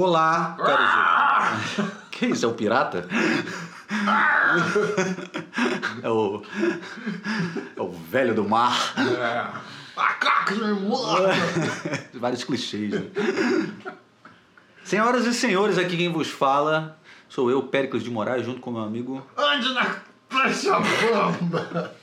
Olá, 0.00 0.56
caros. 0.56 1.92
que 2.10 2.24
isso? 2.24 2.46
É 2.46 2.48
o 2.48 2.54
pirata? 2.54 3.06
é 6.02 6.08
o. 6.08 6.42
É 7.76 7.82
o 7.82 7.90
velho 7.90 8.34
do 8.34 8.48
mar. 8.48 8.94
É. 8.96 9.46
Macacos 9.94 10.58
mordam! 10.80 11.28
Vários 12.14 12.44
clichês. 12.44 12.92
Né? 12.92 13.10
Senhoras 14.82 15.26
e 15.26 15.34
senhores, 15.34 15.76
aqui 15.76 15.98
quem 15.98 16.10
vos 16.10 16.30
fala 16.30 16.98
sou 17.28 17.50
eu, 17.50 17.62
Péricles 17.64 18.02
de 18.02 18.10
Moraes, 18.10 18.46
junto 18.46 18.58
com 18.58 18.70
meu 18.70 18.80
amigo. 18.80 19.22
Ande 19.36 19.74
na 19.74 19.96
prancha 20.30 20.80
bomba! 20.80 21.94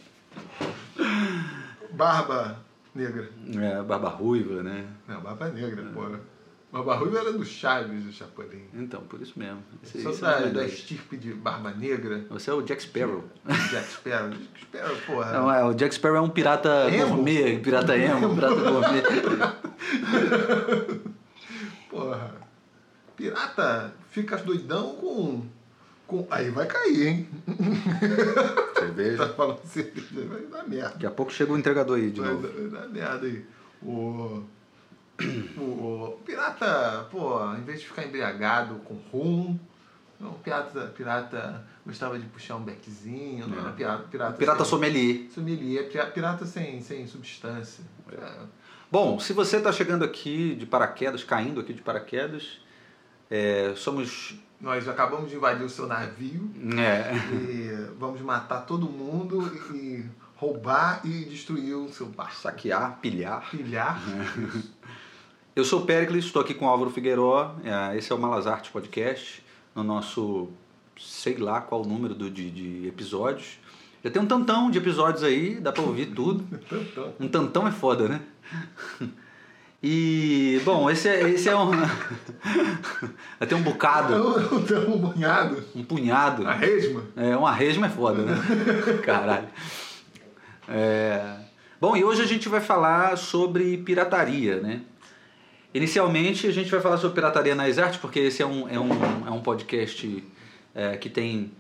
Barba 1.94 2.60
negra. 2.94 3.28
É, 3.56 3.82
Barba 3.82 4.10
Ruiva, 4.10 4.62
né? 4.62 4.86
Não, 5.08 5.20
barba 5.20 5.50
negra, 5.50 5.84
pô. 5.96 6.37
Barba 6.78 6.96
ruiva 6.96 7.20
era 7.20 7.34
do 7.34 7.44
Chaves, 7.46 8.06
o 8.06 8.12
Chapolin. 8.12 8.64
Então, 8.74 9.02
por 9.02 9.22
isso 9.22 9.34
mesmo. 9.38 9.62
Esse, 9.84 9.98
esse 10.08 10.22
da, 10.22 10.32
é 10.40 10.48
o 10.48 10.54
da 10.54 10.66
estirpe 10.66 11.18
de 11.18 11.34
barba 11.34 11.72
negra. 11.72 12.26
Você 12.30 12.50
é 12.50 12.54
o 12.54 12.62
Jack 12.62 12.82
Sparrow. 12.84 13.24
Jack 13.72 13.88
Sparrow. 13.90 14.30
Jack 14.30 14.60
Sparrow, 14.62 14.98
porra. 15.06 15.34
Não, 15.34 15.52
é, 15.52 15.64
o 15.64 15.74
Jack 15.74 15.96
Sparrow 15.96 16.18
é 16.18 16.22
um 16.22 16.30
pirata 16.30 16.90
Emo? 16.92 17.16
gourmet, 17.16 17.60
pirata 17.60 17.98
emo, 17.98 18.36
pirata 18.36 18.56
gourmet. 18.56 19.04
Porra. 21.90 22.36
Pirata 23.16 23.94
fica 24.12 24.38
doidão 24.38 24.96
com. 24.96 25.44
com... 26.06 26.28
Aí 26.30 26.50
vai 26.52 26.68
cair, 26.68 27.08
hein? 27.08 27.30
Tá 28.78 28.82
Cerveja. 28.82 29.30
falando 29.30 29.60
cerveja, 29.66 30.26
vai 30.28 30.42
dar 30.44 30.64
merda. 30.68 30.90
Daqui 30.90 31.06
a 31.08 31.12
pouco 31.12 31.32
chega 31.32 31.52
o 31.52 31.58
entregador 31.58 31.98
aí 31.98 32.12
de 32.12 32.22
Vai 32.22 32.30
novo. 32.32 32.48
vai 32.48 32.68
dar 32.70 32.88
merda 32.90 33.26
aí. 33.26 33.44
O, 33.82 34.44
o, 35.58 36.18
pirata, 36.26 37.08
pô, 37.12 37.54
em 37.56 37.64
vez 37.64 37.80
de 37.82 37.88
ficar 37.88 38.04
embriagado 38.06 38.76
com 38.86 38.96
rum, 39.12 39.58
o 40.20 40.32
pirata, 40.44 40.82
pirata 40.96 41.64
gostava 41.86 42.18
de 42.20 42.26
puxar 42.28 42.56
um 42.56 42.64
beckzinho, 42.64 43.48
não 43.48 43.60
era 43.60 43.72
pirata, 43.72 44.04
pirata, 44.10 44.34
É. 44.34 44.38
Pirata 44.38 44.64
sem, 44.64 44.70
sommelier. 44.70 45.28
sommelier, 45.34 45.90
pira- 45.90 46.06
pirata 46.08 46.46
sem, 46.46 46.82
sem 46.82 47.08
substância. 47.08 47.84
É. 48.12 48.32
Bom, 48.92 49.20
se 49.20 49.34
você 49.34 49.58
está 49.58 49.72
chegando 49.72 50.04
aqui 50.04 50.56
de 50.56 50.66
paraquedas, 50.66 51.24
caindo 51.24 51.60
aqui 51.60 51.74
de 51.74 51.82
paraquedas, 51.82 52.60
é, 53.30 53.74
somos. 53.76 54.36
Nós 54.60 54.88
acabamos 54.88 55.30
de 55.30 55.36
invadir 55.36 55.64
o 55.66 55.70
seu 55.70 55.86
navio 55.86 56.50
É, 56.80 57.14
e 57.36 57.92
vamos 58.00 58.20
matar 58.22 58.62
todo 58.62 58.88
mundo 58.90 59.46
e 59.76 60.04
roubar 60.36 61.02
e 61.06 61.26
destruir 61.26 61.76
o 61.76 61.90
seu 61.94 62.08
barco. 62.08 62.36
saquear, 62.38 62.98
pilhar. 63.02 63.48
Pilhar. 63.52 64.00
Eu 65.58 65.66
sou 65.66 65.80
o 65.80 65.86
Pericles, 65.88 66.26
estou 66.26 66.40
aqui 66.40 66.54
com 66.54 66.66
o 66.66 66.70
Álvaro 66.70 66.92
Figueiró. 66.92 67.56
é, 67.64 67.98
Esse 67.98 68.12
é 68.12 68.16
o 68.16 68.20
Malas 68.20 68.46
Artes 68.46 68.70
Podcast, 68.70 69.44
no 69.74 69.84
nosso 69.84 70.50
sei 71.00 71.36
lá 71.36 71.62
qual 71.62 71.82
o 71.82 71.88
número 71.88 72.14
do, 72.14 72.30
de, 72.30 72.52
de 72.52 72.88
episódios. 72.88 73.58
Já 74.04 74.12
tem 74.12 74.22
um 74.22 74.28
tantão 74.28 74.70
de 74.70 74.78
episódios 74.78 75.24
aí, 75.24 75.56
dá 75.56 75.72
pra 75.72 75.82
ouvir 75.82 76.12
tudo. 76.14 76.46
Um 77.20 77.28
tantão 77.28 77.68
é 77.68 77.72
foda, 77.72 78.08
né? 78.08 78.22
E, 79.82 80.62
bom, 80.64 80.92
esse 80.92 81.10
é, 81.10 81.28
esse 81.28 81.50
é 81.50 81.58
um. 81.58 81.72
Ter 83.50 83.56
um 83.56 83.64
bocado, 83.64 84.14
Não, 84.16 84.60
não, 84.60 84.94
um 84.96 85.00
banhado. 85.00 85.64
um 85.76 85.84
punhado. 85.84 86.48
A 86.48 86.54
resma. 86.54 87.02
É, 87.16 87.36
uma 87.36 87.52
resma 87.52 87.88
é 87.88 87.90
foda, 87.90 88.22
né? 88.22 88.36
Caralho. 89.04 89.48
É... 90.70 91.36
Bom, 91.82 91.98
e 91.98 92.04
hoje 92.04 92.22
a 92.22 92.28
gente 92.28 92.48
vai 92.48 92.62
falar 92.62 93.18
sobre 93.18 93.76
pirataria, 93.78 94.60
né? 94.62 94.82
Inicialmente 95.78 96.48
a 96.48 96.52
gente 96.52 96.70
vai 96.72 96.80
falar 96.82 96.98
sobre 96.98 97.16
pirataria 97.16 97.54
nas 97.56 97.78
artes, 97.78 98.00
porque 98.00 98.20
esse 98.20 98.42
é 98.42 98.46
um, 98.46 98.68
é 98.68 98.80
um, 98.80 99.28
é 99.28 99.32
um 99.32 99.42
podcast 99.42 100.24
é, 100.74 100.98
que 100.98 101.10
tem 101.10 101.52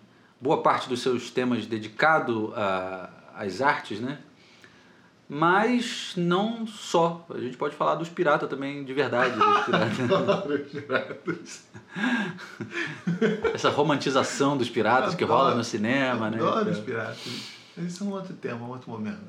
boa 0.42 0.62
parte 0.64 0.90
dos 0.90 1.02
seus 1.02 1.30
temas 1.30 1.66
dedicado 1.68 2.52
a- 2.56 3.10
às 3.36 3.62
artes, 3.62 4.00
né? 4.00 4.18
Mas 5.30 6.14
não 6.16 6.66
só. 6.66 7.26
A 7.30 7.38
gente 7.38 7.58
pode 7.58 7.76
falar 7.76 7.96
dos 7.96 8.08
piratas 8.08 8.50
também, 8.50 8.86
de 8.86 8.94
verdade. 8.94 9.36
Dos 9.38 10.72
piratas. 10.72 11.68
Essa 13.54 13.70
romantização 13.70 14.58
dos 14.58 14.70
piratas 14.70 15.16
que 15.16 15.24
rola 15.26 15.54
no 15.54 15.64
cinema, 15.64 16.30
né? 16.30 16.38
Adoro 16.38 16.70
os 16.72 16.80
piratas. 16.80 17.52
Esse 17.78 18.02
é 18.02 18.06
um 18.06 18.12
outro 18.12 18.34
tema, 18.36 18.66
um 18.66 18.70
outro 18.70 18.90
momento. 18.90 19.20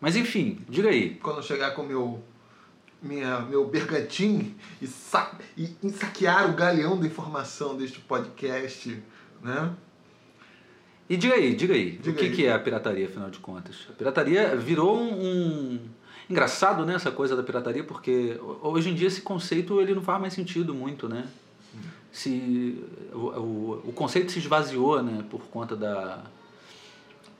Mas 0.00 0.16
enfim, 0.16 0.58
diga 0.68 0.88
aí. 0.88 1.14
Quando 1.14 1.42
chegar 1.42 1.70
com 1.72 1.84
meu 1.84 2.22
minha, 3.02 3.40
meu 3.40 3.66
bergantim 3.66 4.54
e, 4.80 4.86
sa 4.86 5.36
e 5.56 5.68
saquear 5.90 6.50
o 6.50 6.54
galeão 6.54 6.98
da 6.98 7.06
informação 7.06 7.76
deste 7.76 7.98
podcast, 8.00 9.02
né? 9.42 9.70
E 11.08 11.16
diga 11.16 11.34
aí, 11.34 11.54
diga 11.54 11.74
aí. 11.74 11.92
Diga 11.98 12.10
o 12.10 12.14
que, 12.14 12.24
aí. 12.26 12.32
que 12.32 12.46
é 12.46 12.52
a 12.52 12.58
pirataria, 12.58 13.06
afinal 13.06 13.28
de 13.28 13.38
contas? 13.38 13.86
A 13.90 13.92
pirataria 13.92 14.56
virou 14.56 14.96
um, 14.98 15.12
um- 15.74 15.80
Engraçado, 16.30 16.86
né, 16.86 16.94
essa 16.94 17.10
coisa 17.10 17.36
da 17.36 17.42
pirataria, 17.42 17.84
porque 17.84 18.38
hoje 18.62 18.88
em 18.88 18.94
dia 18.94 19.08
esse 19.08 19.20
conceito 19.20 19.80
ele 19.80 19.94
não 19.94 20.00
faz 20.00 20.20
mais 20.20 20.32
sentido 20.32 20.72
muito, 20.72 21.08
né? 21.08 21.26
Se, 22.10 22.82
o, 23.12 23.16
o, 23.18 23.82
o 23.88 23.92
conceito 23.92 24.30
se 24.32 24.38
esvaziou, 24.38 25.02
né, 25.02 25.24
por 25.28 25.42
conta 25.48 25.74
da... 25.76 26.22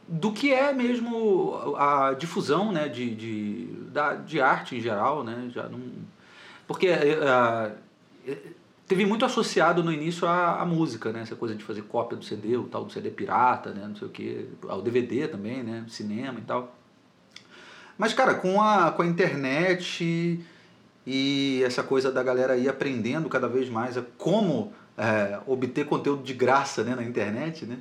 Do 0.09 0.33
que 0.33 0.53
é 0.53 0.73
mesmo 0.73 1.75
a 1.77 2.15
difusão, 2.15 2.73
né, 2.73 2.89
de, 2.89 3.15
de, 3.15 3.67
da, 3.91 4.15
de 4.15 4.41
arte 4.41 4.77
em 4.77 4.81
geral, 4.81 5.25
né? 5.25 5.51
Já 5.55 5.69
não... 5.69 5.81
Porque... 6.67 6.89
eh, 6.89 7.73
teve 8.93 9.07
muito 9.07 9.25
associado 9.25 9.83
no 9.83 9.91
início 9.91 10.27
à, 10.29 10.61
à 10.61 10.67
música, 10.67 11.13
né? 11.13 11.21
Essa 11.21 11.35
coisa 11.35 11.55
de 11.55 11.65
fazer 11.65 11.83
cópia 11.83 12.17
do 12.17 12.25
CD, 12.25 12.59
o 12.59 12.65
tal 12.65 12.85
do 12.85 12.93
CD 12.93 13.11
pirata, 13.11 13.71
né? 13.71 13.87
Não 13.87 13.97
sei 13.97 14.07
o 14.07 14.11
quê. 14.11 14.47
Ao 14.69 14.83
DVD 14.83 15.29
também, 15.29 15.63
né? 15.63 15.85
Cinema 15.89 16.39
e 16.39 16.43
tal. 16.43 16.77
Mas, 17.97 18.13
cara, 18.13 18.35
com 18.35 18.61
a, 18.61 18.91
com 18.91 19.01
a 19.01 19.07
internet 19.07 20.45
e 21.07 21.63
essa 21.65 21.83
coisa 21.83 22.13
da 22.13 22.23
galera 22.23 22.53
aí 22.53 22.69
aprendendo 22.69 23.29
cada 23.29 23.49
vez 23.49 23.69
mais 23.69 23.97
a 23.97 24.03
como 24.19 24.73
é, 24.97 25.41
obter 25.47 25.87
conteúdo 25.87 26.23
de 26.23 26.35
graça 26.35 26.85
né, 26.85 26.95
na 26.95 27.03
internet, 27.03 27.65
né? 27.65 27.79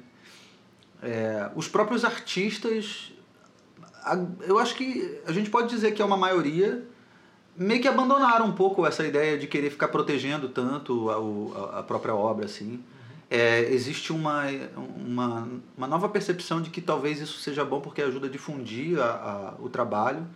É, 1.02 1.50
os 1.56 1.68
próprios 1.68 2.06
artistas, 2.06 3.12
eu 4.48 4.60
acho 4.60 4.76
que 4.76 5.20
a 5.26 5.32
gente 5.32 5.50
pode 5.50 5.70
dizer 5.70 5.94
que 5.94 6.02
é 6.02 6.06
uma 6.06 6.18
maioria, 6.18 6.84
meio 7.58 7.82
que 7.82 7.88
abandonaram 7.88 8.46
um 8.46 8.52
pouco 8.54 8.86
essa 8.86 9.06
ideia 9.06 9.38
de 9.38 9.48
querer 9.48 9.70
ficar 9.72 9.88
protegendo 9.88 10.50
tanto 10.50 11.10
a, 11.10 11.80
a- 11.80 11.84
própria 11.84 12.14
obra, 12.14 12.46
assim. 12.46 12.84
É, 13.30 13.62
existe 13.72 14.12
uma, 14.12 14.44
uma, 14.98 15.48
uma 15.78 15.88
nova 15.88 16.10
percepção 16.10 16.62
de 16.62 16.70
que 16.70 16.82
talvez 16.82 17.20
isso 17.22 17.40
seja 17.40 17.64
bom 17.64 17.80
porque 17.80 18.02
ajuda 18.02 18.28
a 18.28 18.30
difundir 18.30 19.00
a, 19.00 19.06
a- 19.06 19.54
o 19.60 19.70
trabalho 19.70 20.28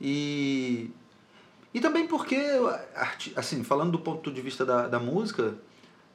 e, 0.00 0.90
e 1.72 1.80
também 1.80 2.06
porque, 2.06 2.38
assim, 3.36 3.64
falando 3.64 3.92
do 3.92 3.98
ponto 3.98 4.30
de 4.30 4.40
vista 4.40 4.64
da, 4.66 4.86
da 4.86 4.98
música, 4.98 5.54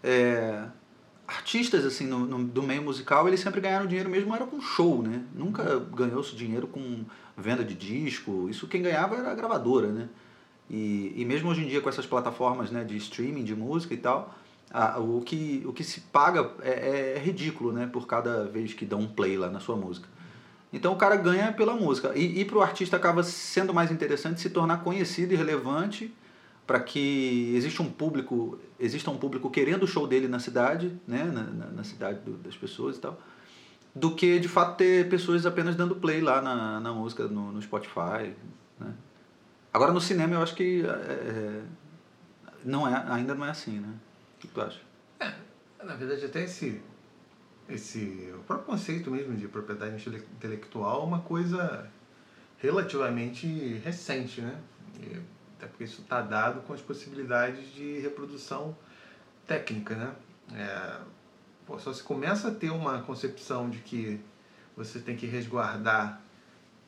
é, 0.04 0.64
artistas 1.28 1.86
assim 1.86 2.06
no, 2.06 2.20
no- 2.20 2.44
do 2.44 2.62
meio 2.62 2.82
musical 2.84 3.28
eles 3.28 3.40
sempre 3.40 3.60
ganharam 3.62 3.88
dinheiro 3.88 4.10
mesmo 4.10 4.34
era 4.36 4.46
com 4.46 4.62
show, 4.62 5.02
né? 5.02 5.24
Nunca 5.34 5.80
ganhou-se 5.80 6.36
dinheiro 6.36 6.68
com 6.68 7.04
venda 7.38 7.64
de 7.64 7.74
disco. 7.74 8.48
Isso 8.50 8.68
quem 8.68 8.82
ganhava 8.82 9.16
era 9.16 9.32
a 9.32 9.36
gravadora, 9.36 9.88
né? 9.92 10.08
E, 10.70 11.14
e 11.16 11.26
mesmo 11.26 11.50
hoje 11.50 11.64
em 11.64 11.68
dia 11.68 11.82
com 11.82 11.90
essas 11.90 12.06
plataformas 12.06 12.72
né, 12.72 12.84
de 12.84 12.96
streaming 12.98 13.44
de 13.44 13.56
música 13.56 13.94
e 13.94 13.98
tal, 13.98 14.34
a- 14.72 15.00
o, 15.00 15.22
que, 15.22 15.64
o 15.66 15.74
que 15.74 15.84
se 15.84 16.02
paga 16.02 16.52
é, 16.62 17.14
é 17.18 17.20
ridículo, 17.20 17.72
né? 17.72 17.88
Por 17.92 18.08
cada 18.08 18.46
vez 18.46 18.74
que 18.74 18.86
dão 18.86 19.00
um 19.00 19.08
play 19.08 19.38
lá 19.38 19.50
na 19.50 19.60
sua 19.60 19.76
música. 19.76 20.08
Então 20.74 20.94
o 20.94 20.96
cara 20.98 21.16
ganha 21.16 21.52
pela 21.54 21.74
música. 21.76 22.12
E, 22.16 22.42
e 22.42 22.46
para 22.46 22.58
o 22.58 22.62
artista 22.62 22.98
acaba 22.98 23.24
sendo 23.24 23.74
mais 23.74 23.92
interessante 23.92 24.42
se 24.42 24.50
tornar 24.50 24.84
conhecido 24.84 25.34
e 25.34 25.36
relevante 25.38 26.14
para 26.68 26.80
que 26.80 27.54
exista 27.56 27.82
um 27.84 27.92
público 27.92 28.60
exista 28.80 29.10
um 29.12 29.18
público 29.18 29.50
querendo 29.50 29.84
o 29.84 29.88
show 29.88 30.08
dele 30.08 30.28
na 30.28 30.40
cidade, 30.40 31.00
né? 31.08 31.24
na, 31.26 31.44
na, 31.44 31.66
na 31.68 31.84
cidade 31.84 32.20
do- 32.22 32.38
das 32.38 32.56
pessoas 32.58 32.98
e 32.98 33.00
tal, 33.00 33.20
do 33.94 34.16
que 34.16 34.40
de 34.40 34.48
fato 34.48 34.76
ter 34.78 35.08
pessoas 35.10 35.46
apenas 35.46 35.76
dando 35.76 35.96
play 35.96 36.22
lá 36.22 36.42
na, 36.42 36.80
na 36.80 36.92
música, 36.94 37.28
no, 37.28 37.52
no 37.52 37.62
Spotify. 37.62 38.34
Né? 38.80 38.94
Agora 39.72 39.94
no 39.94 40.02
cinema 40.02 40.34
eu 40.36 40.42
acho 40.42 40.56
que 40.56 40.84
é, 40.86 40.88
é, 40.90 41.62
não 42.66 42.88
é, 42.88 43.06
ainda 43.10 43.34
não 43.36 43.46
é 43.46 43.50
assim, 43.52 43.80
né? 43.80 43.94
O 44.38 44.40
que 44.42 44.48
tu 44.48 44.60
acha? 44.62 44.82
Na 45.84 45.96
verdade, 45.96 46.26
até 46.26 46.44
esse, 46.44 46.82
esse 47.70 48.34
o 48.36 48.40
próprio 48.40 48.66
conceito 48.66 49.12
mesmo 49.12 49.36
de 49.36 49.48
propriedade 49.48 49.96
intele- 49.96 50.26
intelectual 50.36 51.02
é 51.02 51.06
uma 51.06 51.20
coisa 51.20 51.88
relativamente 52.58 53.48
recente, 53.84 54.42
né? 54.42 54.58
E 55.00 55.20
até 55.58 55.68
porque 55.68 55.84
isso 55.84 56.02
está 56.02 56.22
dado 56.22 56.62
com 56.62 56.74
as 56.74 56.82
possibilidades 56.82 57.74
de 57.74 58.00
reprodução 58.00 58.76
técnica, 59.48 59.96
né? 59.96 60.16
É, 60.54 60.98
pô, 61.66 61.80
só 61.80 61.94
se 61.94 62.04
começa 62.04 62.50
a 62.50 62.52
ter 62.54 62.70
uma 62.70 63.02
concepção 63.02 63.70
de 63.70 63.80
que 63.80 64.20
você 64.76 65.00
tem 65.00 65.16
que 65.16 65.26
resguardar 65.26 66.22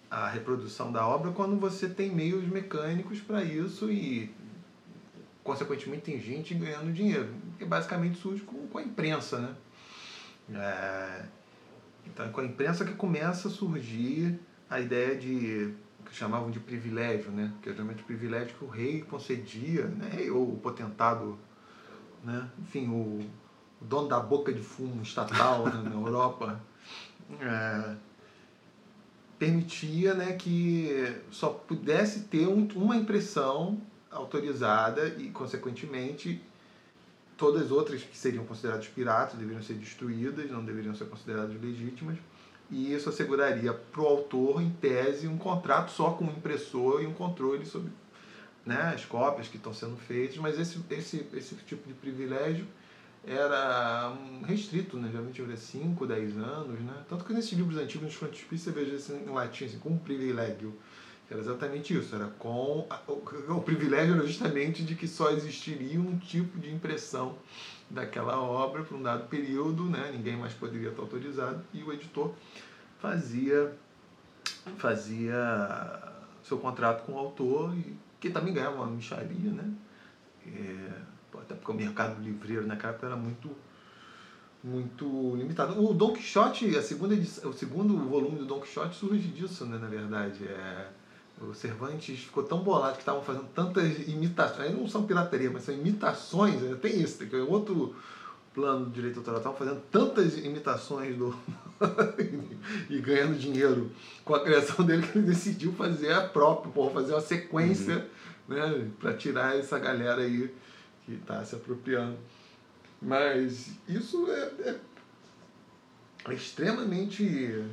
a 0.09 0.27
reprodução 0.27 0.91
da 0.91 1.05
obra 1.05 1.31
quando 1.31 1.57
você 1.57 1.89
tem 1.89 2.13
meios 2.13 2.45
mecânicos 2.45 3.19
para 3.19 3.43
isso 3.43 3.91
e 3.91 4.33
consequentemente 5.43 6.03
tem 6.03 6.19
gente 6.19 6.53
ganhando 6.53 6.91
dinheiro. 6.91 7.33
Que 7.57 7.65
basicamente 7.65 8.17
surge 8.19 8.43
com, 8.43 8.67
com 8.67 8.77
a 8.77 8.83
imprensa, 8.83 9.39
né? 9.39 9.55
É, 10.53 11.25
então 12.05 12.25
é 12.25 12.29
com 12.29 12.41
a 12.41 12.45
imprensa 12.45 12.85
que 12.85 12.93
começa 12.93 13.47
a 13.47 13.51
surgir 13.51 14.39
a 14.69 14.79
ideia 14.79 15.15
de 15.15 15.73
que 16.09 16.15
chamavam 16.15 16.49
de 16.49 16.59
privilégio, 16.59 17.31
né? 17.31 17.51
Que 17.61 17.69
é 17.69 17.73
realmente 17.73 18.01
o 18.01 18.05
privilégio 18.05 18.55
que 18.57 18.63
o 18.63 18.67
rei 18.67 19.01
concedia, 19.01 19.85
né? 19.85 20.29
ou 20.31 20.53
o 20.53 20.57
potentado, 20.57 21.37
né? 22.23 22.49
Enfim, 22.59 22.87
o, 22.89 23.19
o 23.81 23.85
dono 23.85 24.07
da 24.07 24.19
boca 24.19 24.51
de 24.53 24.61
fumo 24.61 25.01
estatal 25.01 25.65
né? 25.65 25.89
na 25.89 25.95
Europa. 25.95 26.61
É, 27.41 27.95
permitia 29.37 30.13
né, 30.13 30.33
que 30.33 31.15
só 31.29 31.49
pudesse 31.49 32.21
ter 32.21 32.47
um, 32.47 32.67
uma 32.75 32.95
impressão 32.95 33.79
autorizada 34.09 35.07
e, 35.09 35.29
consequentemente, 35.29 36.41
todas 37.35 37.63
as 37.63 37.71
outras 37.71 38.01
que 38.01 38.17
seriam 38.17 38.45
consideradas 38.45 38.87
piratas 38.87 39.37
deveriam 39.37 39.61
ser 39.61 39.75
destruídas, 39.75 40.49
não 40.49 40.65
deveriam 40.65 40.95
ser 40.95 41.05
consideradas 41.05 41.59
legítimas. 41.61 42.17
E 42.69 42.93
isso 42.93 43.09
asseguraria 43.09 43.73
para 43.73 44.01
o 44.01 44.05
autor, 44.05 44.61
em 44.61 44.69
tese, 44.69 45.27
um 45.27 45.37
contrato 45.37 45.91
só 45.91 46.11
com 46.11 46.25
o 46.25 46.31
impressor 46.31 47.01
e 47.01 47.07
um 47.07 47.13
controle 47.13 47.65
sobre 47.65 47.91
né, 48.65 48.91
as 48.93 49.05
cópias 49.05 49.47
que 49.47 49.55
estão 49.55 49.73
sendo 49.73 49.95
feitas, 49.95 50.37
mas 50.37 50.59
esse, 50.59 50.83
esse, 50.89 51.25
esse 51.33 51.55
tipo 51.55 51.87
de 51.87 51.93
privilégio 51.93 52.67
era 53.25 54.13
restrito, 54.45 54.97
né? 54.97 55.09
geralmente 55.09 55.41
era 55.41 55.55
5, 55.55 56.05
10 56.05 56.37
anos. 56.37 56.79
Né? 56.79 56.93
Tanto 57.09 57.25
que 57.25 57.33
nesses 57.33 57.53
livros 57.53 57.77
antigos, 57.77 58.05
nos 58.05 58.15
frontispícios, 58.15 58.63
você 58.63 58.71
veja 58.71 58.95
assim, 58.95 59.23
em 59.25 59.33
latim, 59.33 59.65
assim, 59.65 59.79
com 59.79 59.89
um 59.89 59.97
privilégio. 59.97 60.73
Era 61.29 61.41
exatamente 61.41 61.93
isso, 61.93 62.15
era 62.15 62.27
com. 62.39 62.87
O, 63.05 63.61
privilégio 63.61 64.15
era 64.15 64.25
justamente 64.25 64.81
de 64.81 64.95
que 64.95 65.05
só 65.09 65.29
existiria 65.31 65.99
um 65.99 66.17
tipo 66.17 66.57
de 66.57 66.73
impressão 66.73 67.35
daquela 67.89 68.39
obra 68.39 68.83
por 68.83 68.97
um 68.97 69.03
dado 69.03 69.27
período, 69.27 69.85
né? 69.85 70.11
ninguém 70.11 70.35
mais 70.35 70.53
poderia 70.53 70.89
estar 70.89 71.01
autorizado, 71.01 71.63
e 71.73 71.83
o 71.83 71.93
editor 71.93 72.33
fazia, 72.99 73.73
fazia 74.77 76.13
seu 76.43 76.57
contrato 76.57 77.05
com 77.05 77.13
o 77.13 77.17
autor, 77.17 77.73
que 78.19 78.29
também 78.29 78.53
ganhava 78.53 78.77
uma 78.77 78.87
micharia, 78.87 79.51
né? 79.51 79.73
É, 80.45 81.01
até 81.39 81.55
porque 81.55 81.71
o 81.71 81.75
mercado 81.75 82.21
livreiro 82.21 82.65
naquela 82.65 82.93
época 82.93 83.07
era 83.07 83.15
muito 83.15 83.49
muito 84.63 85.35
limitado. 85.35 85.81
O 85.81 85.93
Don 85.93 86.13
Quixote, 86.13 86.75
a 86.75 86.81
segunda 86.81 87.13
edição, 87.13 87.49
o 87.49 87.53
segundo 87.53 87.95
volume 88.09 88.39
do 88.39 88.45
Don 88.45 88.59
Quixote 88.59 88.95
surge 88.95 89.27
disso, 89.29 89.65
né, 89.65 89.77
na 89.77 89.87
verdade. 89.87 90.43
É, 90.45 90.89
o 91.41 91.53
Cervantes 91.53 92.19
ficou 92.19 92.43
tão 92.43 92.59
bolado 92.59 92.93
que 92.93 92.99
estavam 92.99 93.21
fazendo 93.21 93.47
tantas 93.53 94.07
imitações, 94.07 94.75
não 94.75 94.87
são 94.87 95.05
pirataria, 95.05 95.51
mas 95.51 95.63
são 95.63 95.73
imitações, 95.73 96.61
né, 96.61 96.75
tem 96.81 96.99
isso, 97.01 97.23
tem 97.25 97.41
outro 97.41 97.95
plano 98.53 98.87
de 98.87 98.93
direito 98.93 99.19
autoral, 99.19 99.39
estavam 99.39 99.57
fazendo 99.57 99.81
tantas 99.91 100.35
imitações 100.37 101.15
do 101.15 101.37
e 102.89 102.99
ganhando 102.99 103.37
dinheiro 103.37 103.91
com 104.25 104.33
a 104.33 104.39
criação 104.39 104.83
dele 104.83 105.05
que 105.05 105.17
ele 105.17 105.27
decidiu 105.27 105.71
fazer 105.73 106.11
a 106.11 106.21
própria, 106.27 106.71
porra, 106.71 106.95
fazer 106.95 107.13
uma 107.13 107.21
sequência, 107.21 108.09
uhum. 108.49 108.55
né, 108.55 108.91
para 108.99 109.13
tirar 109.13 109.55
essa 109.55 109.77
galera 109.77 110.23
aí 110.23 110.51
que 111.05 111.13
está 111.13 111.45
se 111.45 111.55
apropriando. 111.55 112.17
Mas 112.99 113.69
isso 113.87 114.27
é, 114.31 114.51
é, 114.69 114.75
é, 116.29 116.33
extremamente 116.33 117.63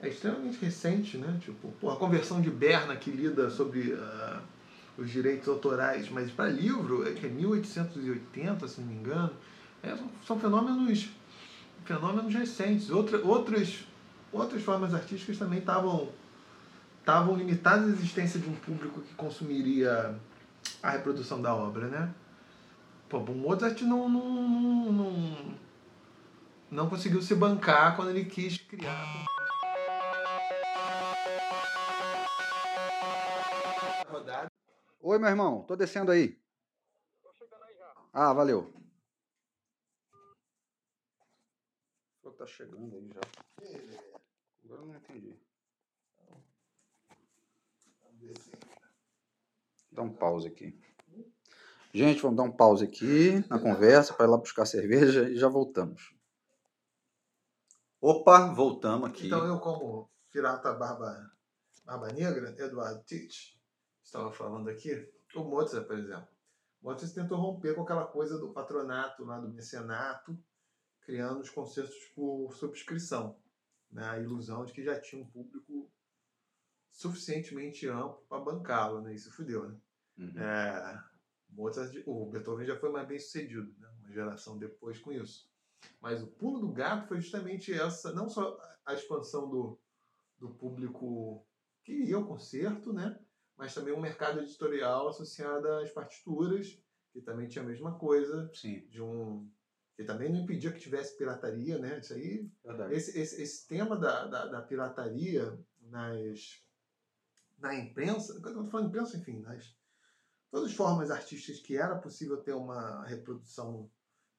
é 0.00 0.08
extremamente 0.08 0.58
recente, 0.58 1.18
né? 1.18 1.38
Tipo, 1.40 1.72
pô, 1.80 1.90
a 1.90 1.96
conversão 1.96 2.40
de 2.40 2.50
Berna 2.50 2.94
que 2.96 3.10
lida 3.10 3.50
sobre 3.50 3.92
uh, 3.92 4.40
os 4.96 5.10
direitos 5.10 5.48
autorais, 5.48 6.08
mas 6.08 6.30
para 6.30 6.48
livro 6.48 7.08
é 7.08 7.12
que 7.12 7.26
é 7.26 7.28
1880, 7.28 8.68
se 8.68 8.80
não 8.80 8.88
me 8.88 8.94
engano, 8.94 9.32
é, 9.82 9.96
são 10.26 10.38
fenômenos 10.38 11.08
fenômenos 11.84 12.34
recentes. 12.34 12.90
Outra, 12.90 13.18
outras 13.24 13.84
outras 14.32 14.62
formas 14.62 14.92
artísticas 14.94 15.38
também 15.38 15.58
estavam 15.58 16.08
estavam 17.00 17.34
limitadas 17.36 17.88
à 17.88 17.92
existência 17.92 18.38
de 18.38 18.48
um 18.48 18.54
público 18.54 19.00
que 19.00 19.14
consumiria 19.14 20.14
a 20.82 20.90
reprodução 20.90 21.40
da 21.40 21.54
obra, 21.54 21.88
né? 21.88 22.14
Pô, 23.08 23.18
o 23.18 23.34
Mozart 23.34 23.80
não, 23.80 24.06
não, 24.08 24.92
não, 24.92 25.54
não 26.70 26.88
conseguiu 26.90 27.22
se 27.22 27.34
bancar 27.34 27.96
quando 27.96 28.10
ele 28.10 28.26
quis 28.26 28.58
criar. 28.58 29.24
Oi, 35.00 35.18
meu 35.18 35.28
irmão, 35.30 35.62
tô 35.62 35.74
descendo 35.74 36.12
aí. 36.12 36.38
Tô 37.22 37.32
chegando 37.32 37.64
aí 37.64 37.74
já. 37.76 37.94
Ah, 38.12 38.32
valeu. 38.34 38.74
Pô, 42.20 42.30
tá 42.32 42.46
chegando 42.46 42.94
aí 42.94 43.08
já. 43.08 43.20
Agora 44.64 44.82
eu 44.82 44.86
não 44.86 44.96
entendi. 44.96 45.34
Dá 49.92 50.02
um 50.02 50.12
pause 50.12 50.48
aqui. 50.48 50.78
Gente, 51.94 52.20
vamos 52.20 52.36
dar 52.36 52.42
um 52.42 52.52
pause 52.52 52.84
aqui 52.84 53.42
na 53.48 53.58
conversa 53.58 54.12
para 54.12 54.26
ir 54.26 54.28
lá 54.28 54.36
buscar 54.36 54.66
cerveja 54.66 55.26
e 55.30 55.36
já 55.36 55.48
voltamos. 55.48 56.14
Opa, 57.98 58.52
voltamos 58.52 59.08
aqui. 59.08 59.26
Então 59.26 59.46
eu, 59.46 59.58
como 59.58 60.10
pirata 60.30 60.74
barba, 60.74 61.32
barba 61.82 62.12
negra, 62.12 62.54
Eduardo 62.58 63.02
Tite, 63.04 63.57
estava 64.08 64.32
falando 64.32 64.68
aqui, 64.68 64.90
o 65.34 65.44
Mozart, 65.44 65.86
por 65.86 65.98
exemplo. 65.98 66.28
Mozart 66.80 67.12
tentou 67.12 67.38
romper 67.38 67.74
com 67.74 67.82
aquela 67.82 68.06
coisa 68.06 68.38
do 68.38 68.52
patronato, 68.52 69.24
lá 69.24 69.38
do 69.38 69.48
mecenato, 69.48 70.38
criando 71.02 71.40
os 71.40 71.50
concertos 71.50 71.96
por 72.14 72.52
subscrição. 72.54 73.38
Né? 73.90 74.04
A 74.04 74.18
ilusão 74.18 74.64
de 74.64 74.72
que 74.72 74.82
já 74.82 74.98
tinha 74.98 75.22
um 75.22 75.28
público 75.28 75.92
suficientemente 76.90 77.86
amplo 77.86 78.24
para 78.28 78.42
bancá-lo, 78.42 79.00
né? 79.02 79.14
Isso 79.14 79.30
fudeu, 79.30 79.68
né? 79.68 79.80
Uhum. 80.18 80.38
É, 80.40 81.04
Mozart, 81.50 81.94
o 82.06 82.26
Beethoven 82.30 82.66
já 82.66 82.78
foi 82.78 82.90
mais 82.90 83.06
bem 83.06 83.18
sucedido, 83.18 83.72
né? 83.78 83.88
uma 84.00 84.12
geração 84.12 84.58
depois 84.58 84.98
com 84.98 85.12
isso. 85.12 85.48
Mas 86.00 86.22
o 86.22 86.26
pulo 86.26 86.58
do 86.60 86.72
gato 86.72 87.06
foi 87.06 87.20
justamente 87.20 87.72
essa, 87.72 88.12
não 88.12 88.28
só 88.28 88.58
a 88.84 88.94
expansão 88.94 89.48
do, 89.48 89.78
do 90.38 90.50
público 90.54 91.46
que 91.84 91.92
ia 91.92 92.16
ao 92.16 92.26
concerto, 92.26 92.92
né? 92.92 93.18
Mas 93.58 93.74
também 93.74 93.92
um 93.92 94.00
mercado 94.00 94.40
editorial 94.40 95.08
associado 95.08 95.68
às 95.68 95.90
partituras, 95.90 96.80
que 97.12 97.20
também 97.20 97.48
tinha 97.48 97.64
a 97.64 97.66
mesma 97.66 97.98
coisa, 97.98 98.48
Sim. 98.54 98.86
de 98.88 99.02
um 99.02 99.50
que 99.96 100.04
também 100.04 100.32
não 100.32 100.38
impedia 100.38 100.70
que 100.70 100.78
tivesse 100.78 101.18
pirataria, 101.18 101.76
né? 101.76 101.98
Isso 101.98 102.14
aí, 102.14 102.48
esse, 102.92 103.18
esse, 103.18 103.42
esse 103.42 103.66
tema 103.66 103.96
da, 103.96 104.26
da, 104.26 104.46
da, 104.46 104.62
pirataria 104.62 105.58
nas 105.80 106.64
na 107.58 107.74
imprensa, 107.74 108.34
quando 108.34 108.44
eu 108.44 108.50
estou 108.50 108.70
falando 108.70 108.86
imprensa, 108.86 109.16
enfim, 109.16 109.40
nas 109.40 109.76
todas 110.52 110.70
as 110.70 110.76
formas 110.76 111.10
artísticas 111.10 111.60
que 111.60 111.76
era 111.76 111.98
possível 111.98 112.36
ter 112.36 112.52
uma 112.52 113.04
reprodução 113.06 113.90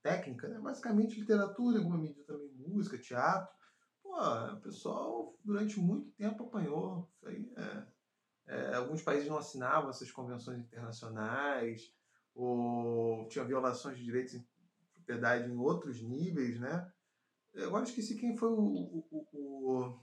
técnica, 0.02 0.48
né? 0.48 0.58
basicamente 0.60 1.20
literatura, 1.20 1.76
em 1.76 1.80
alguma 1.80 1.98
medida 1.98 2.24
também 2.24 2.54
música, 2.56 2.98
teatro. 2.98 3.54
Pô, 4.02 4.18
o 4.18 4.62
pessoal 4.62 5.38
durante 5.44 5.78
muito 5.78 6.10
tempo 6.12 6.46
apanhou. 6.46 7.12
Isso 7.18 7.28
aí, 7.28 7.52
é, 7.58 7.84
é, 8.50 8.74
alguns 8.74 9.04
países 9.04 9.30
não 9.30 9.38
assinavam 9.38 9.92
essas 9.92 10.12
convenções 10.12 10.60
internacionais, 10.60 11.94
ou 12.34 13.28
tinha 13.28 13.46
violações 13.46 13.96
de 13.96 14.04
direitos 14.04 14.34
de 14.34 14.48
propriedade 14.96 15.52
em 15.52 15.56
outros 15.56 16.02
níveis, 16.02 16.60
né? 16.60 16.92
Agora 17.56 17.84
esqueci 17.84 18.16
quem 18.16 18.36
foi 18.36 18.50
o, 18.50 19.06
o, 19.12 19.28
o, 19.34 20.00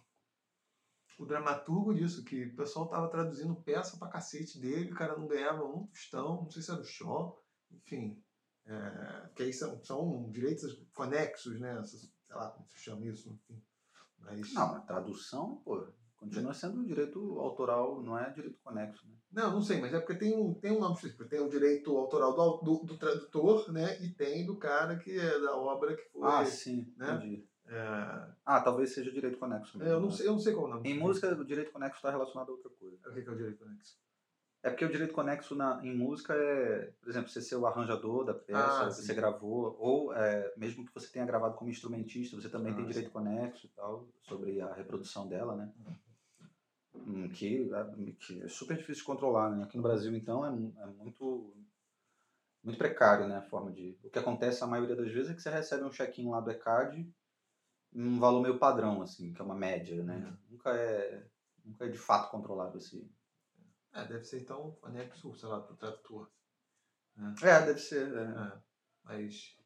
o 1.18 1.26
dramaturgo 1.26 1.92
disso, 1.92 2.24
que 2.24 2.44
o 2.44 2.56
pessoal 2.56 2.88
tava 2.88 3.08
traduzindo 3.08 3.62
peça 3.62 3.96
pra 3.96 4.08
cacete 4.08 4.60
dele, 4.60 4.92
o 4.92 4.96
cara 4.96 5.18
não 5.18 5.26
ganhava 5.26 5.64
um 5.64 5.86
tostão, 5.88 6.42
não 6.42 6.50
sei 6.50 6.62
se 6.62 6.70
era 6.70 6.80
o 6.80 6.84
Shaw, 6.84 7.44
enfim. 7.72 8.22
É, 8.64 9.28
que 9.34 9.42
aí 9.42 9.52
são, 9.52 9.82
são 9.84 10.30
direitos 10.30 10.86
conexos, 10.94 11.58
né? 11.58 11.82
Sei 11.84 12.36
lá 12.36 12.50
como 12.50 12.68
se 12.68 12.78
chama 12.78 13.06
isso, 13.06 13.28
enfim. 13.28 13.60
Mas... 14.18 14.52
Não, 14.52 14.76
a 14.76 14.80
tradução, 14.80 15.56
pô, 15.64 15.88
continua 16.28 16.54
sendo 16.54 16.84
direito 16.84 17.38
autoral, 17.38 18.02
não 18.02 18.18
é 18.18 18.30
direito 18.30 18.58
conexo, 18.62 19.06
né? 19.06 19.14
Não, 19.32 19.52
não 19.52 19.62
sei, 19.62 19.80
mas 19.80 19.92
é 19.92 19.98
porque 19.98 20.14
tem 20.14 20.34
um, 20.34 20.54
tem 20.54 20.72
um 20.72 20.80
nome 20.80 20.94
específico. 20.94 21.28
Tem 21.28 21.40
o 21.40 21.48
direito 21.48 21.96
autoral 21.96 22.34
do, 22.34 22.56
do, 22.62 22.84
do, 22.84 22.98
tradutor, 22.98 23.70
né? 23.72 24.00
E 24.02 24.08
tem 24.10 24.46
do 24.46 24.56
cara 24.56 24.96
que 24.96 25.18
é 25.18 25.40
da 25.40 25.54
obra 25.56 25.94
que 25.94 26.04
foi. 26.10 26.22
Ah, 26.28 26.44
sim, 26.44 26.92
né? 26.96 27.14
entendi. 27.14 27.46
É... 27.68 28.28
Ah, 28.44 28.60
talvez 28.60 28.94
seja 28.94 29.10
direito 29.10 29.38
conexo. 29.38 29.76
Mesmo, 29.76 29.92
é, 29.92 29.94
eu, 29.94 30.00
não 30.00 30.08
né? 30.08 30.14
sei, 30.14 30.26
eu 30.26 30.32
não 30.32 30.38
sei 30.38 30.54
qual 30.54 30.66
o 30.66 30.68
nome. 30.68 30.88
Em 30.88 30.98
música, 30.98 31.34
o 31.34 31.44
direito 31.44 31.72
conexo 31.72 31.96
está 31.96 32.10
relacionado 32.10 32.48
a 32.48 32.52
outra 32.52 32.70
coisa. 32.70 32.96
O 32.96 33.12
que 33.12 33.28
é 33.28 33.32
o 33.32 33.36
direito 33.36 33.58
conexo? 33.58 33.98
É 34.62 34.70
porque 34.70 34.84
o 34.84 34.90
direito 34.90 35.14
conexo 35.14 35.54
na, 35.54 35.80
em 35.84 35.96
música 35.96 36.34
é, 36.34 36.92
por 37.00 37.08
exemplo, 37.08 37.28
você 37.28 37.40
ser 37.40 37.54
o 37.54 37.66
arranjador 37.66 38.24
da 38.24 38.34
peça, 38.34 38.86
ah, 38.86 38.90
você 38.90 39.14
gravou, 39.14 39.76
ou 39.78 40.12
é, 40.12 40.52
mesmo 40.56 40.84
que 40.84 40.92
você 40.92 41.08
tenha 41.08 41.24
gravado 41.24 41.54
como 41.54 41.70
instrumentista, 41.70 42.34
você 42.34 42.48
também 42.48 42.72
ah, 42.72 42.76
tem 42.76 42.84
direito 42.84 43.06
sim. 43.06 43.12
conexo 43.12 43.66
e 43.66 43.68
tal, 43.70 44.08
sobre 44.22 44.60
a 44.60 44.72
reprodução 44.74 45.28
dela, 45.28 45.54
né? 45.54 45.72
Uhum. 45.78 45.94
Que, 47.34 47.70
que 48.18 48.42
é 48.42 48.48
super 48.48 48.76
difícil 48.76 49.02
de 49.02 49.06
controlar, 49.06 49.50
né? 49.50 49.64
Aqui 49.64 49.76
no 49.76 49.82
Brasil, 49.82 50.14
então, 50.14 50.44
é, 50.44 50.48
é 50.82 50.86
muito 50.86 51.54
muito 52.62 52.78
precário, 52.78 53.28
né? 53.28 53.36
A 53.36 53.42
forma 53.42 53.70
de. 53.70 53.96
O 54.02 54.10
que 54.10 54.18
acontece 54.18 54.64
a 54.64 54.66
maioria 54.66 54.96
das 54.96 55.12
vezes 55.12 55.30
é 55.30 55.34
que 55.34 55.40
você 55.40 55.50
recebe 55.50 55.84
um 55.84 55.90
check-in 55.90 56.28
lá 56.28 56.40
do 56.40 56.50
ECAD 56.50 57.08
um 57.96 58.18
valor 58.18 58.42
meio 58.42 58.58
padrão, 58.58 59.00
assim, 59.00 59.32
que 59.32 59.40
é 59.40 59.44
uma 59.44 59.54
média, 59.54 60.02
né? 60.02 60.16
Uhum. 60.16 60.36
Nunca 60.50 60.70
é 60.74 61.26
nunca 61.64 61.86
é 61.86 61.88
de 61.88 61.98
fato 61.98 62.30
controlado 62.30 62.76
assim. 62.76 63.10
É, 63.92 64.04
deve 64.04 64.24
ser 64.24 64.40
então 64.40 64.78
anexo, 64.82 65.34
sei 65.34 65.48
lá, 65.48 65.60
pro 65.60 65.76
tradutor. 65.76 66.30
Né? 67.16 67.34
É, 67.42 67.66
deve 67.66 67.80
ser. 67.80 68.14
É. 68.14 68.22
É. 68.22 68.62
Mas 69.02 69.56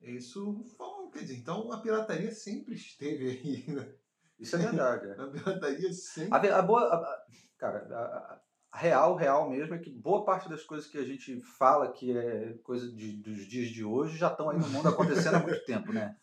isso, 0.00 0.64
quer 1.12 1.20
dizer, 1.20 1.36
então 1.36 1.72
a 1.72 1.80
pirataria 1.80 2.32
sempre 2.32 2.74
esteve 2.74 3.30
aí, 3.30 3.70
né? 3.74 3.97
Isso 4.38 4.56
é 4.56 4.58
verdade. 4.58 5.06
É. 5.08 5.12
A 5.20 5.26
pirataria 5.26 5.92
sempre. 5.92 6.48
A, 6.48 6.58
a 6.58 6.62
boa. 6.62 6.82
A, 6.82 7.24
cara, 7.58 7.78
a, 7.90 8.40
real, 8.72 9.16
real 9.16 9.50
mesmo, 9.50 9.74
é 9.74 9.78
que 9.78 9.90
boa 9.90 10.24
parte 10.24 10.48
das 10.48 10.62
coisas 10.62 10.88
que 10.88 10.98
a 10.98 11.04
gente 11.04 11.40
fala 11.40 11.90
que 11.90 12.16
é 12.16 12.54
coisa 12.62 12.90
de, 12.90 13.16
dos 13.16 13.46
dias 13.46 13.68
de 13.70 13.84
hoje 13.84 14.16
já 14.16 14.28
estão 14.28 14.50
aí 14.50 14.58
no 14.58 14.68
mundo 14.68 14.88
acontecendo 14.88 15.36
há 15.36 15.40
muito 15.40 15.64
tempo, 15.64 15.92
né? 15.92 16.16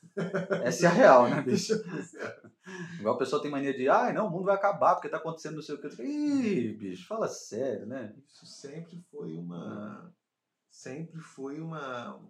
Essa 0.63 0.85
é 0.85 0.89
a 0.89 0.93
real, 0.93 1.29
né, 1.29 1.41
bicho? 1.43 1.73
Igual 2.99 3.15
o 3.15 3.17
pessoal 3.17 3.41
tem 3.41 3.51
mania 3.51 3.75
de, 3.75 3.89
ah, 3.89 4.13
não, 4.13 4.27
o 4.27 4.29
mundo 4.29 4.45
vai 4.45 4.55
acabar 4.55 4.95
porque 4.95 5.07
está 5.07 5.17
acontecendo 5.17 5.55
não 5.55 5.61
sei 5.61 5.75
o 5.75 5.81
que. 5.81 6.03
Ih, 6.03 6.73
bicho, 6.73 7.07
fala 7.07 7.27
sério, 7.27 7.85
né? 7.85 8.15
Isso 8.27 8.45
sempre 8.45 9.03
foi 9.11 9.33
uma. 9.33 10.13
Sempre 10.69 11.19
foi 11.19 11.59
uma. 11.59 12.21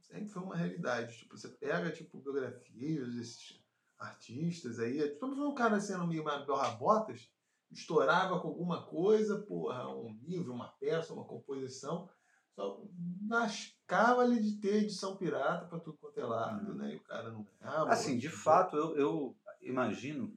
Sempre 0.00 0.28
foi 0.28 0.42
uma 0.42 0.56
realidade. 0.56 1.18
Tipo, 1.18 1.36
você 1.36 1.48
pega, 1.48 1.90
tipo, 1.90 2.18
biografias 2.18 3.14
desses 3.14 3.61
artistas 4.02 4.78
aí. 4.78 4.98
Tipo, 5.10 5.26
um 5.26 5.54
cara 5.54 5.80
sendo 5.80 6.06
meio 6.06 6.24
borra-botas 6.24 7.30
estourava 7.70 8.38
com 8.40 8.48
alguma 8.48 8.84
coisa, 8.86 9.40
porra, 9.42 9.88
um 9.88 10.14
livro, 10.22 10.52
uma 10.52 10.68
peça, 10.68 11.14
uma 11.14 11.24
composição, 11.24 12.08
só 12.54 12.84
nascava 13.22 14.20
ali 14.20 14.42
de 14.42 14.60
ter 14.60 14.82
edição 14.82 15.16
pirata 15.16 15.66
para 15.66 15.80
tudo 15.80 15.96
quanto 15.96 16.20
é 16.20 16.24
lado, 16.24 16.72
uhum. 16.72 16.76
né? 16.76 16.92
E 16.92 16.96
o 16.96 17.02
cara 17.02 17.30
não 17.30 17.44
ganhava. 17.44 17.90
Assim, 17.90 18.18
de 18.18 18.28
fato, 18.28 18.76
eu, 18.76 18.94
eu 18.96 19.36
imagino, 19.62 20.36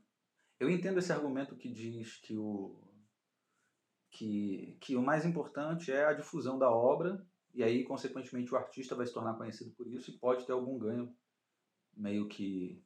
eu 0.59 0.69
entendo 0.69 0.99
esse 0.99 1.11
argumento 1.11 1.57
que 1.57 1.69
diz 1.69 2.17
que 2.17 2.37
o 2.37 2.81
que, 4.09 4.77
que 4.79 4.95
o 4.95 5.01
mais 5.01 5.25
importante 5.25 5.91
é 5.91 6.05
a 6.05 6.13
difusão 6.13 6.57
da 6.57 6.71
obra 6.71 7.25
e 7.53 7.63
aí, 7.63 7.83
consequentemente, 7.83 8.53
o 8.53 8.57
artista 8.57 8.95
vai 8.95 9.05
se 9.05 9.13
tornar 9.13 9.35
conhecido 9.35 9.71
por 9.71 9.87
isso 9.87 10.11
e 10.11 10.17
pode 10.17 10.45
ter 10.45 10.51
algum 10.51 10.77
ganho 10.77 11.15
meio 11.95 12.27
que 12.27 12.83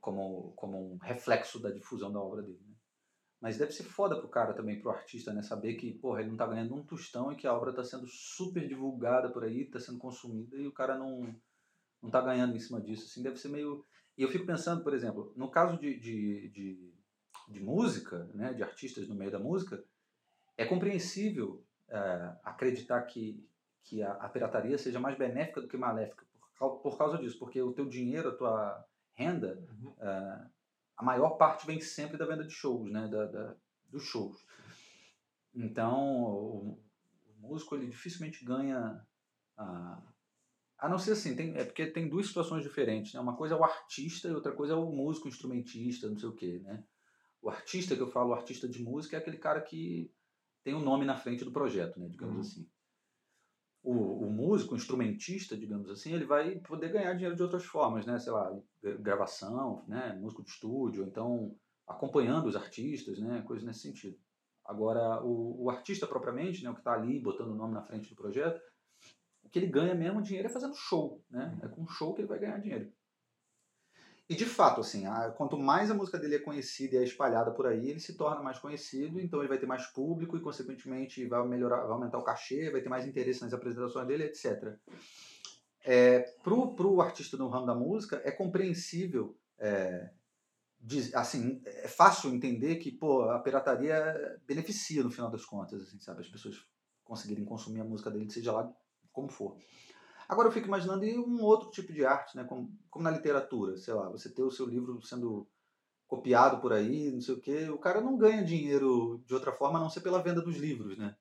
como, 0.00 0.52
como 0.56 0.94
um 0.94 0.96
reflexo 0.98 1.60
da 1.60 1.70
difusão 1.70 2.12
da 2.12 2.20
obra 2.20 2.42
dele. 2.42 2.60
Né? 2.66 2.74
Mas 3.40 3.58
deve 3.58 3.72
ser 3.72 3.84
foda 3.84 4.18
pro 4.18 4.28
cara 4.28 4.54
também, 4.54 4.80
pro 4.80 4.90
artista, 4.90 5.32
né? 5.32 5.42
Saber 5.42 5.74
que, 5.74 5.92
porra, 5.92 6.20
ele 6.20 6.30
não 6.30 6.36
tá 6.36 6.46
ganhando 6.46 6.74
um 6.74 6.82
tostão 6.82 7.30
e 7.30 7.36
que 7.36 7.46
a 7.46 7.54
obra 7.54 7.72
tá 7.72 7.84
sendo 7.84 8.06
super 8.06 8.66
divulgada 8.66 9.28
por 9.28 9.44
aí, 9.44 9.66
tá 9.66 9.78
sendo 9.78 9.98
consumida 9.98 10.56
e 10.56 10.66
o 10.66 10.72
cara 10.72 10.96
não, 10.96 11.34
não 12.02 12.10
tá 12.10 12.20
ganhando 12.22 12.56
em 12.56 12.60
cima 12.60 12.80
disso. 12.80 13.04
Assim, 13.04 13.22
deve 13.22 13.36
ser 13.36 13.48
meio. 13.48 13.84
E 14.16 14.22
eu 14.22 14.28
fico 14.30 14.46
pensando, 14.46 14.82
por 14.82 14.94
exemplo, 14.94 15.32
no 15.36 15.50
caso 15.50 15.78
de, 15.78 15.98
de, 16.00 16.48
de, 16.48 16.94
de 17.48 17.60
música, 17.60 18.24
né? 18.34 18.54
De 18.54 18.62
artistas 18.62 19.06
no 19.06 19.14
meio 19.14 19.30
da 19.30 19.38
música, 19.38 19.84
é 20.56 20.64
compreensível 20.64 21.62
é, 21.88 22.36
acreditar 22.42 23.02
que, 23.02 23.46
que 23.84 24.02
a, 24.02 24.12
a, 24.12 24.28
pirataria 24.30 24.78
seja 24.78 24.98
mais 24.98 25.18
benéfica 25.18 25.60
do 25.60 25.68
que 25.68 25.76
maléfica 25.76 26.24
por, 26.58 26.78
por 26.78 26.98
causa 26.98 27.18
disso, 27.18 27.38
porque 27.38 27.60
o 27.60 27.72
teu 27.72 27.86
dinheiro, 27.86 28.30
a 28.30 28.34
tua 28.34 28.86
renda. 29.16 29.66
Uhum. 29.70 29.94
É, 29.98 30.46
a 30.96 31.04
maior 31.04 31.30
parte 31.30 31.66
vem 31.66 31.80
sempre 31.80 32.16
da 32.16 32.26
venda 32.26 32.44
de 32.44 32.52
shows, 32.52 32.90
né? 32.90 33.08
Da, 33.08 33.26
da 33.26 33.56
dos 33.90 34.04
shows. 34.04 34.44
Então, 35.54 36.22
o, 36.24 36.72
o, 36.72 37.34
músico 37.38 37.74
ele 37.74 37.86
dificilmente 37.86 38.44
ganha. 38.44 39.04
A, 39.56 40.02
a 40.78 40.88
não 40.88 40.98
ser 40.98 41.12
assim, 41.12 41.34
tem, 41.34 41.56
é 41.56 41.64
porque 41.64 41.86
tem 41.86 42.08
duas 42.08 42.26
situações 42.26 42.62
diferentes. 42.62 43.14
Né? 43.14 43.20
Uma 43.20 43.36
coisa 43.36 43.54
é 43.54 43.58
o 43.58 43.64
artista 43.64 44.28
e 44.28 44.34
outra 44.34 44.52
coisa 44.52 44.74
é 44.74 44.76
o 44.76 44.92
músico, 44.92 45.28
instrumentista, 45.28 46.08
não 46.08 46.18
sei 46.18 46.28
o 46.28 46.34
quê. 46.34 46.60
Né? 46.62 46.84
O 47.40 47.48
artista 47.48 47.96
que 47.96 48.02
eu 48.02 48.10
falo, 48.10 48.30
o 48.30 48.34
artista 48.34 48.68
de 48.68 48.82
música, 48.82 49.16
é 49.16 49.20
aquele 49.20 49.38
cara 49.38 49.62
que 49.62 50.12
tem 50.62 50.74
o 50.74 50.78
um 50.78 50.84
nome 50.84 51.06
na 51.06 51.16
frente 51.16 51.44
do 51.44 51.52
projeto, 51.52 51.98
né? 51.98 52.08
digamos 52.08 52.34
uhum. 52.34 52.40
assim 52.40 52.75
o, 53.86 54.26
o, 54.26 54.30
músico, 54.32 54.74
o 54.74 54.76
instrumentista, 54.76 55.56
digamos 55.56 55.88
assim, 55.88 56.12
ele 56.12 56.24
vai 56.24 56.56
poder 56.56 56.90
ganhar 56.90 57.12
dinheiro 57.12 57.36
de 57.36 57.42
outras 57.42 57.64
formas, 57.64 58.04
né? 58.04 58.18
Sei 58.18 58.32
lá, 58.32 58.52
gravação, 58.98 59.84
né? 59.86 60.18
Músico 60.20 60.42
de 60.42 60.50
estúdio, 60.50 61.04
então 61.04 61.54
acompanhando 61.86 62.46
os 62.46 62.56
artistas, 62.56 63.20
né? 63.20 63.42
Coisas 63.46 63.64
nesse 63.64 63.80
sentido. 63.80 64.18
Agora, 64.64 65.22
o, 65.24 65.64
o 65.64 65.70
artista 65.70 66.04
propriamente, 66.04 66.64
né? 66.64 66.70
O 66.70 66.74
que 66.74 66.80
está 66.80 66.94
ali 66.94 67.20
botando 67.20 67.52
o 67.52 67.54
nome 67.54 67.74
na 67.74 67.82
frente 67.82 68.10
do 68.10 68.16
projeto, 68.16 68.60
o 69.44 69.48
que 69.48 69.60
ele 69.60 69.68
ganha 69.68 69.94
mesmo 69.94 70.20
dinheiro 70.20 70.48
é 70.48 70.52
fazendo 70.52 70.74
show, 70.74 71.22
né? 71.30 71.56
É 71.62 71.68
com 71.68 71.86
show 71.86 72.12
que 72.12 72.22
ele 72.22 72.28
vai 72.28 72.40
ganhar 72.40 72.58
dinheiro. 72.58 72.92
E 74.28 74.34
de 74.34 74.44
fato, 74.44 74.80
assim, 74.80 75.06
a, 75.06 75.30
quanto 75.30 75.56
mais 75.56 75.88
a 75.88 75.94
música 75.94 76.18
dele 76.18 76.36
é 76.36 76.40
conhecida 76.40 76.96
e 76.96 76.98
é 76.98 77.04
espalhada 77.04 77.52
por 77.52 77.66
aí, 77.66 77.90
ele 77.90 78.00
se 78.00 78.14
torna 78.14 78.42
mais 78.42 78.58
conhecido, 78.58 79.20
então 79.20 79.38
ele 79.38 79.48
vai 79.48 79.58
ter 79.58 79.66
mais 79.66 79.86
público 79.86 80.36
e, 80.36 80.40
consequentemente, 80.40 81.24
vai 81.26 81.46
melhorar, 81.46 81.82
vai 81.82 81.92
aumentar 81.92 82.18
o 82.18 82.24
cachê, 82.24 82.70
vai 82.70 82.80
ter 82.80 82.88
mais 82.88 83.06
interesse 83.06 83.42
nas 83.42 83.52
apresentações 83.52 84.06
dele, 84.06 84.24
etc. 84.24 84.74
É, 85.84 86.20
pro, 86.42 86.74
pro 86.74 87.00
artista 87.00 87.36
no 87.36 87.48
ramo 87.48 87.66
da 87.66 87.74
música, 87.74 88.20
é 88.24 88.32
compreensível, 88.32 89.38
é, 89.60 90.10
de, 90.80 91.14
assim, 91.14 91.62
é 91.64 91.86
fácil 91.86 92.34
entender 92.34 92.76
que, 92.76 92.90
pô, 92.90 93.22
a 93.30 93.38
pirataria 93.38 94.40
beneficia 94.44 95.04
no 95.04 95.10
final 95.10 95.30
das 95.30 95.44
contas, 95.44 95.82
assim, 95.82 96.00
sabe? 96.00 96.22
As 96.22 96.28
pessoas 96.28 96.56
conseguirem 97.04 97.44
consumir 97.44 97.80
a 97.80 97.84
música 97.84 98.10
dele, 98.10 98.28
seja 98.28 98.50
lá 98.50 98.68
como 99.12 99.28
for. 99.28 99.56
Agora 100.28 100.48
eu 100.48 100.52
fico 100.52 100.66
imaginando 100.66 101.04
um 101.04 101.42
outro 101.42 101.70
tipo 101.70 101.92
de 101.92 102.04
arte, 102.04 102.36
né? 102.36 102.44
como, 102.44 102.70
como 102.90 103.04
na 103.04 103.10
literatura, 103.10 103.76
sei 103.76 103.94
lá, 103.94 104.08
você 104.08 104.28
ter 104.28 104.42
o 104.42 104.50
seu 104.50 104.66
livro 104.66 105.00
sendo 105.02 105.46
copiado 106.06 106.60
por 106.60 106.72
aí, 106.72 107.10
não 107.10 107.20
sei 107.20 107.34
o 107.34 107.40
quê, 107.40 107.68
o 107.68 107.78
cara 107.78 108.00
não 108.00 108.16
ganha 108.16 108.44
dinheiro 108.44 109.22
de 109.26 109.34
outra 109.34 109.52
forma 109.52 109.78
a 109.78 109.82
não 109.82 109.90
ser 109.90 110.00
pela 110.00 110.22
venda 110.22 110.40
dos 110.40 110.56
livros, 110.56 110.96
né? 110.96 111.16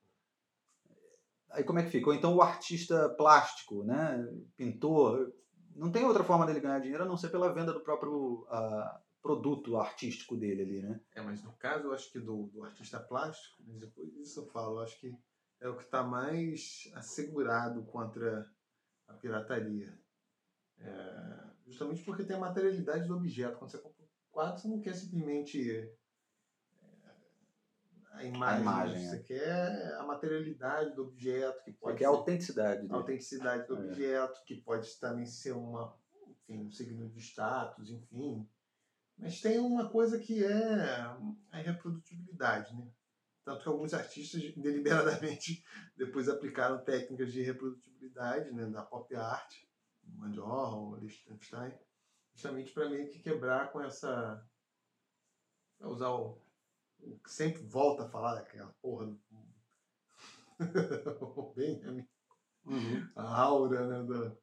Aí 1.52 1.64
como 1.64 1.80
é 1.80 1.84
que 1.84 1.90
fica? 1.90 2.10
Ou 2.10 2.16
então 2.16 2.36
o 2.36 2.42
artista 2.42 3.10
plástico, 3.10 3.84
né? 3.84 4.28
Pintor, 4.58 5.34
não 5.76 5.92
tem 5.92 6.04
outra 6.04 6.24
forma 6.24 6.46
dele 6.46 6.60
ganhar 6.60 6.80
dinheiro 6.80 7.04
a 7.04 7.08
não 7.08 7.18
ser 7.18 7.30
pela 7.30 7.54
venda 7.54 7.74
do 7.74 7.82
próprio 7.82 8.46
uh, 8.50 9.00
produto 9.22 9.78
artístico 9.78 10.36
dele 10.36 10.62
ali, 10.62 10.82
né? 10.82 11.02
É, 11.16 11.22
mas 11.22 11.44
no 11.44 11.54
caso, 11.54 11.86
eu 11.86 11.94
acho 11.94 12.12
que 12.12 12.20
do, 12.20 12.48
do 12.54 12.64
artista 12.64 13.00
plástico, 13.00 13.64
depois 13.64 14.12
disso 14.14 14.42
eu 14.42 14.46
falo, 14.48 14.78
eu 14.78 14.84
acho 14.84 15.00
que 15.00 15.16
é 15.62 15.68
o 15.68 15.76
que 15.76 15.84
está 15.84 16.04
mais 16.04 16.92
assegurado 16.94 17.84
contra 17.86 18.46
a 19.08 19.14
pirataria. 19.14 19.98
É, 20.80 21.44
justamente 21.66 22.04
porque 22.04 22.24
tem 22.24 22.36
a 22.36 22.40
materialidade 22.40 23.08
do 23.08 23.16
objeto. 23.16 23.58
Quando 23.58 23.72
você 23.72 23.78
compra 23.78 24.04
um 24.04 24.08
quadro, 24.32 24.62
você 24.62 24.68
não 24.68 24.82
quer 24.82 24.94
simplesmente 24.94 25.72
é, 25.72 25.96
a 28.14 28.24
imagem. 28.24 28.58
A 28.58 28.62
imagem 28.62 29.08
você 29.08 29.16
é. 29.16 29.24
quer 29.24 29.96
a 29.96 30.04
materialidade 30.04 30.96
do 30.96 31.04
objeto. 31.04 31.64
Que 31.64 31.74
pode 31.74 31.94
você 31.94 32.00
quer 32.00 32.06
a 32.06 32.10
autenticidade. 32.10 32.88
A 32.90 32.96
autenticidade 32.96 33.68
do 33.68 33.76
é. 33.76 33.80
objeto, 33.80 34.44
que 34.46 34.56
pode 34.56 35.00
também 35.00 35.26
ser 35.26 35.54
uma, 35.54 35.98
enfim, 36.28 36.66
um 36.66 36.72
signo 36.72 37.10
de 37.10 37.20
status, 37.20 37.90
enfim. 37.90 38.48
Mas 39.18 39.40
tem 39.40 39.60
uma 39.60 39.90
coisa 39.90 40.20
que 40.20 40.44
é 40.44 40.74
a 41.52 41.58
reprodutibilidade, 41.58 42.76
né? 42.76 42.86
Tanto 43.46 43.62
que 43.62 43.70
alguns 43.70 43.94
artistas 43.94 44.42
deliberadamente 44.58 45.64
depois 45.96 46.28
aplicaram 46.28 46.84
técnicas 46.84 47.32
de 47.32 47.44
reprodutibilidade 47.44 47.95
né, 48.14 48.66
na 48.66 48.82
pop 48.82 49.14
art, 49.16 49.64
Andy 50.22 50.40
Warhol, 50.40 50.98
Liechtenstein, 50.98 51.74
justamente 52.34 52.72
para 52.72 52.90
meio 52.90 53.10
que 53.10 53.20
quebrar 53.20 53.72
com 53.72 53.82
essa. 53.82 54.46
usar 55.80 56.10
o, 56.10 56.38
o 57.02 57.20
que 57.20 57.32
sempre 57.32 57.64
volta 57.64 58.06
a 58.06 58.10
falar 58.10 58.36
daquela 58.36 58.74
porra 58.82 59.08
do. 59.08 59.20
Benjamin. 61.56 62.08
Uhum. 62.66 63.10
A 63.16 63.42
aura, 63.42 63.88
né? 63.88 64.04
Da, 64.04 64.36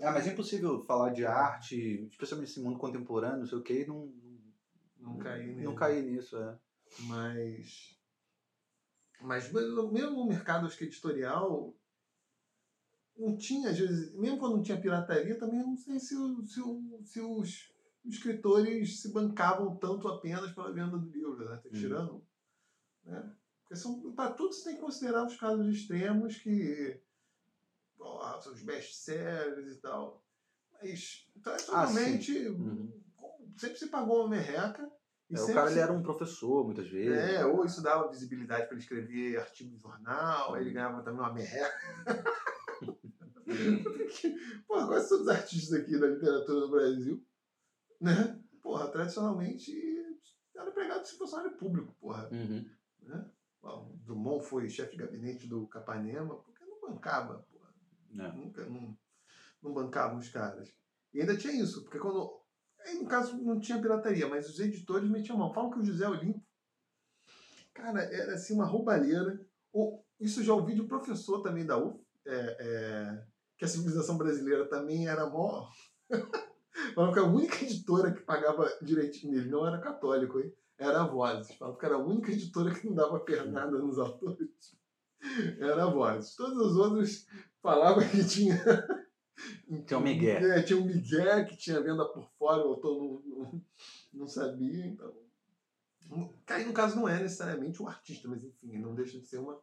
é, 0.00 0.10
mas 0.10 0.26
é 0.26 0.32
impossível 0.32 0.84
falar 0.84 1.10
de 1.10 1.26
arte, 1.26 2.06
especialmente 2.10 2.48
nesse 2.48 2.60
mundo 2.60 2.78
contemporâneo, 2.78 3.40
não 3.40 3.46
sei 3.46 3.58
o 3.58 3.62
que, 3.62 3.82
e 3.82 3.86
não, 3.86 4.06
não, 4.96 5.12
não 5.12 5.18
cair, 5.18 5.56
não 5.56 5.74
cair 5.74 6.04
nisso. 6.04 6.36
É. 6.36 6.58
Mas 7.00 7.98
mas 9.20 9.52
mesmo 9.52 10.10
no 10.10 10.26
mercado 10.26 10.66
acho 10.66 10.78
que 10.78 10.84
editorial, 10.84 11.74
não 13.18 13.36
tinha, 13.36 13.70
às 13.70 13.78
vezes, 13.78 14.14
mesmo 14.14 14.38
quando 14.38 14.56
não 14.56 14.62
tinha 14.62 14.80
pirataria, 14.80 15.38
também 15.38 15.60
não 15.60 15.76
sei 15.76 15.98
se, 15.98 16.14
se, 16.46 16.60
se 17.04 17.20
os 17.20 17.72
escritores 18.04 19.00
se 19.00 19.12
bancavam 19.12 19.76
tanto 19.76 20.06
apenas 20.08 20.52
pela 20.52 20.72
venda 20.72 20.96
do 20.96 21.10
livro, 21.10 21.44
né? 21.44 21.56
Tá 21.56 21.68
tirando. 21.70 22.24
Né? 23.04 23.34
Porque 23.62 23.76
são, 23.76 24.12
para 24.12 24.30
tudo 24.32 24.52
você 24.54 24.64
tem 24.64 24.76
que 24.76 24.80
considerar 24.80 25.26
os 25.26 25.36
casos 25.36 25.66
extremos 25.68 26.36
que 26.38 26.98
oh, 27.98 28.40
são 28.40 28.52
os 28.52 28.62
best-sellers 28.62 29.72
e 29.76 29.80
tal. 29.80 30.24
Mas, 30.80 31.28
tradicionalmente, 31.42 32.46
ah, 32.46 32.50
uhum. 32.50 33.02
sempre 33.58 33.78
se 33.78 33.88
pagou 33.88 34.20
uma 34.20 34.28
merreca 34.28 34.88
E 35.28 35.36
É, 35.36 35.42
o 35.42 35.52
cara 35.52 35.70
se- 35.70 35.78
era 35.80 35.92
um 35.92 36.02
professor, 36.02 36.64
muitas 36.64 36.88
vezes. 36.88 37.18
É, 37.18 37.44
ou 37.44 37.64
isso 37.64 37.82
dava 37.82 38.08
visibilidade 38.08 38.66
para 38.66 38.74
ele 38.74 38.82
escrever 38.82 39.38
artigo 39.38 39.74
de 39.74 39.82
jornal, 39.82 40.54
aí 40.54 40.62
ele 40.62 40.70
ganhava 40.70 41.02
também 41.02 41.20
uma 41.20 41.32
merreca. 41.34 41.78
Pô, 44.66 44.86
quase 44.86 45.08
todos 45.08 45.26
os 45.26 45.28
artistas 45.28 45.80
aqui 45.80 45.98
da 45.98 46.06
literatura 46.06 46.60
do 46.60 46.70
Brasil, 46.70 47.24
né? 48.00 48.40
Porra, 48.62 48.88
tradicionalmente 48.88 49.72
eram 50.54 50.68
empregados 50.68 51.10
de 51.10 51.16
funcionário 51.16 51.56
público, 51.56 51.94
porra. 52.00 52.28
Uhum. 52.30 52.68
Né? 53.02 53.30
Bom, 53.62 53.96
Drummond 54.04 54.44
foi 54.44 54.68
chefe 54.68 54.92
de 54.92 55.02
gabinete 55.02 55.46
do 55.46 55.66
Capanema, 55.66 56.36
porque 56.36 56.64
não 56.64 56.80
bancava, 56.80 57.46
porra. 57.50 57.74
É. 58.10 58.32
Nunca, 58.32 58.66
não, 58.66 58.96
não 59.62 59.72
bancavam 59.72 60.18
os 60.18 60.28
caras. 60.28 60.74
E 61.12 61.20
ainda 61.20 61.36
tinha 61.36 61.54
isso, 61.54 61.82
porque 61.82 61.98
quando. 61.98 62.38
Aí, 62.80 62.94
no 62.94 63.08
caso, 63.08 63.36
não 63.38 63.58
tinha 63.58 63.80
pirataria, 63.80 64.28
mas 64.28 64.48
os 64.48 64.60
editores 64.60 65.10
metiam 65.10 65.36
mão. 65.36 65.52
Falam 65.52 65.70
que 65.70 65.78
o 65.78 65.84
José 65.84 66.08
Olimpo, 66.08 66.42
cara, 67.74 68.02
era 68.02 68.34
assim 68.34 68.54
uma 68.54 68.66
roubalheira. 68.66 69.44
Ou, 69.72 70.04
isso 70.20 70.42
já 70.42 70.52
ouvi 70.52 70.74
de 70.74 70.80
um 70.80 70.88
professor 70.88 71.42
também 71.42 71.64
da 71.64 71.76
UF, 71.76 72.00
é, 72.26 72.56
é, 72.60 73.26
que 73.58 73.64
a 73.64 73.68
civilização 73.68 74.16
brasileira 74.16 74.66
também 74.68 75.08
era 75.08 75.28
mó. 75.28 75.68
Falam 76.94 77.12
que 77.12 77.18
a 77.18 77.24
única 77.24 77.64
editora 77.64 78.12
que 78.12 78.22
pagava 78.22 78.72
direitinho 78.80 79.32
nele 79.32 79.50
não 79.50 79.66
era 79.66 79.80
católico, 79.80 80.38
hein? 80.38 80.54
Era 80.78 81.02
a 81.02 81.06
Vozes. 81.06 81.56
Falam 81.56 81.76
que 81.76 81.84
era 81.84 81.96
a 81.96 81.98
única 81.98 82.30
editora 82.30 82.72
que 82.72 82.86
não 82.86 82.94
dava 82.94 83.18
pernada 83.18 83.76
nos 83.78 83.98
autores. 83.98 84.78
Era 85.58 85.84
a 85.84 85.90
Vozes. 85.90 86.36
Todas 86.36 86.68
as 86.68 86.76
outras 86.76 87.26
falavam 87.60 88.08
que 88.08 88.24
tinha. 88.24 88.56
Tinha 89.86 89.98
um 89.98 90.02
migué. 90.02 90.42
É, 90.42 90.62
tinha 90.62 90.80
um 90.80 90.84
migué 90.84 91.44
que 91.44 91.56
tinha 91.56 91.80
venda 91.80 92.04
por 92.04 92.28
fora, 92.36 92.66
o 92.66 92.70
autor 92.70 92.98
não, 92.98 93.22
não, 93.22 93.62
não 94.12 94.26
sabia. 94.26 94.84
Então. 94.84 95.14
Aí, 96.48 96.64
no 96.64 96.72
caso, 96.72 96.96
não 96.96 97.08
é 97.08 97.22
necessariamente 97.22 97.80
um 97.80 97.86
artista, 97.86 98.26
mas 98.26 98.42
enfim, 98.42 98.78
não 98.78 98.96
deixa 98.96 99.20
de 99.20 99.26
ser 99.26 99.38
uma, 99.38 99.60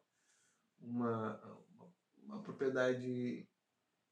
uma, 0.79 1.41
uma, 1.75 1.93
uma 2.23 2.41
propriedade 2.41 3.45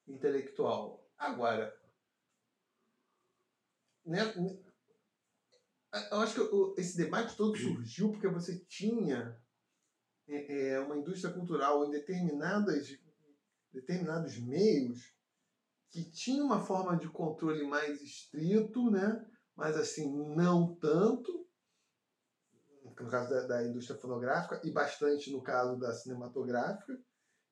intelectual. 0.07 1.05
Agora, 1.17 1.73
né, 4.05 4.19
eu 6.11 6.19
acho 6.19 6.35
que 6.35 6.81
esse 6.81 6.97
debate 6.97 7.35
todo 7.35 7.57
surgiu 7.57 8.11
porque 8.11 8.27
você 8.27 8.59
tinha 8.65 9.39
é, 10.27 10.71
é, 10.71 10.79
uma 10.79 10.97
indústria 10.97 11.33
cultural 11.33 11.85
em 11.85 11.91
determinadas, 11.91 12.97
determinados 13.71 14.37
meios 14.37 15.13
que 15.89 16.09
tinha 16.09 16.43
uma 16.43 16.59
forma 16.65 16.97
de 16.97 17.07
controle 17.07 17.63
mais 17.67 18.01
estrito, 18.01 18.89
né? 18.89 19.23
mas 19.55 19.77
assim, 19.77 20.11
não 20.35 20.75
tanto, 20.75 21.47
no 22.83 23.09
caso 23.09 23.29
da, 23.29 23.47
da 23.47 23.67
indústria 23.67 23.99
fonográfica, 23.99 24.59
e 24.63 24.71
bastante 24.71 25.31
no 25.31 25.41
caso 25.41 25.77
da 25.77 25.93
cinematográfica, 25.93 26.99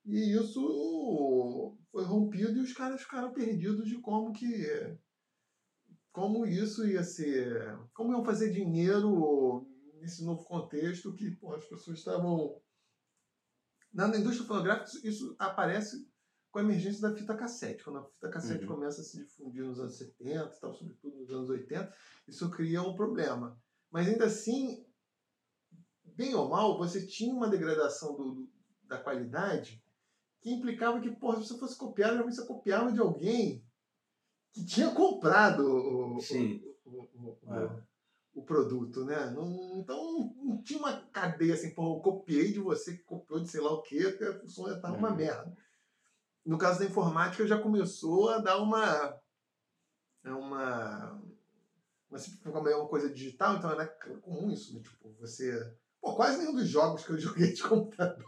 e 0.05 0.33
isso 0.35 1.77
foi 1.91 2.03
rompido 2.03 2.57
e 2.57 2.61
os 2.61 2.73
caras 2.73 3.01
ficaram 3.01 3.33
perdidos 3.33 3.87
de 3.87 3.99
como 3.99 4.31
que 4.33 4.65
como 6.11 6.45
isso 6.45 6.85
ia 6.85 7.03
ser, 7.03 7.77
como 7.93 8.11
iam 8.11 8.23
fazer 8.25 8.51
dinheiro 8.51 9.65
nesse 9.99 10.25
novo 10.25 10.43
contexto 10.43 11.13
que 11.15 11.31
porra, 11.31 11.57
as 11.57 11.65
pessoas 11.65 11.99
estavam 11.99 12.59
na 13.93 14.07
indústria 14.17 14.47
fonográfica 14.47 14.87
isso- 14.87 15.07
isso 15.07 15.35
aparece 15.39 16.09
com 16.49 16.59
a 16.59 16.63
emergência 16.63 17.01
da 17.01 17.15
fita 17.15 17.35
cassete. 17.35 17.83
Quando 17.83 17.99
a 17.99 18.03
fita 18.03 18.29
cassete 18.29 18.63
Uhum. 18.63 18.67
começa 18.75 18.99
a 19.01 19.03
se 19.03 19.23
difundir 19.23 19.63
nos 19.63 19.79
anos 19.79 19.97
70, 19.97 20.53
e 20.53 20.59
tal, 20.59 20.73
sobretudo 20.73 21.17
nos 21.17 21.29
anos 21.31 21.49
80, 21.49 21.93
isso 22.27 22.49
cria 22.49 22.81
um 22.81 22.93
problema. 22.95 23.57
Mas 23.89 24.07
ainda 24.07 24.25
assim, 24.25 24.85
bem 26.03 26.33
ou 26.35 26.49
mal, 26.49 26.77
você 26.77 27.05
tinha 27.05 27.33
uma 27.33 27.49
degradação 27.49 28.15
do, 28.15 28.33
do- 28.33 28.51
da 28.83 28.97
qualidade 28.97 29.81
que 30.41 30.51
implicava 30.51 30.99
que, 30.99 31.11
porra, 31.11 31.41
se 31.41 31.47
você 31.49 31.57
fosse 31.59 31.77
copiar, 31.77 32.11
geralmente 32.11 32.35
você 32.35 32.45
copiava 32.45 32.91
de 32.91 32.99
alguém 32.99 33.63
que 34.51 34.65
tinha 34.65 34.91
comprado 34.91 35.59
o, 35.65 36.17
o- 36.17 37.37
o, 37.45 37.55
É. 37.55 37.81
o 38.33 38.41
produto, 38.43 39.05
né? 39.05 39.29
Não- 39.29 39.77
então 39.79 40.33
não 40.43 40.61
tinha 40.61 40.79
uma 40.79 40.93
cadeia 41.11 41.53
assim, 41.53 41.73
pô, 41.73 41.95
eu 41.95 42.01
copiei 42.01 42.51
de 42.51 42.59
você 42.59 42.97
que 42.97 43.03
copiou 43.03 43.39
de 43.39 43.47
sei 43.47 43.61
lá 43.61 43.71
o 43.71 43.81
quê, 43.81 44.11
que 44.13 44.23
o 44.25 44.49
som 44.49 44.67
já 44.67 44.79
tá 44.79 44.91
uma 44.91 45.09
Uhum. 45.11 45.15
merda. 45.15 45.55
No 46.43 46.57
caso 46.57 46.79
da 46.79 46.85
informática 46.85 47.45
já 47.45 47.59
começou 47.61 48.29
a 48.31 48.39
dar 48.39 48.57
uma. 48.57 49.15
É 50.23 50.31
uma. 50.31 51.21
Mas 52.09 52.35
como 52.43 52.67
é 52.67 52.75
uma 52.75 52.87
coisa 52.87 53.09
digital, 53.09 53.55
então 53.55 53.71
era 53.71 53.85
comum 54.21 54.49
isso, 54.51 54.73
né? 54.73 54.81
Tipo, 54.81 55.13
você. 55.19 55.75
Pô, 56.01 56.15
quase 56.15 56.39
nenhum 56.39 56.55
dos 56.55 56.67
jogos 56.67 57.05
que 57.05 57.11
eu 57.11 57.17
joguei 57.19 57.53
de 57.53 57.61
computador. 57.61 58.25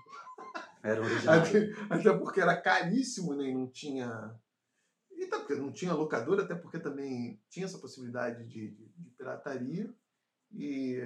Era 0.84 1.02
original. 1.02 1.39
Até, 1.39 1.72
até 1.89 2.17
porque 2.17 2.41
era 2.41 2.60
caríssimo, 2.62 3.34
né? 3.34 3.50
E 3.50 3.54
não 3.54 3.67
tinha. 3.72 4.38
E 5.12 5.24
até 5.24 5.38
porque 5.39 5.56
não 5.56 5.72
tinha 5.72 5.93
locadora, 5.93 6.43
até 6.43 6.54
porque 6.54 6.78
também 6.78 7.41
tinha 7.50 7.65
essa 7.65 7.80
possibilidade 7.80 8.46
de, 8.46 8.69
de, 8.72 8.89
de 8.89 9.10
pirataria. 9.12 9.93
E. 10.52 11.00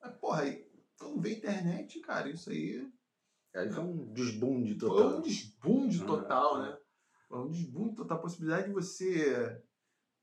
Mas, 0.00 0.16
porra, 0.18 0.42
aí, 0.42 0.64
quando 0.98 1.20
veio 1.20 1.36
internet, 1.38 1.98
cara, 2.00 2.30
isso 2.30 2.50
aí 2.50 2.88
Aí 3.54 3.68
foi 3.70 3.82
um 3.82 4.12
desbunde 4.12 4.78
foi 4.78 4.88
total. 4.88 5.18
um 5.18 5.20
desbunde 5.20 6.02
Ah, 6.02 6.06
total, 6.06 6.54
ah. 6.56 6.62
né? 6.62 6.78
Foi 7.28 7.38
um 7.40 7.50
desbunde 7.50 7.96
total. 7.96 8.18
A 8.18 8.20
possibilidade 8.20 8.68
de 8.68 8.72
você, 8.72 9.60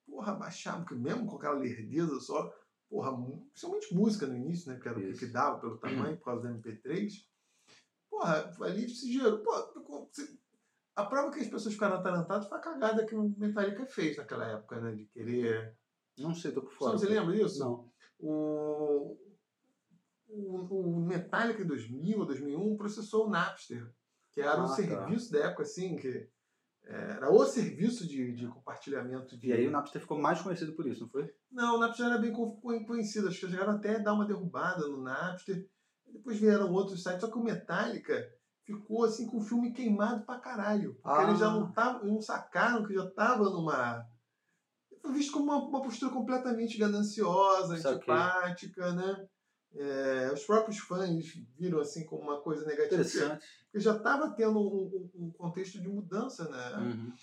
porra, 0.05 0.33
baixar, 0.33 0.77
porque 0.77 0.95
mesmo 0.95 1.27
com 1.27 1.35
aquela 1.35 1.59
lerdeza 1.59 2.19
só, 2.21 2.53
porra, 2.89 3.11
principalmente 3.51 3.93
música 3.93 4.25
no 4.27 4.35
início, 4.35 4.71
né? 4.71 4.79
Que 4.79 4.87
era 4.87 4.97
o 4.97 5.13
que 5.13 5.25
dava 5.25 5.59
pelo 5.59 5.77
tamanho, 5.77 6.17
por 6.17 6.25
causa 6.25 6.47
do 6.47 6.57
MP3. 6.57 7.11
Porra, 8.17 8.51
ali 8.61 8.89
se 8.89 9.11
gerou. 9.13 9.39
Pô, 9.39 9.51
a 10.95 11.05
prova 11.05 11.31
que 11.31 11.39
as 11.39 11.47
pessoas 11.47 11.73
ficaram 11.75 11.97
atarantadas 11.97 12.47
foi 12.47 12.57
a 12.57 12.61
cagada 12.61 13.05
que 13.05 13.15
o 13.15 13.29
Metallica 13.37 13.85
fez 13.85 14.17
naquela 14.17 14.45
época, 14.45 14.81
né? 14.81 14.91
De 14.93 15.05
querer. 15.05 15.77
Não 16.17 16.33
sei, 16.33 16.51
tô 16.51 16.61
por 16.63 16.71
fora. 16.71 16.97
você 16.97 17.05
lembra 17.05 17.35
disso? 17.35 17.59
Não. 17.59 17.91
O, 18.19 19.15
o, 20.27 20.95
o 20.97 20.99
Metallica 21.05 21.61
em 21.61 21.67
2000 21.67 22.19
ou 22.19 22.25
2001 22.25 22.75
processou 22.75 23.27
o 23.27 23.29
Napster, 23.29 23.87
que 24.31 24.41
era 24.41 24.59
Ah, 24.59 24.63
o 24.63 24.67
tá. 24.67 24.75
serviço 24.75 25.31
da 25.31 25.39
época, 25.45 25.61
assim, 25.61 25.95
que 25.95 26.27
era 26.83 27.31
o 27.31 27.45
serviço 27.45 28.07
de, 28.07 28.31
de 28.33 28.47
compartilhamento 28.47 29.37
de. 29.37 29.49
E 29.49 29.53
aí 29.53 29.67
o 29.67 29.71
Napster 29.71 30.01
ficou 30.01 30.17
mais 30.19 30.41
conhecido 30.41 30.73
por 30.73 30.87
isso, 30.87 31.01
não 31.03 31.09
foi? 31.09 31.31
Não, 31.51 31.75
o 31.75 31.79
Napster 31.79 32.07
era 32.07 32.17
bem 32.17 32.33
co- 32.33 32.55
co- 32.59 32.85
conhecido, 32.85 33.27
acho 33.27 33.39
que 33.39 33.47
chegaram 33.51 33.73
até 33.73 33.97
a 33.97 33.99
dar 33.99 34.13
uma 34.13 34.25
derrubada 34.25 34.87
no 34.87 35.03
Napster. 35.03 35.69
Depois 36.17 36.37
vieram 36.39 36.71
outros 36.71 37.03
sites, 37.03 37.21
só 37.21 37.29
que 37.31 37.37
o 37.37 37.43
Metallica 37.43 38.27
ficou 38.63 39.05
assim 39.05 39.27
com 39.27 39.37
o 39.37 39.41
filme 39.43 39.71
queimado 39.71 40.25
pra 40.25 40.39
caralho. 40.39 40.95
Porque 41.01 41.21
Ah. 41.21 41.23
eles 41.27 41.39
já 41.39 41.49
não, 41.49 41.71
tavam, 41.71 42.05
não 42.05 42.21
sacaram 42.21 42.85
que 42.85 42.93
já 42.93 43.09
tava 43.11 43.45
numa. 43.49 44.05
Foi 45.01 45.13
visto 45.13 45.31
como 45.31 45.45
uma, 45.45 45.57
uma 45.67 45.81
postura 45.81 46.11
completamente 46.11 46.77
gananciosa, 46.77 47.75
antipática, 47.75 48.91
né? 48.93 49.27
É, 49.75 50.31
os 50.33 50.43
próprios 50.43 50.79
fãs 50.79 51.09
viram 51.57 51.79
assim 51.79 52.05
como 52.05 52.23
uma 52.23 52.41
coisa 52.41 52.65
negativa. 52.65 52.95
Interessante. 53.01 53.45
porque 53.65 53.79
já 53.79 53.95
estava 53.95 54.31
tendo 54.31 54.57
um, 54.59 55.09
um- 55.15 55.25
um 55.27 55.31
contexto 55.31 55.79
de 55.79 55.87
mudança, 55.87 56.49
né? 56.49 56.77
Uhum. 56.77 57.13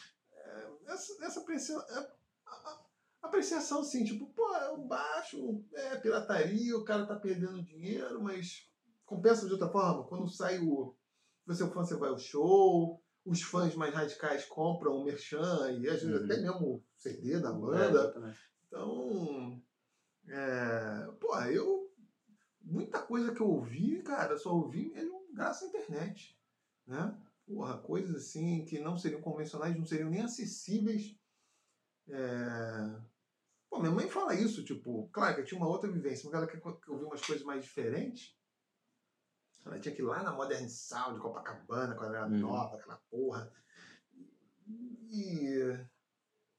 essa, 0.86 1.24
essa 1.24 1.40
aprecia- 1.40 1.76
a- 1.78 2.12
a- 2.46 2.80
apreciação, 3.22 3.80
assim, 3.80 4.04
tipo, 4.04 4.26
pô, 4.26 4.54
é 4.54 4.70
um 4.72 4.86
baixo, 4.86 5.64
é 5.72 5.96
pirataria, 5.96 6.76
o 6.76 6.84
cara 6.84 7.06
tá 7.06 7.16
perdendo 7.16 7.62
dinheiro, 7.62 8.22
mas 8.22 8.68
compensa 9.04 9.46
de 9.46 9.52
outra 9.52 9.68
forma. 9.68 10.04
Quando 10.04 10.28
sai 10.28 10.58
o. 10.58 10.94
Você 11.46 11.62
é 11.62 11.66
um 11.66 11.70
fã, 11.70 11.84
você 11.84 11.96
vai 11.96 12.08
ao 12.08 12.18
show, 12.18 13.02
os 13.24 13.42
fãs 13.42 13.74
mais 13.74 13.92
radicais 13.94 14.44
compram 14.46 14.96
o 14.96 15.04
merchan 15.04 15.72
e 15.72 15.88
às 15.88 16.02
vezes 16.02 16.18
Uhum. 16.20 16.24
até 16.24 16.36
mesmo 16.40 16.66
o 16.76 16.84
CD 16.96 17.38
da 17.38 17.50
É, 17.50 17.52
banda. 17.52 17.88
exatamente. 18.00 18.38
Então, 18.66 19.62
é, 20.28 21.10
porra, 21.20 21.50
eu. 21.52 21.84
Muita 22.66 23.02
coisa 23.02 23.34
que 23.34 23.42
eu 23.42 23.46
ouvi, 23.48 24.02
cara, 24.02 24.38
só 24.38 24.54
ouvi 24.54 24.90
mesmo 24.90 25.26
graças 25.34 25.64
à 25.64 25.66
internet. 25.68 26.40
Né? 26.86 27.14
Porra, 27.46 27.76
coisas 27.76 28.16
assim 28.16 28.64
que 28.64 28.78
não 28.78 28.96
seriam 28.96 29.20
convencionais, 29.20 29.76
não 29.76 29.84
seriam 29.84 30.08
nem 30.08 30.22
acessíveis. 30.22 31.14
É... 32.08 33.00
Pô, 33.68 33.80
minha 33.80 33.90
mãe 33.92 34.08
fala 34.08 34.34
isso, 34.34 34.64
tipo, 34.64 35.08
claro 35.12 35.34
que 35.34 35.40
eu 35.42 35.44
tinha 35.44 35.60
uma 35.60 35.68
outra 35.68 35.90
vivência, 35.90 36.24
mas 36.24 36.34
ela 36.34 36.46
quer 36.46 36.58
que 36.58 36.66
eu 36.88 36.94
umas 37.06 37.20
coisas 37.20 37.44
mais 37.44 37.62
diferentes. 37.62 38.34
Ela 39.64 39.78
tinha 39.80 39.94
que 39.94 40.02
ir 40.02 40.04
lá 40.04 40.22
na 40.22 40.32
Modern 40.32 40.68
Sound, 40.68 41.18
Copacabana, 41.20 41.94
quando 41.94 42.14
era 42.14 42.26
Uhum. 42.26 42.38
nova, 42.40 42.76
aquela 42.76 43.00
porra. 43.10 43.50
E. 44.66 45.78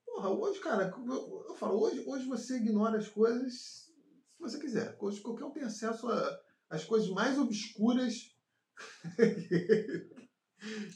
Porra, 0.05 0.29
hoje, 0.29 0.59
cara, 0.59 0.91
eu, 0.95 1.45
eu 1.49 1.55
falo, 1.55 1.79
hoje, 1.81 2.03
hoje 2.07 2.25
você 2.27 2.57
ignora 2.57 2.97
as 2.97 3.07
coisas 3.07 3.53
se 3.53 3.93
você 4.39 4.57
quiser. 4.59 4.95
Hoje 4.99 5.21
qualquer 5.21 5.45
um 5.45 5.51
tem 5.51 5.63
acesso 5.63 6.07
às 6.69 6.83
coisas 6.83 7.09
mais 7.09 7.37
obscuras. 7.37 8.35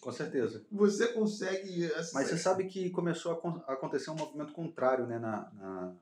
Com 0.02 0.12
certeza. 0.12 0.66
você 0.72 1.14
consegue 1.14 1.86
acessar. 1.94 2.14
Mas 2.22 2.30
você 2.30 2.38
sabe 2.38 2.68
que 2.68 2.90
começou 2.90 3.34
a 3.34 3.74
acontecer 3.74 4.10
um 4.10 4.16
movimento 4.16 4.52
contrário 4.54 5.06
né, 5.06 5.20
na, 5.20 5.52
na- 5.54 5.96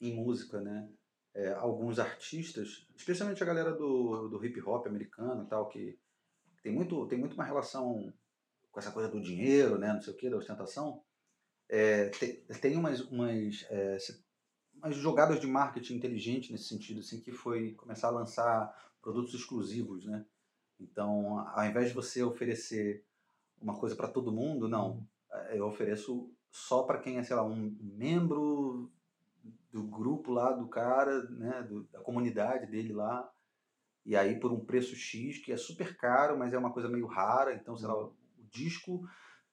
em 0.00 0.16
música, 0.16 0.60
né? 0.60 0.88
É, 1.34 1.52
alguns 1.54 1.98
artistas, 1.98 2.86
especialmente 2.96 3.42
a 3.42 3.46
galera 3.46 3.72
do, 3.72 4.28
do 4.28 4.44
hip 4.44 4.60
hop 4.62 4.86
americano 4.86 5.44
e 5.44 5.46
tal, 5.46 5.68
que 5.68 5.98
tem 6.62 6.72
muito, 6.72 7.06
tem 7.06 7.18
muito 7.18 7.34
uma 7.34 7.44
relação 7.44 8.12
com 8.70 8.80
essa 8.80 8.92
coisa 8.92 9.08
do 9.08 9.20
dinheiro, 9.20 9.78
né, 9.78 9.92
não 9.92 10.00
sei 10.00 10.12
o 10.12 10.16
que, 10.16 10.30
da 10.30 10.36
ostentação, 10.36 11.02
é, 11.68 12.08
tem, 12.08 12.42
tem 12.60 12.76
umas, 12.76 13.00
umas, 13.00 13.66
é, 13.70 13.96
umas 14.76 14.96
jogadas 14.96 15.40
de 15.40 15.46
marketing 15.46 15.94
inteligente 15.94 16.52
nesse 16.52 16.64
sentido, 16.64 17.00
assim, 17.00 17.20
que 17.20 17.32
foi 17.32 17.72
começar 17.74 18.08
a 18.08 18.12
lançar 18.12 18.92
produtos 19.00 19.34
exclusivos, 19.34 20.04
né? 20.04 20.24
Então, 20.80 21.38
ao 21.38 21.64
invés 21.66 21.88
de 21.88 21.94
você 21.94 22.22
oferecer 22.22 23.04
uma 23.60 23.78
coisa 23.78 23.94
para 23.96 24.08
todo 24.08 24.32
mundo, 24.32 24.68
não. 24.68 25.06
É, 25.30 25.58
eu 25.58 25.66
ofereço 25.66 26.30
só 26.50 26.82
para 26.82 26.98
quem 26.98 27.18
é, 27.18 27.22
sei 27.22 27.36
lá, 27.36 27.44
um 27.44 27.76
membro 27.80 28.90
do 29.72 29.82
grupo 29.82 30.30
lá 30.30 30.52
do 30.52 30.68
cara, 30.68 31.22
né, 31.30 31.62
do, 31.62 31.84
da 31.84 32.00
comunidade 32.00 32.70
dele 32.70 32.92
lá. 32.92 33.28
E 34.04 34.16
aí 34.16 34.38
por 34.38 34.52
um 34.52 34.64
preço 34.64 34.94
X, 34.94 35.38
que 35.38 35.52
é 35.52 35.56
super 35.56 35.96
caro, 35.96 36.38
mas 36.38 36.52
é 36.52 36.58
uma 36.58 36.72
coisa 36.72 36.88
meio 36.88 37.06
rara, 37.06 37.54
então, 37.54 37.76
sei 37.76 37.88
lá, 37.88 37.94
o 37.96 38.14
disco 38.50 39.02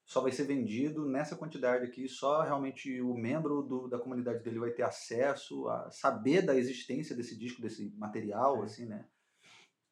só 0.05 0.19
vai 0.19 0.31
ser 0.31 0.43
vendido 0.43 1.07
nessa 1.07 1.37
quantidade 1.37 1.85
aqui, 1.85 2.07
só 2.07 2.41
realmente 2.41 3.01
o 3.01 3.13
membro 3.13 3.61
do, 3.61 3.87
da 3.87 3.97
comunidade 3.97 4.43
dele 4.43 4.59
vai 4.59 4.71
ter 4.71 4.83
acesso 4.83 5.69
a 5.69 5.89
saber 5.89 6.41
da 6.41 6.55
existência 6.55 7.15
desse 7.15 7.37
disco, 7.37 7.61
desse 7.61 7.89
material, 7.95 8.61
assim, 8.61 8.85
né? 8.85 9.05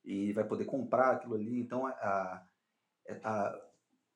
E 0.04 0.34
vai 0.34 0.44
poder 0.44 0.66
comprar 0.66 1.12
aquilo 1.12 1.36
ali. 1.36 1.62
Então, 1.62 1.88
a, 1.88 2.46
a, 3.24 3.62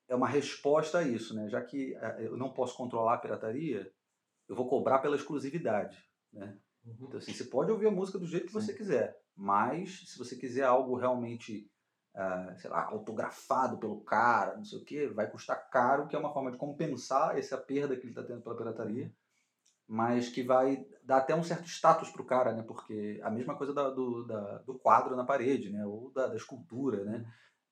é 0.08 0.14
uma 0.14 0.28
resposta 0.28 0.98
a 0.98 1.02
isso, 1.02 1.34
né? 1.34 1.48
Já 1.48 1.62
que 1.62 1.96
eu 2.18 2.36
não 2.36 2.52
posso 2.52 2.76
controlar 2.76 3.14
a 3.14 3.18
pirataria, 3.18 3.90
eu 4.48 4.56
vou 4.56 4.68
cobrar 4.68 4.98
pela 4.98 5.16
exclusividade, 5.16 5.96
né? 6.32 6.58
Uhum. 6.84 7.06
Então, 7.08 7.18
assim, 7.18 7.32
você 7.32 7.44
pode 7.44 7.70
ouvir 7.70 7.86
a 7.86 7.90
música 7.90 8.18
do 8.18 8.26
jeito 8.26 8.46
que 8.46 8.52
Sim. 8.52 8.60
você 8.60 8.74
quiser, 8.74 9.16
mas 9.34 10.02
se 10.06 10.18
você 10.18 10.36
quiser 10.36 10.64
algo 10.64 10.96
realmente 10.96 11.70
uh, 12.14 12.58
sei 12.58 12.70
lá, 12.70 12.84
autografado 12.84 13.78
pelo 13.78 14.00
cara, 14.02 14.56
não 14.56 14.64
sei 14.64 14.78
o 14.78 14.84
que, 14.84 15.06
vai 15.08 15.30
custar 15.30 15.68
caro, 15.70 16.06
que 16.06 16.16
é 16.16 16.18
uma 16.18 16.32
forma 16.32 16.50
de 16.50 16.58
compensar 16.58 17.36
essa 17.38 17.58
perda 17.58 17.96
que 17.96 18.02
ele 18.02 18.10
está 18.10 18.22
tendo 18.22 18.42
pela 18.42 18.56
pirataria, 18.56 19.12
mas 19.86 20.28
que 20.28 20.42
vai 20.42 20.86
dar 21.02 21.18
até 21.18 21.34
um 21.34 21.42
certo 21.42 21.66
status 21.66 22.10
para 22.10 22.22
o 22.22 22.26
cara, 22.26 22.52
né? 22.52 22.62
Porque 22.62 23.20
a 23.22 23.30
mesma 23.30 23.54
coisa 23.54 23.74
da, 23.74 23.90
do, 23.90 24.24
da, 24.24 24.58
do 24.58 24.78
quadro 24.78 25.14
na 25.14 25.24
parede, 25.24 25.70
né? 25.70 25.84
Ou 25.84 26.10
da, 26.12 26.28
da 26.28 26.36
escultura, 26.36 27.04
né? 27.04 27.24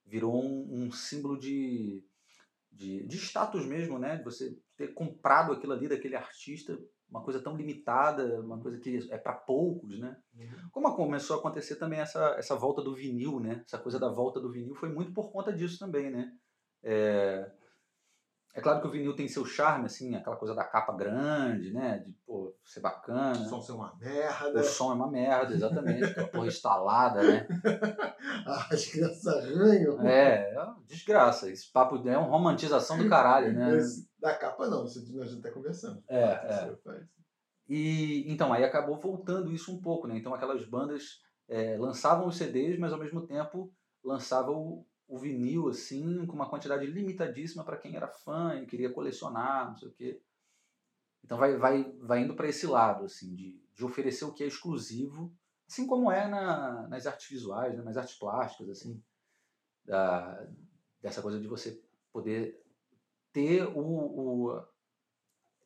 Virou 0.04 0.44
um, 0.44 0.84
um 0.84 0.92
símbolo 0.92 1.38
de, 1.38 2.04
de, 2.70 3.06
de 3.06 3.16
status 3.16 3.64
mesmo, 3.64 3.98
né? 3.98 4.20
Você 4.24 4.58
ter 4.82 4.94
comprado 4.94 5.52
aquilo 5.52 5.72
ali 5.72 5.88
daquele 5.88 6.16
artista 6.16 6.76
uma 7.08 7.22
coisa 7.22 7.40
tão 7.40 7.54
limitada, 7.54 8.40
uma 8.40 8.58
coisa 8.58 8.78
que 8.78 9.06
é 9.10 9.18
para 9.18 9.34
poucos, 9.34 9.98
né? 10.00 10.16
Uhum. 10.34 10.68
Como 10.72 10.96
começou 10.96 11.36
a 11.36 11.38
acontecer 11.38 11.76
também 11.76 12.00
essa, 12.00 12.36
essa 12.38 12.56
volta 12.56 12.82
do 12.82 12.94
vinil, 12.94 13.38
né? 13.38 13.62
Essa 13.66 13.78
coisa 13.78 14.00
da 14.00 14.08
volta 14.08 14.40
do 14.40 14.50
vinil 14.50 14.74
foi 14.74 14.88
muito 14.88 15.12
por 15.12 15.30
conta 15.30 15.52
disso 15.52 15.78
também, 15.78 16.10
né? 16.10 16.32
É, 16.82 17.50
é 18.54 18.60
claro 18.62 18.80
que 18.80 18.86
o 18.86 18.90
vinil 18.90 19.14
tem 19.14 19.28
seu 19.28 19.44
charme, 19.44 19.84
assim, 19.86 20.14
aquela 20.14 20.36
coisa 20.36 20.54
da 20.54 20.64
capa 20.64 20.94
grande, 20.94 21.70
né? 21.70 21.98
De, 21.98 22.12
pô, 22.26 22.56
ser 22.64 22.80
bacana. 22.80 23.32
O 23.32 23.48
som 23.48 23.60
ser 23.60 23.72
uma 23.72 23.94
merda. 23.96 24.60
O 24.60 24.64
som 24.64 24.92
é 24.92 24.94
uma 24.94 25.10
merda, 25.10 25.52
exatamente. 25.52 26.04
Aquela 26.04 26.28
porra 26.28 26.46
instalada, 26.46 27.22
né? 27.22 27.46
As 28.70 28.86
crianças 28.86 29.26
arranham. 29.26 30.00
É, 30.00 30.54
é 30.54 30.66
desgraça. 30.86 31.50
Esse 31.50 31.70
papo 31.70 31.96
é 32.08 32.16
uma 32.16 32.28
romantização 32.28 32.96
do 32.96 33.08
caralho, 33.08 33.52
né? 33.52 33.76
Esse, 33.76 34.10
da 34.22 34.36
capa 34.36 34.68
não, 34.68 34.84
isso 34.84 35.00
a 35.20 35.26
gente 35.26 35.42
tá 35.42 35.50
conversando. 35.50 36.02
É, 36.08 36.22
é. 36.22 36.76
E, 37.68 38.24
então, 38.32 38.52
aí 38.52 38.62
acabou 38.62 38.96
voltando 38.96 39.52
isso 39.52 39.74
um 39.74 39.80
pouco, 39.80 40.06
né? 40.06 40.16
Então 40.16 40.32
aquelas 40.32 40.64
bandas 40.64 41.20
é, 41.48 41.76
lançavam 41.76 42.28
os 42.28 42.36
CDs, 42.36 42.78
mas 42.78 42.92
ao 42.92 43.00
mesmo 43.00 43.26
tempo 43.26 43.74
lançavam 44.02 44.86
o 45.08 45.18
vinil 45.18 45.68
assim 45.68 46.24
com 46.24 46.34
uma 46.34 46.48
quantidade 46.48 46.86
limitadíssima 46.86 47.64
para 47.64 47.76
quem 47.76 47.96
era 47.96 48.06
fã 48.06 48.54
e 48.54 48.66
queria 48.66 48.92
colecionar, 48.92 49.70
não 49.70 49.76
sei 49.76 49.88
o 49.88 49.92
quê. 49.92 50.22
Então 51.24 51.36
vai, 51.36 51.56
vai, 51.56 51.92
vai 51.98 52.20
indo 52.20 52.34
para 52.34 52.48
esse 52.48 52.66
lado 52.66 53.04
assim 53.04 53.34
de, 53.34 53.60
de 53.74 53.84
oferecer 53.84 54.24
o 54.24 54.32
que 54.32 54.44
é 54.44 54.46
exclusivo, 54.46 55.34
assim 55.68 55.86
como 55.86 56.12
é 56.12 56.28
na, 56.28 56.86
nas 56.88 57.06
artes 57.06 57.28
visuais, 57.28 57.76
né, 57.76 57.82
nas 57.82 57.96
artes 57.96 58.14
plásticas 58.14 58.68
assim, 58.70 59.02
da, 59.84 60.48
dessa 61.00 61.20
coisa 61.20 61.40
de 61.40 61.48
você 61.48 61.82
poder 62.12 62.61
ter 63.32 63.64
o, 63.66 63.80
o 63.80 64.66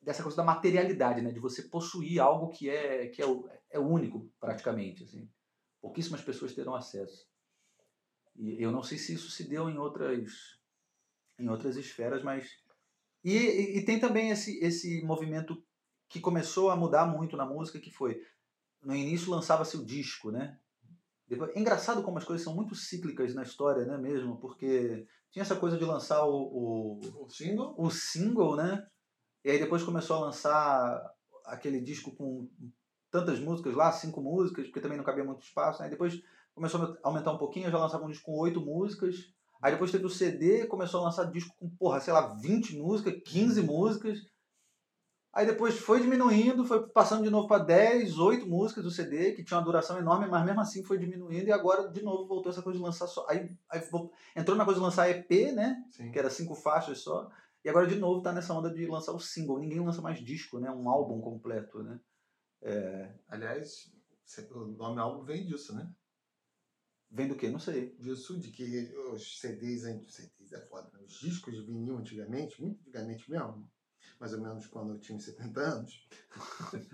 dessa 0.01 0.23
coisa 0.23 0.37
da 0.37 0.43
materialidade, 0.43 1.21
né, 1.21 1.31
de 1.31 1.39
você 1.39 1.63
possuir 1.63 2.19
algo 2.19 2.49
que 2.49 2.69
é 2.69 3.07
que 3.07 3.21
é, 3.21 3.25
é 3.71 3.79
único 3.79 4.31
praticamente 4.39 5.03
assim. 5.03 5.29
Pouquíssimas 5.81 6.21
pessoas 6.21 6.53
terão 6.53 6.75
acesso. 6.75 7.27
E 8.35 8.61
eu 8.61 8.71
não 8.71 8.83
sei 8.83 8.97
se 8.97 9.13
isso 9.13 9.31
se 9.31 9.47
deu 9.47 9.69
em 9.69 9.77
outras, 9.77 10.59
em 11.39 11.49
outras 11.49 11.75
esferas, 11.75 12.23
mas. 12.23 12.47
E, 13.23 13.33
e, 13.33 13.77
e 13.79 13.85
tem 13.85 13.99
também 13.99 14.29
esse, 14.29 14.59
esse 14.63 15.01
movimento 15.03 15.61
que 16.07 16.19
começou 16.19 16.69
a 16.69 16.75
mudar 16.75 17.05
muito 17.05 17.35
na 17.35 17.45
música, 17.45 17.79
que 17.79 17.91
foi. 17.91 18.21
No 18.81 18.95
início 18.95 19.31
lançava-se 19.31 19.75
o 19.75 19.85
disco, 19.85 20.31
né? 20.31 20.59
Depois, 21.27 21.51
é 21.55 21.59
engraçado 21.59 22.01
como 22.03 22.17
as 22.17 22.23
coisas 22.23 22.43
são 22.43 22.55
muito 22.55 22.73
cíclicas 22.73 23.35
na 23.35 23.43
história, 23.43 23.85
né, 23.85 23.97
mesmo? 23.97 24.37
Porque 24.37 25.05
tinha 25.31 25.43
essa 25.43 25.55
coisa 25.55 25.77
de 25.77 25.83
lançar 25.83 26.25
o, 26.25 26.35
o, 26.35 27.23
o 27.25 27.29
single, 27.29 27.75
o 27.77 27.89
single, 27.89 28.55
né? 28.55 28.85
E 29.43 29.51
aí 29.51 29.59
depois 29.59 29.83
começou 29.83 30.17
a 30.17 30.21
lançar 30.21 31.01
aquele 31.45 31.81
disco 31.81 32.15
com 32.15 32.49
tantas 33.11 33.39
músicas 33.39 33.73
lá, 33.75 33.91
cinco 33.91 34.21
músicas, 34.21 34.65
porque 34.67 34.81
também 34.81 34.97
não 34.97 35.05
cabia 35.05 35.23
muito 35.23 35.43
espaço, 35.43 35.81
né? 35.81 35.89
Depois 35.89 36.21
começou 36.53 36.81
a 36.81 36.97
aumentar 37.03 37.31
um 37.31 37.37
pouquinho, 37.37 37.69
já 37.69 37.77
lançava 37.77 38.05
um 38.05 38.09
disco 38.09 38.25
com 38.25 38.39
oito 38.39 38.61
músicas. 38.61 39.33
Aí 39.61 39.71
depois 39.71 39.91
teve 39.91 40.05
o 40.05 40.09
CD, 40.09 40.65
começou 40.67 41.01
a 41.01 41.05
lançar 41.05 41.25
disco 41.25 41.55
com, 41.57 41.69
porra, 41.69 41.99
sei 41.99 42.13
lá, 42.13 42.35
20 42.35 42.77
músicas, 42.77 43.21
15 43.25 43.61
músicas. 43.63 44.19
Aí 45.37 45.45
depois 45.45 45.77
foi 45.77 46.01
diminuindo, 46.01 46.65
foi 46.65 46.89
passando 46.89 47.23
de 47.23 47.29
novo 47.29 47.47
para 47.47 47.63
10, 47.63 48.17
8 48.17 48.47
músicas 48.47 48.83
do 48.83 48.89
CD, 48.89 49.33
que 49.33 49.43
tinha 49.43 49.59
uma 49.59 49.63
duração 49.63 49.99
enorme, 49.99 50.25
mas 50.27 50.43
mesmo 50.43 50.59
assim 50.59 50.83
foi 50.83 50.97
diminuindo, 50.97 51.47
e 51.47 51.51
agora 51.51 51.87
de 51.87 52.01
novo 52.01 52.27
voltou 52.27 52.51
essa 52.51 52.63
coisa 52.63 52.79
de 52.79 52.83
lançar 52.83 53.05
só. 53.05 53.23
Aí, 53.29 53.55
aí 53.69 53.79
entrou 54.35 54.57
na 54.57 54.65
coisa 54.65 54.79
de 54.79 54.83
lançar 54.83 55.07
EP, 55.11 55.53
né? 55.53 55.85
Sim. 55.91 56.11
Que 56.11 56.17
era 56.17 56.31
cinco 56.31 56.55
faixas 56.55 57.01
só. 57.01 57.29
E 57.63 57.69
agora 57.69 57.85
de 57.85 57.97
novo 57.97 58.23
tá 58.23 58.33
nessa 58.33 58.51
onda 58.51 58.73
de 58.73 58.87
lançar 58.87 59.11
o 59.11 59.19
single. 59.19 59.59
Ninguém 59.59 59.79
lança 59.79 60.01
mais 60.01 60.17
disco, 60.17 60.57
né? 60.57 60.71
Um 60.71 60.89
álbum 60.89 61.21
completo, 61.21 61.83
né? 61.83 61.99
É... 62.63 63.13
Aliás, 63.27 63.93
o 64.49 64.65
nome 64.65 64.99
álbum 64.99 65.23
vem 65.23 65.45
disso, 65.45 65.75
né? 65.75 65.87
Vem 67.11 67.27
do 67.27 67.35
quê? 67.35 67.47
Não 67.47 67.59
sei. 67.59 67.95
Disso, 67.99 68.39
de 68.39 68.49
que 68.49 68.91
os 69.13 69.39
CDs, 69.39 69.83
CDs 69.83 70.51
é 70.53 70.61
foda, 70.65 70.89
né? 70.93 70.99
os 71.05 71.19
discos 71.19 71.53
de 71.53 71.61
vinil 71.61 71.95
antigamente, 71.95 72.59
muito 72.59 72.79
antigamente 72.81 73.29
mesmo, 73.29 73.69
mais 74.19 74.33
ou 74.33 74.41
menos 74.41 74.67
quando 74.67 74.93
eu 74.93 74.99
tinha 74.99 75.19
70 75.19 75.59
anos, 75.59 76.07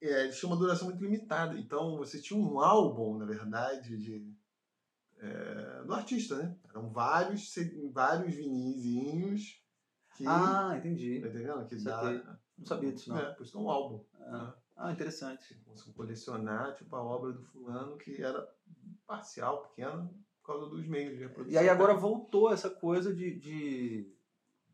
é, 0.00 0.24
eles 0.24 0.38
tinham 0.38 0.52
uma 0.52 0.58
duração 0.58 0.88
muito 0.88 1.02
limitada. 1.02 1.58
Então 1.58 1.96
você 1.96 2.20
tinha 2.20 2.38
um 2.38 2.60
álbum, 2.60 3.18
na 3.18 3.24
verdade, 3.24 3.96
de, 3.96 4.34
é, 5.18 5.82
do 5.84 5.94
artista, 5.94 6.36
né? 6.36 6.56
Eram 6.68 6.88
vários, 6.90 7.54
vários 7.92 8.34
vinizinhos 8.34 9.62
que. 10.16 10.26
Ah, 10.26 10.74
entendi. 10.76 11.20
Tá 11.20 11.28
entendendo? 11.28 11.66
Que 11.66 11.76
dá, 11.76 12.38
não 12.58 12.66
sabia 12.66 12.92
disso, 12.92 13.10
não. 13.10 13.18
É, 13.18 13.32
por 13.32 13.44
isso 13.44 13.56
é 13.56 13.60
um 13.60 13.70
álbum. 13.70 14.04
Ah. 14.20 14.30
Né? 14.30 14.54
Ah, 14.76 14.92
interessante. 14.92 15.60
Você 15.66 15.92
colecionar 15.92 16.74
tipo, 16.74 16.96
a 16.96 17.02
obra 17.02 17.32
do 17.32 17.42
fulano 17.42 17.98
que 17.98 18.22
era 18.22 18.48
parcial, 19.06 19.62
pequena, 19.64 20.10
por 20.40 20.46
causa 20.46 20.70
dos 20.70 20.86
meios 20.86 21.18
de 21.18 21.24
reprodução. 21.24 21.52
E 21.52 21.58
aí 21.58 21.68
agora 21.68 21.92
voltou 21.92 22.50
essa 22.50 22.70
coisa 22.70 23.14
de, 23.14 23.38
de 23.38 24.10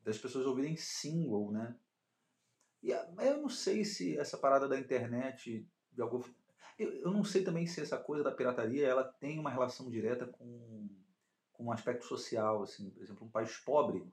das 0.07 0.17
pessoas 0.17 0.47
ouvirem 0.47 0.77
single, 0.77 1.51
né? 1.51 1.77
E 2.83 2.91
eu 2.91 3.43
não 3.43 3.49
sei 3.49 3.85
se 3.85 4.17
essa 4.17 4.39
parada 4.39 4.69
da 4.69 4.79
internet 4.79 5.69
de 5.93 6.01
algum 6.01 6.23
eu, 6.79 6.93
eu 6.93 7.11
não 7.11 7.25
sei 7.25 7.43
também 7.43 7.67
se 7.67 7.81
essa 7.81 7.99
coisa 7.99 8.23
da 8.23 8.31
pirataria 8.31 8.87
ela 8.87 9.03
tem 9.03 9.39
uma 9.39 9.51
relação 9.51 9.91
direta 9.91 10.27
com, 10.27 10.89
com 11.53 11.65
um 11.65 11.73
aspecto 11.73 12.05
social, 12.05 12.63
assim, 12.63 12.91
por 12.91 13.03
exemplo, 13.03 13.27
um 13.27 13.31
país 13.31 13.57
pobre, 13.59 14.07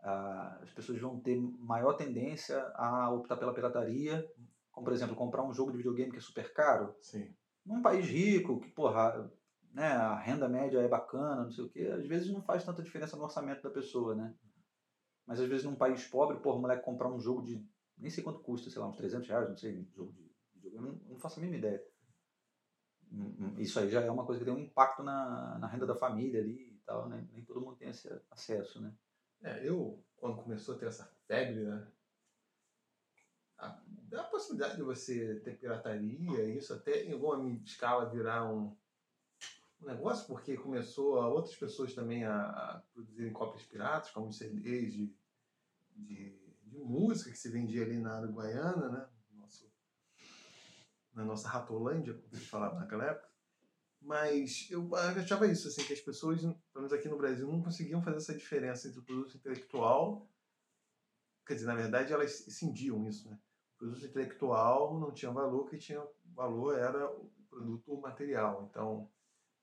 ah, 0.00 0.58
as 0.62 0.70
pessoas 0.70 1.00
vão 1.00 1.18
ter 1.18 1.40
maior 1.40 1.94
tendência 1.94 2.60
a 2.74 3.10
optar 3.10 3.36
pela 3.36 3.54
pirataria 3.54 4.30
como, 4.70 4.84
por 4.84 4.92
exemplo, 4.92 5.16
comprar 5.16 5.42
um 5.42 5.52
jogo 5.52 5.70
de 5.70 5.78
videogame 5.78 6.10
que 6.12 6.18
é 6.18 6.20
super 6.20 6.52
caro. 6.52 6.94
Sim. 7.00 7.34
Num 7.64 7.82
país 7.82 8.06
rico, 8.06 8.60
que, 8.60 8.70
porra, 8.70 9.30
né, 9.72 9.86
a 9.86 10.16
renda 10.16 10.48
média 10.48 10.78
é 10.78 10.88
bacana, 10.88 11.44
não 11.44 11.50
sei 11.50 11.64
o 11.64 11.68
quê, 11.68 11.86
às 11.86 12.06
vezes 12.06 12.32
não 12.32 12.42
faz 12.42 12.64
tanta 12.64 12.82
diferença 12.82 13.16
no 13.16 13.24
orçamento 13.24 13.62
da 13.62 13.70
pessoa, 13.70 14.14
né? 14.14 14.34
Mas 15.26 15.40
às 15.40 15.48
vezes 15.48 15.64
num 15.64 15.74
país 15.74 16.04
pobre, 16.06 16.38
porra, 16.38 16.56
o 16.56 16.60
moleque 16.60 16.84
comprar 16.84 17.08
um 17.08 17.20
jogo 17.20 17.42
de. 17.42 17.64
nem 17.96 18.10
sei 18.10 18.22
quanto 18.22 18.40
custa, 18.40 18.70
sei 18.70 18.80
lá, 18.80 18.88
uns 18.88 18.96
300 18.96 19.28
reais, 19.28 19.48
não 19.48 19.56
sei, 19.56 19.78
um 19.78 19.86
jogo 19.94 20.12
de 20.12 20.30
videogame, 20.54 20.86
não, 20.86 21.12
não 21.12 21.18
faço 21.18 21.38
a 21.38 21.42
mínima 21.42 21.58
ideia. 21.58 21.82
Hum, 23.10 23.36
hum, 23.38 23.54
isso 23.58 23.78
aí 23.78 23.90
já 23.90 24.00
é 24.00 24.10
uma 24.10 24.24
coisa 24.24 24.38
que 24.38 24.44
tem 24.44 24.54
um 24.54 24.58
impacto 24.58 25.02
na, 25.02 25.58
na 25.58 25.66
renda 25.66 25.86
da 25.86 25.94
família 25.94 26.40
ali 26.40 26.74
e 26.74 26.82
tal, 26.84 27.08
né? 27.08 27.26
Nem 27.32 27.44
todo 27.44 27.60
mundo 27.60 27.76
tem 27.76 27.90
esse 27.90 28.08
acesso, 28.30 28.80
né? 28.80 28.92
É, 29.42 29.68
eu, 29.68 30.02
quando 30.16 30.42
começou 30.42 30.74
a 30.74 30.78
ter 30.78 30.86
essa 30.86 31.04
febre, 31.26 31.64
né? 31.64 31.86
a, 33.62 33.78
a 34.18 34.24
possibilidade 34.24 34.76
de 34.76 34.82
você 34.82 35.36
ter 35.44 35.56
pirataria, 35.56 36.44
isso 36.44 36.74
até 36.74 37.04
em 37.04 37.12
alguma 37.12 37.48
escala 37.64 38.10
virar 38.10 38.50
um, 38.50 38.76
um 39.82 39.86
negócio, 39.86 40.26
porque 40.26 40.56
começou 40.56 41.18
a 41.18 41.28
outras 41.28 41.56
pessoas 41.56 41.92
também 41.92 42.24
a, 42.24 42.46
a 42.46 42.82
produzirem 42.94 43.32
cópias 43.32 43.64
piratas, 43.64 44.10
como 44.10 44.28
os 44.28 44.38
CDs 44.38 44.92
de, 44.92 45.14
de, 45.96 46.38
de, 46.64 46.78
música 46.78 47.30
que 47.30 47.38
se 47.38 47.50
vendia 47.50 47.82
ali 47.82 47.98
na 47.98 48.20
Uruguaiana, 48.20 48.88
né? 48.88 49.08
Nosso, 49.32 49.70
na 51.12 51.24
nossa 51.24 51.48
Ratolândia, 51.48 52.14
como 52.14 52.34
se 52.34 52.46
falava 52.46 52.78
naquela 52.78 53.04
época. 53.04 53.28
Mas 54.00 54.68
eu 54.70 54.94
achava 54.94 55.46
isso, 55.46 55.68
assim, 55.68 55.84
que 55.84 55.92
as 55.92 56.00
pessoas, 56.00 56.40
pelo 56.40 56.56
menos 56.74 56.92
aqui 56.92 57.08
no 57.08 57.18
Brasil, 57.18 57.46
não 57.46 57.62
conseguiam 57.62 58.02
fazer 58.02 58.16
essa 58.16 58.34
diferença 58.34 58.88
entre 58.88 59.00
o 59.00 59.04
produto 59.04 59.36
intelectual. 59.36 60.28
Quer 61.46 61.54
dizer, 61.54 61.66
na 61.66 61.74
verdade, 61.74 62.12
elas 62.12 62.32
cindiam 62.48 63.06
isso, 63.06 63.28
né? 63.28 63.38
O 63.74 63.78
produto 63.78 64.06
intelectual 64.06 64.98
não 64.98 65.12
tinha 65.12 65.30
valor, 65.30 65.62
o 65.62 65.66
que 65.66 65.78
tinha 65.78 66.04
valor 66.24 66.78
era 66.78 67.10
o 67.10 67.30
produto 67.48 68.00
material. 68.00 68.68
Então, 68.70 69.10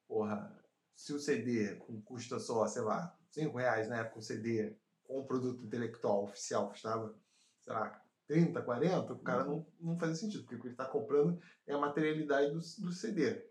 porra, 0.09 0.51
se 0.95 1.13
o 1.13 1.19
CD 1.19 1.75
custa 2.03 2.39
só, 2.39 2.67
sei 2.67 2.81
lá, 2.81 3.15
5 3.29 3.55
reais 3.55 3.87
na 3.87 3.99
época, 3.99 4.19
o 4.19 4.23
CD 4.23 4.75
com 5.03 5.19
o 5.19 5.25
produto 5.25 5.63
intelectual 5.63 6.23
oficial 6.23 6.67
custava, 6.69 7.15
sei 7.61 7.73
lá, 7.73 8.03
30, 8.27 8.61
40, 8.61 9.13
o 9.13 9.19
cara 9.19 9.45
não, 9.45 9.65
não 9.79 9.97
fazia 9.97 10.15
sentido, 10.15 10.43
porque 10.43 10.55
o 10.55 10.59
que 10.59 10.67
ele 10.67 10.73
está 10.73 10.85
comprando 10.85 11.39
é 11.65 11.73
a 11.73 11.79
materialidade 11.79 12.51
do, 12.51 12.59
do 12.59 12.91
CD. 12.91 13.47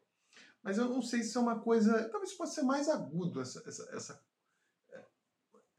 Mas 0.62 0.78
eu 0.78 0.88
não 0.88 1.00
sei 1.00 1.22
se 1.22 1.36
é 1.36 1.40
uma 1.40 1.60
coisa. 1.60 2.08
Talvez 2.10 2.34
possa 2.34 2.56
ser 2.56 2.62
mais 2.62 2.88
agudo 2.88 3.40
essa, 3.40 3.66
essa, 3.66 3.88
essa, 3.96 4.24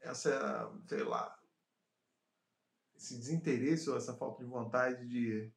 essa 0.00 0.72
sei 0.88 1.04
lá, 1.04 1.38
esse 2.96 3.16
desinteresse 3.16 3.88
ou 3.88 3.96
essa 3.96 4.14
falta 4.16 4.42
de 4.42 4.50
vontade 4.50 5.06
de 5.06 5.52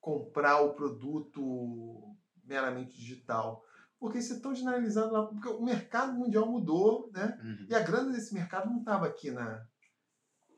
comprar 0.00 0.60
o 0.60 0.74
produto 0.74 2.16
meramente 2.44 2.96
digital. 2.96 3.64
Porque 3.98 4.18
isso 4.18 4.34
é 4.34 4.38
tão 4.40 4.54
generalizado 4.54 5.12
lá, 5.12 5.26
porque 5.26 5.48
o 5.48 5.62
mercado 5.62 6.12
mundial 6.12 6.50
mudou, 6.50 7.10
né? 7.12 7.38
Uhum. 7.42 7.66
E 7.68 7.74
a 7.74 7.80
grana 7.80 8.12
desse 8.12 8.34
mercado 8.34 8.68
não 8.68 8.80
estava 8.80 9.06
aqui 9.06 9.30
na 9.30 9.66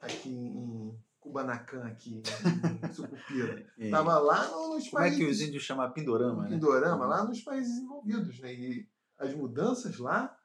aqui 0.00 0.28
em, 0.28 0.98
Kubanacan 1.26 1.84
aqui, 1.84 2.22
em 2.22 2.22
Sucupira. 2.92 3.66
Estava 3.76 4.18
lá 4.18 4.48
nos 4.48 4.88
países... 4.88 4.90
Como 4.90 5.04
é 5.04 5.10
que 5.10 5.24
os 5.24 5.40
índios 5.40 5.64
chamam 5.64 5.90
Pindorama, 5.90 6.44
né? 6.44 6.50
Pindorama, 6.50 7.04
lá 7.04 7.24
nos 7.24 7.40
países 7.40 7.74
desenvolvidos, 7.74 8.38
né? 8.38 8.54
E 8.54 8.88
as 9.18 9.34
mudanças 9.34 9.98
lá, 9.98 10.36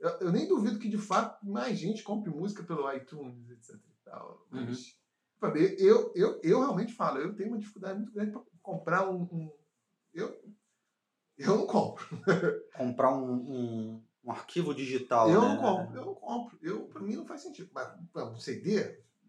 eu, 0.00 0.10
eu, 0.20 0.32
nem 0.32 0.48
duvido 0.48 0.78
que 0.78 0.88
de 0.88 0.98
fato 0.98 1.46
mais 1.46 1.78
gente 1.78 2.02
compre 2.02 2.30
música 2.30 2.62
pelo 2.62 2.90
iTunes, 2.92 3.50
etc 3.50 3.74
e 3.74 4.04
tal. 4.04 4.46
Uhum. 4.50 4.66
Mas, 4.66 4.96
uhum. 5.42 5.56
eu, 5.78 6.12
eu, 6.14 6.40
eu 6.42 6.60
realmente 6.60 6.94
falo, 6.94 7.18
eu 7.18 7.34
tenho 7.34 7.50
uma 7.50 7.58
dificuldade 7.58 7.98
muito 7.98 8.12
grande 8.12 8.32
para 8.32 8.42
comprar 8.62 9.10
um, 9.10 9.22
um, 9.24 9.52
eu, 10.14 10.34
eu 11.38 11.56
não 11.58 11.66
compro. 11.66 12.06
comprar 12.74 13.14
um, 13.14 13.32
um, 13.32 14.04
um 14.24 14.30
arquivo 14.30 14.74
digital, 14.74 15.30
Eu 15.30 15.42
né? 15.42 15.48
não 15.48 15.56
compro, 15.56 15.96
eu 15.96 16.04
não 16.06 16.14
compro. 16.14 16.58
Eu, 16.62 16.86
para 16.86 17.02
mim 17.02 17.16
não 17.16 17.26
faz 17.26 17.42
sentido. 17.42 17.70
Mas 17.72 17.88
um 18.16 18.38
CD, 18.38 18.82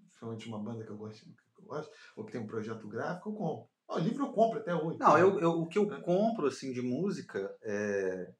principalmente 0.03 0.47
uma 0.47 0.59
banda 0.59 0.83
que 0.83 0.91
eu 0.91 0.97
gosto, 0.97 1.25
que 1.25 1.61
eu 1.61 1.65
gosto, 1.65 1.91
ou 2.15 2.23
que 2.23 2.31
tem 2.31 2.41
um 2.41 2.47
projeto 2.47 2.87
gráfico, 2.87 3.29
eu 3.29 3.33
compro. 3.33 3.69
O 3.87 3.99
livro 3.99 4.25
eu 4.25 4.31
compro 4.31 4.59
até 4.59 4.73
hoje. 4.73 4.99
Não, 4.99 5.17
eu, 5.17 5.39
eu, 5.39 5.51
o 5.61 5.67
que 5.67 5.77
eu 5.77 5.91
é. 5.93 6.01
compro 6.01 6.47
assim 6.47 6.71
de 6.71 6.81
música 6.81 7.55
é. 7.61 8.33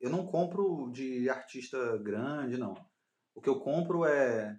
Eu 0.00 0.08
não 0.08 0.24
compro 0.26 0.90
de 0.90 1.28
artista 1.28 1.98
grande, 1.98 2.56
não. 2.56 2.74
O 3.34 3.40
que 3.40 3.48
eu 3.48 3.60
compro 3.60 4.06
é 4.06 4.58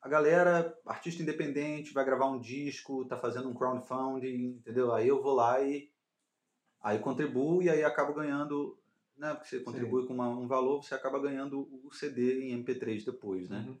a 0.00 0.08
galera, 0.08 0.76
artista 0.84 1.22
independente, 1.22 1.92
vai 1.92 2.04
gravar 2.04 2.26
um 2.26 2.40
disco, 2.40 3.04
tá 3.06 3.16
fazendo 3.16 3.48
um 3.48 3.54
crowdfunding, 3.54 4.56
entendeu? 4.58 4.92
Aí 4.92 5.06
eu 5.06 5.22
vou 5.22 5.34
lá 5.34 5.60
e 5.62 5.91
aí 6.82 6.98
contribuo 6.98 7.62
e 7.62 7.70
aí 7.70 7.84
acabo 7.84 8.12
ganhando, 8.12 8.78
né? 9.16 9.34
Porque 9.34 9.48
você 9.48 9.60
contribui 9.60 10.02
Sim. 10.02 10.08
com 10.08 10.14
uma, 10.14 10.28
um 10.28 10.48
valor, 10.48 10.82
você 10.82 10.94
acaba 10.94 11.20
ganhando 11.20 11.68
o 11.84 11.92
CD 11.92 12.48
em 12.48 12.62
MP3 12.62 13.04
depois, 13.04 13.48
né? 13.48 13.64
Uhum. 13.66 13.78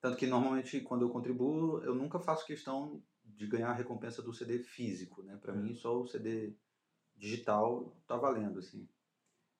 Tanto 0.00 0.16
que 0.16 0.26
normalmente 0.26 0.80
quando 0.80 1.02
eu 1.02 1.10
contribuo, 1.10 1.82
eu 1.84 1.94
nunca 1.94 2.18
faço 2.18 2.46
questão 2.46 3.02
de 3.24 3.46
ganhar 3.46 3.70
a 3.70 3.74
recompensa 3.74 4.22
do 4.22 4.32
CD 4.32 4.60
físico, 4.60 5.22
né? 5.22 5.38
Para 5.40 5.52
mim 5.52 5.72
é. 5.72 5.74
só 5.74 6.00
o 6.00 6.08
CD 6.08 6.54
digital 7.16 7.94
tá 8.06 8.16
valendo 8.16 8.58
assim. 8.58 8.88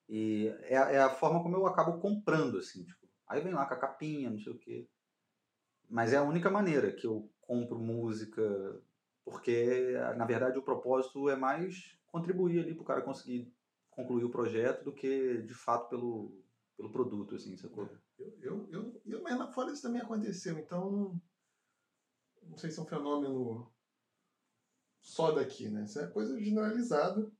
E 0.08 0.48
é, 0.62 0.74
é, 0.74 0.98
a 0.98 1.11
forma 1.11 1.42
como 1.42 1.56
eu 1.56 1.66
acabo 1.66 2.00
comprando 2.00 2.58
assim, 2.58 2.85
tipo, 2.85 3.06
aí 3.28 3.40
vem 3.40 3.52
lá 3.52 3.66
com 3.66 3.74
a 3.74 3.78
capinha, 3.78 4.30
não 4.30 4.38
sei 4.38 4.52
o 4.52 4.58
quê. 4.58 4.88
Mas 5.88 6.12
é 6.12 6.16
a 6.16 6.22
única 6.22 6.50
maneira 6.50 6.90
que 6.90 7.06
eu 7.06 7.30
compro 7.40 7.78
música, 7.78 8.42
porque 9.24 9.92
na 10.16 10.24
verdade 10.24 10.58
o 10.58 10.62
propósito 10.62 11.28
é 11.28 11.37
mais 11.37 11.96
contribuir 12.12 12.61
ali 12.61 12.75
para 12.75 12.83
o 12.83 12.87
cara 12.87 13.03
conseguir 13.03 13.53
concluir 13.90 14.25
o 14.25 14.31
projeto 14.31 14.85
do 14.85 14.92
que 14.92 15.42
de 15.42 15.55
fato 15.55 15.88
pelo 15.88 16.42
pelo 16.77 16.90
produto, 16.90 17.35
assim, 17.35 17.57
sacou? 17.57 17.88
Eu, 18.18 18.38
eu, 18.40 18.68
eu, 18.70 19.03
eu, 19.05 19.22
mas 19.22 19.38
lá 19.38 19.53
fora 19.53 19.72
isso 19.72 19.83
também 19.83 20.01
aconteceu, 20.01 20.59
então 20.59 21.20
não 22.42 22.57
sei 22.57 22.70
se 22.70 22.79
é 22.79 22.83
um 22.83 22.87
fenômeno 22.87 23.72
só 25.01 25.33
daqui, 25.33 25.68
né? 25.68 25.85
Isso 25.85 26.01
é 26.01 26.09
coisa 26.09 26.38
generalizada, 26.40 27.31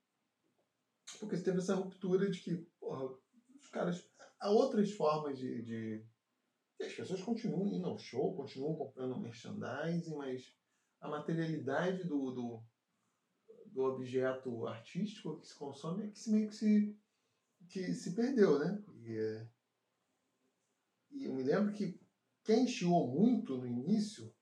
porque 1.19 1.37
teve 1.39 1.59
essa 1.59 1.75
ruptura 1.75 2.31
de 2.31 2.41
que, 2.41 2.57
porra, 2.79 3.09
os 3.61 3.69
caras. 3.69 4.09
Há 4.41 4.51
outras 4.51 4.93
formas 4.93 5.39
de. 5.39 5.63
de 5.63 6.07
as 6.81 6.93
pessoas 6.95 7.23
continuam 7.23 7.69
indo 7.69 7.87
ao 7.87 7.99
show, 7.99 8.35
continuam 8.35 8.75
comprando 8.75 9.21
merchandising, 9.21 10.17
mas 10.17 10.57
a 11.01 11.09
materialidade 11.09 12.05
do, 12.05 12.33
do, 12.33 12.65
do 13.73 13.83
objeto 13.83 14.67
artístico 14.67 15.39
que 15.39 15.47
se 15.47 15.55
consome 15.55 16.05
é 16.05 16.09
que 16.09 16.19
se 16.19 16.31
meio 16.31 16.49
que 16.49 16.55
se 16.55 16.97
que 17.69 17.95
se 17.95 18.15
perdeu, 18.15 18.59
né? 18.59 18.83
E, 19.03 19.17
é, 19.17 19.49
e 21.13 21.25
eu 21.25 21.35
me 21.35 21.43
lembro 21.43 21.73
que 21.73 22.01
quem 22.45 22.67
chiou 22.67 23.09
muito 23.09 23.57
no 23.57 23.67
início 23.67 24.35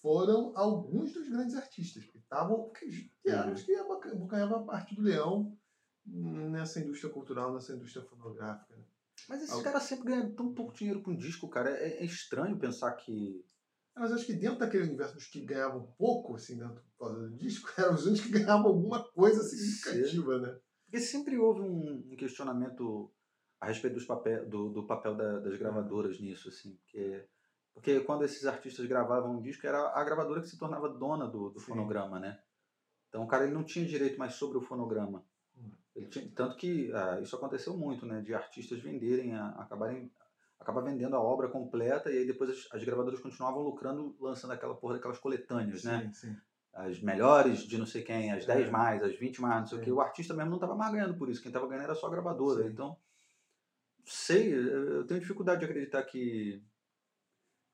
foram 0.00 0.52
alguns 0.56 1.12
dos 1.12 1.28
grandes 1.28 1.54
artistas 1.54 2.04
que 2.04 2.18
estavam 2.18 2.70
que, 2.70 3.10
eram 3.24 3.52
os 3.52 3.62
que 3.62 3.74
abocanhavam 3.74 4.60
a 4.60 4.64
parte 4.64 4.94
do 4.94 5.02
leão 5.02 5.56
nessa 6.04 6.80
indústria 6.80 7.12
cultural, 7.12 7.52
nessa 7.52 7.74
indústria 7.74 8.04
fonográfica. 8.04 8.76
Né? 8.76 8.84
Mas 9.28 9.42
esses 9.42 9.52
Algo... 9.52 9.64
caras 9.64 9.82
sempre 9.82 10.06
ganham 10.06 10.34
tão 10.34 10.54
pouco 10.54 10.72
dinheiro 10.72 11.02
com 11.02 11.12
um 11.12 11.16
disco, 11.16 11.48
cara. 11.48 11.70
É, 11.70 12.02
é, 12.02 12.04
estranho 12.04 12.58
pensar 12.58 12.92
que. 12.92 13.44
Mas 14.00 14.12
acho 14.12 14.24
que 14.24 14.32
dentro 14.32 14.58
daquele 14.58 14.84
universo 14.84 15.12
dos 15.12 15.26
que 15.26 15.44
ganhavam 15.44 15.92
pouco, 15.98 16.34
assim, 16.34 16.56
dentro 16.56 16.80
do 16.98 17.36
disco, 17.36 17.68
eram 17.78 17.94
os 17.94 18.06
únicos 18.06 18.24
que 18.24 18.32
ganhavam 18.32 18.68
alguma 18.68 19.04
coisa 19.12 19.42
significativa, 19.42 20.38
né? 20.38 20.58
Porque 20.86 21.04
sempre 21.04 21.36
houve 21.36 21.60
um, 21.60 22.16
questionamento 22.16 23.12
a 23.60 23.66
respeito 23.66 23.92
dos 23.92 24.06
papel, 24.06 24.48
do, 24.48 24.70
do 24.70 24.86
papel 24.86 25.14
da, 25.14 25.40
das 25.40 25.58
gravadoras 25.58 26.18
nisso, 26.18 26.48
assim, 26.48 26.76
porque, 26.76 27.28
porque 27.74 28.00
quando 28.00 28.24
esses 28.24 28.46
artistas 28.46 28.86
gravavam 28.86 29.36
um 29.36 29.42
disco, 29.42 29.66
era 29.66 29.90
a 29.90 30.02
gravadora 30.02 30.40
que 30.40 30.48
se 30.48 30.58
tornava 30.58 30.88
dona 30.88 31.26
do, 31.26 31.50
do 31.50 31.60
fonograma, 31.60 32.18
né? 32.18 32.40
Então 33.10 33.22
o 33.22 33.28
cara 33.28 33.44
ele 33.44 33.52
não 33.52 33.64
tinha 33.64 33.84
direito 33.84 34.18
mais 34.18 34.32
sobre 34.32 34.56
o 34.56 34.62
fonograma. 34.62 35.22
Hum. 35.54 35.72
Ele 35.94 36.06
tinha, 36.06 36.26
tanto 36.34 36.56
que 36.56 36.90
ah, 36.94 37.20
isso 37.20 37.36
aconteceu 37.36 37.76
muito, 37.76 38.06
né? 38.06 38.22
De 38.22 38.32
artistas 38.32 38.80
venderem, 38.80 39.34
a, 39.34 39.48
acabarem 39.50 40.10
acabar 40.60 40.82
vendendo 40.82 41.16
a 41.16 41.20
obra 41.20 41.48
completa 41.48 42.10
e 42.10 42.18
aí 42.18 42.26
depois 42.26 42.50
as, 42.50 42.68
as, 42.72 42.84
gravadoras 42.84 43.18
continuavam 43.18 43.62
lucrando 43.62 44.14
lançando 44.20 44.52
aquela 44.52 44.74
porra 44.74 44.94
daquelas 44.94 45.18
coletâneas, 45.18 45.82
né? 45.82 46.10
Sim, 46.12 46.28
sim 46.28 46.36
as 46.72 47.00
melhores 47.00 47.60
de 47.60 47.76
não 47.78 47.86
sei 47.86 48.02
quem, 48.02 48.32
as 48.32 48.46
10 48.46 48.68
é. 48.68 48.70
mais, 48.70 49.02
as 49.02 49.16
20 49.16 49.40
mais, 49.40 49.60
não 49.60 49.66
sei 49.66 49.78
é. 49.78 49.80
o 49.80 49.84
que. 49.84 49.92
O 49.92 50.00
artista 50.00 50.34
mesmo 50.34 50.50
não 50.50 50.56
estava 50.56 50.74
mais 50.74 50.92
ganhando 50.92 51.16
por 51.16 51.28
isso. 51.28 51.42
Quem 51.42 51.50
estava 51.50 51.66
ganhando 51.66 51.84
era 51.84 51.94
só 51.94 52.06
a 52.06 52.10
gravadora. 52.10 52.62
Sim. 52.62 52.68
Então, 52.70 52.96
sei, 54.04 54.54
eu 54.54 55.06
tenho 55.06 55.20
dificuldade 55.20 55.60
de 55.60 55.66
acreditar 55.66 56.02
que. 56.04 56.62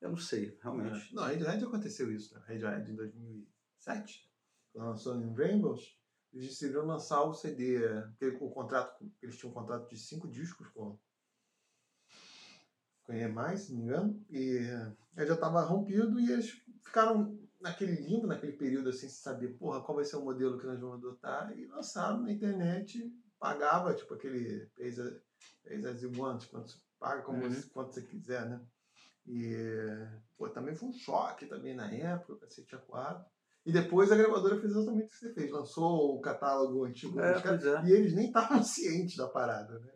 Eu 0.00 0.10
não 0.10 0.16
sei, 0.16 0.58
realmente. 0.62 1.10
É. 1.10 1.14
Não, 1.14 1.22
a 1.22 1.28
Radiohead 1.28 1.64
aconteceu 1.64 2.12
isso, 2.12 2.34
né? 2.34 2.42
Radiohead 2.46 2.90
em 2.90 2.94
2007, 2.94 4.30
quando 4.72 4.88
lançou 4.88 5.16
em 5.16 5.34
Rainbows, 5.34 5.98
eles 6.32 6.48
decidiram 6.48 6.86
lançar 6.86 7.22
o 7.22 7.32
CD, 7.32 7.80
porque 8.18 8.44
o 8.44 8.50
contrato, 8.50 9.10
eles 9.22 9.38
tinham 9.38 9.50
um 9.50 9.54
contrato 9.54 9.88
de 9.88 9.96
cinco 9.96 10.28
discos 10.28 10.68
com 10.68 10.98
a 13.08 13.28
mais, 13.28 13.60
se 13.60 13.72
não 13.72 13.78
me 13.78 13.84
engano, 13.84 14.24
e 14.30 14.58
já 15.16 15.34
estava 15.34 15.62
rompido 15.62 16.18
e 16.20 16.30
eles 16.30 16.50
ficaram 16.82 17.38
naquele 17.60 17.96
limbo, 17.96 18.26
naquele 18.26 18.52
período 18.52 18.90
assim, 18.90 19.00
sem 19.00 19.08
saber, 19.08 19.48
porra, 19.58 19.80
qual 19.80 19.96
vai 19.96 20.04
ser 20.04 20.16
o 20.16 20.24
modelo 20.24 20.58
que 20.58 20.66
nós 20.66 20.80
vamos 20.80 20.96
adotar, 20.96 21.56
e 21.56 21.66
lançaram 21.66 22.22
na 22.22 22.32
internet, 22.32 23.12
pagava, 23.38 23.94
tipo 23.94 24.14
aquele 24.14 24.66
Pays 24.76 24.98
as 24.98 26.04
want, 26.16 26.46
quanto 26.48 26.80
paga 26.98 27.22
como 27.22 27.42
uhum. 27.42 27.50
você, 27.50 27.68
quanto 27.70 27.94
você 27.94 28.02
quiser, 28.02 28.48
né? 28.48 28.60
E, 29.26 29.56
pô, 30.38 30.48
também 30.48 30.74
foi 30.74 30.88
um 30.88 30.92
choque 30.92 31.46
também 31.46 31.74
na 31.74 31.92
época, 31.92 32.46
cacete 32.46 32.74
a 32.76 32.78
4. 32.78 33.24
E 33.64 33.72
depois 33.72 34.12
a 34.12 34.16
gravadora 34.16 34.60
fez 34.60 34.70
exatamente 34.70 35.06
o 35.06 35.08
que 35.08 35.16
você 35.16 35.32
fez, 35.34 35.50
lançou 35.50 36.16
o 36.16 36.20
catálogo 36.20 36.84
antigo 36.84 37.20
é, 37.20 37.40
caras, 37.42 37.66
é. 37.66 37.84
e 37.84 37.92
eles 37.92 38.14
nem 38.14 38.28
estavam 38.28 38.62
cientes 38.64 39.16
da 39.16 39.26
parada, 39.26 39.80
né? 39.80 39.92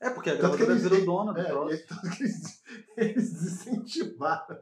É, 0.00 0.10
porque 0.10 0.30
a 0.30 0.36
gravadora 0.36 0.72
eles, 0.72 0.82
virou 0.82 1.04
dona 1.04 1.32
do 1.32 1.40
é, 1.40 1.44
troço. 1.44 1.86
Tanto 1.86 2.16
que 2.16 2.22
eles, 2.22 2.62
eles 2.96 3.32
desincentivaram 3.32 4.58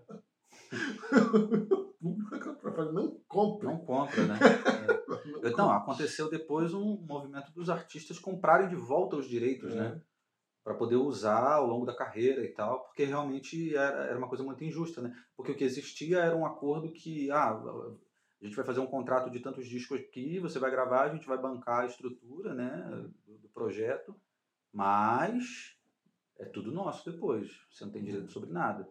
não 2.92 3.20
compra. 3.29 3.70
Não 3.70 3.79
compra, 3.79 4.27
né? 4.27 4.38
É. 5.42 5.49
Então, 5.49 5.70
aconteceu 5.70 6.31
depois 6.31 6.72
um 6.72 7.05
movimento 7.07 7.53
dos 7.53 7.68
artistas 7.68 8.18
comprarem 8.18 8.68
de 8.68 8.77
volta 8.77 9.16
os 9.16 9.29
direitos, 9.29 9.75
né? 9.75 9.87
é. 9.87 9.88
né? 9.90 10.03
Para 10.62 10.75
poder 10.75 10.96
usar 10.96 11.55
ao 11.55 11.66
longo 11.66 11.87
da 11.87 11.94
carreira 11.94 12.44
e 12.44 12.49
tal, 12.49 12.85
porque 12.85 13.05
realmente 13.05 13.75
era, 13.75 14.05
era 14.05 14.18
uma 14.18 14.29
coisa 14.29 14.44
muito 14.44 14.62
injusta, 14.62 15.01
né? 15.01 15.14
Porque 15.37 15.53
o 15.53 15.57
que 15.57 15.64
existia 15.64 16.18
era 16.18 16.37
um 16.37 16.46
acordo 16.46 16.92
que, 16.92 17.31
ah, 17.31 17.51
a 17.51 18.44
gente 18.44 18.57
vai 18.57 18.64
fazer 18.64 18.81
um 18.81 18.87
contrato 18.87 19.31
de 19.31 19.40
tantos 19.40 19.66
discos 19.66 20.01
aqui, 20.01 20.38
você 20.38 20.59
vai 20.59 20.70
gravar, 20.70 21.05
a 21.05 21.14
gente 21.14 21.27
vai 21.27 21.38
bancar 21.38 21.83
a 21.83 21.87
estrutura, 21.87 22.55
né, 22.55 23.09
do, 23.25 23.38
do 23.38 23.49
projeto, 23.49 24.14
mas 24.77 25.75
é 26.39 26.45
tudo 26.45 26.71
nosso 26.71 27.11
depois, 27.11 27.51
você 27.71 27.83
não 27.83 27.91
tem 27.91 28.05
direito 28.05 28.31
sobre 28.31 28.53
nada. 28.53 28.87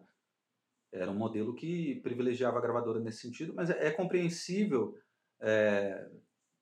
Era 0.90 1.12
um 1.12 1.14
modelo 1.14 1.54
que 1.54 2.00
privilegiava 2.00 2.58
a 2.58 2.60
gravadora 2.60 2.98
nesse 2.98 3.20
sentido, 3.20 3.54
mas 3.54 3.70
é, 3.70 3.86
é 3.86 3.90
compreensível, 3.92 4.98
é, 5.38 6.10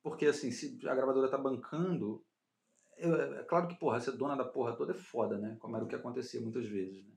porque 0.03 0.27
assim, 0.27 0.51
se 0.51 0.79
a 0.87 0.95
gravadora 0.95 1.25
está 1.25 1.39
bancando, 1.39 2.23
é, 2.99 3.09
é, 3.09 3.43
claro 3.45 3.67
que, 3.67 3.77
porra, 3.77 3.99
ser 3.99 4.13
dona 4.13 4.37
da 4.37 4.45
porra 4.45 4.77
toda 4.77 4.93
é 4.93 4.95
foda, 4.95 5.39
né? 5.39 5.57
Como 5.59 5.75
era 5.75 5.87
o 5.87 5.89
que 5.89 5.95
acontecia 5.95 6.43
muitas 6.43 6.67
vezes, 6.67 7.03
né? 7.07 7.15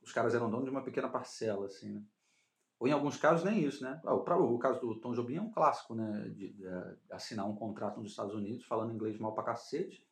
Os 0.00 0.12
caras 0.12 0.36
eram 0.36 0.48
donos 0.48 0.66
de 0.66 0.70
uma 0.70 0.84
pequena 0.84 1.08
parcela, 1.08 1.66
assim, 1.66 1.94
né? 1.94 2.02
Ou 2.78 2.86
em 2.86 2.92
alguns 2.92 3.16
casos 3.16 3.44
nem 3.44 3.64
isso, 3.64 3.82
né? 3.82 4.00
Ah, 4.04 4.14
o, 4.14 4.54
o 4.54 4.58
caso 4.60 4.78
do 4.78 5.00
Tom 5.00 5.14
Jobim 5.14 5.34
é 5.34 5.42
um 5.42 5.50
clássico, 5.50 5.96
né? 5.96 6.28
De, 6.28 6.52
de, 6.52 6.62
de 6.62 7.12
assinar 7.12 7.48
um 7.48 7.56
contrato 7.56 7.98
nos 7.98 8.12
Estados 8.12 8.36
Unidos 8.36 8.64
falando 8.64 8.94
inglês 8.94 9.18
mal 9.18 9.34
pra 9.34 9.42
cacete 9.42 10.07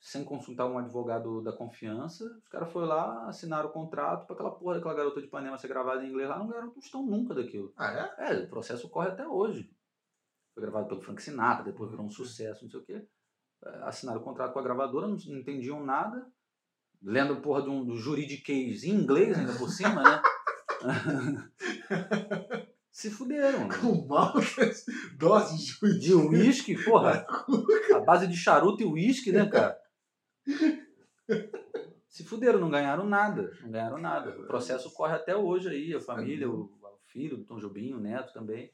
sem 0.00 0.24
consultar 0.24 0.66
um 0.66 0.78
advogado 0.78 1.42
da 1.42 1.52
confiança. 1.52 2.24
Os 2.24 2.48
caras 2.48 2.70
foram 2.70 2.86
lá, 2.86 3.28
assinaram 3.28 3.68
o 3.68 3.72
contrato 3.72 4.26
para 4.26 4.34
aquela 4.34 4.50
porra 4.50 4.76
daquela 4.76 4.94
garota 4.94 5.20
de 5.20 5.26
Ipanema 5.26 5.58
ser 5.58 5.68
gravada 5.68 6.04
em 6.04 6.08
inglês 6.08 6.28
lá, 6.28 6.38
não 6.38 6.48
ganharam 6.48 6.70
tostão 6.70 7.04
nunca 7.04 7.34
daquilo. 7.34 7.72
Ah, 7.76 8.14
é? 8.18 8.32
É, 8.32 8.44
o 8.44 8.48
processo 8.48 8.88
corre 8.88 9.08
até 9.08 9.26
hoje. 9.26 9.70
Foi 10.54 10.62
gravado 10.62 10.88
pelo 10.88 11.00
Frank 11.00 11.22
Sinatra, 11.22 11.64
depois 11.64 11.90
virou 11.90 12.06
um 12.06 12.10
sucesso, 12.10 12.64
não 12.64 12.70
sei 12.70 12.80
o 12.80 12.84
quê. 12.84 13.06
É, 13.64 13.68
assinaram 13.82 14.20
o 14.20 14.24
contrato 14.24 14.52
com 14.52 14.58
a 14.60 14.62
gravadora, 14.62 15.08
não, 15.08 15.16
não 15.16 15.38
entendiam 15.38 15.84
nada. 15.84 16.26
Lendo 17.02 17.40
porra 17.40 17.62
de 17.62 17.68
um 17.68 17.84
do 17.84 17.96
juridiquês 17.96 18.82
em 18.82 18.90
inglês 18.90 19.38
ainda 19.38 19.54
por 19.54 19.68
cima, 19.68 20.02
né? 20.02 20.22
Se 22.90 23.10
fuderam. 23.10 23.68
Com 23.68 24.06
maltas, 24.08 24.84
doses 25.16 25.78
de 25.80 25.98
De 26.00 26.14
uísque, 26.14 26.74
porra. 26.84 27.24
A 27.94 28.00
base 28.00 28.26
de 28.26 28.36
charuto 28.36 28.82
e 28.82 28.86
uísque, 28.86 29.30
né, 29.30 29.46
cara? 29.46 29.78
Se 32.08 32.24
fuderam, 32.24 32.58
não 32.58 32.70
ganharam 32.70 33.06
nada. 33.06 33.52
Não 33.60 33.70
ganharam 33.70 33.98
nada. 33.98 34.30
O 34.30 34.46
processo 34.46 34.92
corre 34.92 35.14
até 35.14 35.36
hoje 35.36 35.68
aí, 35.68 35.94
a 35.94 36.00
família, 36.00 36.50
o, 36.50 36.64
o 36.64 36.98
filho 37.06 37.36
do 37.36 37.44
Tom 37.44 37.58
Jobim, 37.58 37.92
o 37.92 38.00
neto 38.00 38.32
também, 38.32 38.72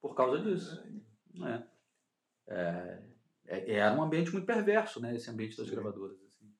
por 0.00 0.14
causa 0.14 0.38
disso. 0.38 0.82
É. 1.44 1.72
É, 2.46 3.02
é, 3.46 3.72
era 3.72 3.94
um 3.94 4.02
ambiente 4.02 4.30
muito 4.32 4.46
perverso, 4.46 5.00
né? 5.00 5.14
Esse 5.14 5.30
ambiente 5.30 5.56
das 5.56 5.70
gravadoras. 5.70 6.16
Assim. 6.22 6.54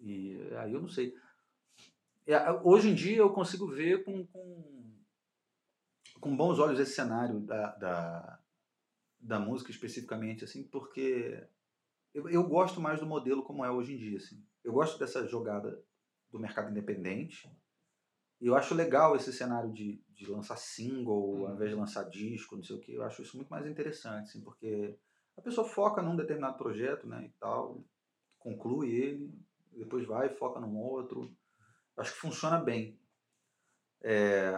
E 0.00 0.38
aí 0.56 0.72
eu 0.72 0.80
não 0.80 0.88
sei. 0.88 1.14
É, 2.26 2.50
hoje 2.62 2.88
em 2.88 2.94
dia 2.94 3.18
eu 3.18 3.32
consigo 3.32 3.66
ver 3.66 4.04
com, 4.04 4.26
com, 4.26 4.92
com 6.20 6.36
bons 6.36 6.58
olhos 6.58 6.78
esse 6.78 6.94
cenário 6.94 7.40
da, 7.40 7.74
da, 7.76 8.40
da 9.18 9.38
música 9.40 9.70
especificamente, 9.70 10.44
assim, 10.44 10.62
porque 10.64 11.42
eu, 12.14 12.28
eu 12.28 12.42
gosto 12.44 12.80
mais 12.80 13.00
do 13.00 13.06
modelo 13.06 13.42
como 13.42 13.64
é 13.64 13.70
hoje 13.70 13.94
em 13.94 13.96
dia. 13.96 14.18
Assim. 14.18 14.42
Eu 14.64 14.72
gosto 14.72 14.98
dessa 14.98 15.26
jogada 15.26 15.82
do 16.30 16.38
mercado 16.38 16.70
independente. 16.70 17.50
E 18.40 18.46
eu 18.46 18.56
acho 18.56 18.74
legal 18.74 19.14
esse 19.14 19.32
cenário 19.32 19.72
de, 19.72 20.02
de 20.08 20.26
lançar 20.26 20.56
single 20.56 21.34
uhum. 21.34 21.46
ao 21.46 21.54
invés 21.54 21.70
de 21.70 21.76
lançar 21.76 22.08
disco, 22.08 22.56
não 22.56 22.64
sei 22.64 22.76
o 22.76 22.80
que. 22.80 22.92
Eu 22.92 23.04
acho 23.04 23.22
isso 23.22 23.36
muito 23.36 23.48
mais 23.48 23.66
interessante, 23.66 24.30
assim, 24.30 24.42
porque 24.42 24.98
a 25.36 25.42
pessoa 25.42 25.66
foca 25.66 26.02
num 26.02 26.16
determinado 26.16 26.58
projeto, 26.58 27.06
né, 27.06 27.24
e 27.24 27.30
tal, 27.38 27.84
conclui 28.38 28.90
ele, 28.90 29.32
depois 29.70 30.04
vai 30.06 30.26
e 30.26 30.36
foca 30.36 30.60
num 30.60 30.76
outro. 30.76 31.32
Eu 31.96 32.02
acho 32.02 32.12
que 32.12 32.18
funciona 32.18 32.58
bem. 32.58 32.98
É... 34.02 34.52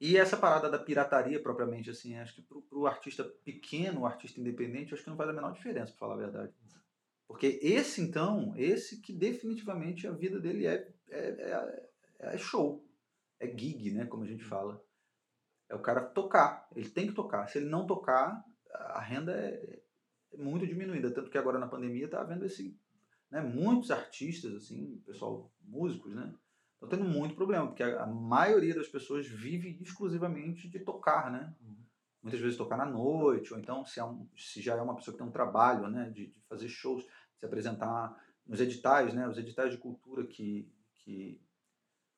E 0.00 0.16
essa 0.16 0.36
parada 0.36 0.70
da 0.70 0.78
pirataria, 0.78 1.42
propriamente 1.42 1.90
assim, 1.90 2.16
acho 2.16 2.34
que 2.34 2.42
para 2.42 2.78
o 2.78 2.86
artista 2.86 3.22
pequeno, 3.44 4.00
o 4.00 4.06
artista 4.06 4.40
independente, 4.40 4.94
acho 4.94 5.04
que 5.04 5.10
não 5.10 5.16
faz 5.16 5.28
a 5.28 5.32
menor 5.34 5.52
diferença, 5.52 5.92
para 5.92 5.98
falar 5.98 6.14
a 6.14 6.18
verdade. 6.18 6.54
Porque 7.28 7.60
esse, 7.62 8.00
então, 8.00 8.54
esse 8.56 9.00
que 9.00 9.12
definitivamente 9.12 10.06
a 10.06 10.10
vida 10.10 10.40
dele 10.40 10.66
é, 10.66 10.90
é, 11.10 11.28
é, 12.18 12.34
é 12.34 12.38
show. 12.38 12.84
É 13.38 13.46
gig, 13.46 13.92
né? 13.92 14.06
Como 14.06 14.24
a 14.24 14.26
gente 14.26 14.42
fala. 14.42 14.82
É 15.68 15.74
o 15.74 15.80
cara 15.80 16.00
tocar. 16.00 16.66
Ele 16.74 16.88
tem 16.88 17.06
que 17.06 17.12
tocar. 17.12 17.46
Se 17.46 17.58
ele 17.58 17.68
não 17.68 17.86
tocar, 17.86 18.42
a 18.72 19.00
renda 19.00 19.32
é, 19.32 19.80
é 20.32 20.36
muito 20.36 20.66
diminuída. 20.66 21.12
Tanto 21.12 21.30
que 21.30 21.38
agora 21.38 21.58
na 21.58 21.68
pandemia 21.68 22.06
está 22.06 22.20
havendo 22.20 22.46
esse. 22.46 22.76
Né, 23.30 23.40
muitos 23.40 23.92
artistas, 23.92 24.52
assim, 24.54 25.00
pessoal, 25.06 25.52
músicos, 25.62 26.14
né? 26.14 26.34
Estão 26.82 26.88
tendo 26.88 27.04
muito 27.04 27.34
problema, 27.34 27.66
porque 27.66 27.82
a, 27.82 28.04
a, 28.04 28.06
maioria 28.06 28.74
das 28.74 28.88
pessoas 28.88 29.26
vive 29.26 29.78
exclusivamente 29.82 30.66
de 30.66 30.80
tocar, 30.80 31.30
né? 31.30 31.54
Uhum. 31.60 31.76
Muitas 32.22 32.40
vezes 32.40 32.56
tocar 32.56 32.78
na 32.78 32.86
noite, 32.86 33.52
ou 33.52 33.60
então 33.60 33.84
se, 33.84 34.00
é 34.00 34.04
um, 34.04 34.26
se 34.34 34.62
já 34.62 34.76
é 34.76 34.80
uma 34.80 34.96
pessoa 34.96 35.12
que 35.12 35.18
tem 35.18 35.28
um 35.28 35.32
trabalho, 35.32 35.88
né? 35.88 36.08
De, 36.08 36.28
de 36.28 36.40
fazer 36.48 36.68
shows, 36.68 37.06
se 37.38 37.44
apresentar 37.44 38.18
nos 38.46 38.60
editais, 38.62 39.12
né? 39.12 39.28
Os 39.28 39.36
editais 39.36 39.72
de 39.72 39.76
cultura 39.76 40.26
que, 40.26 40.72
que, 40.96 41.38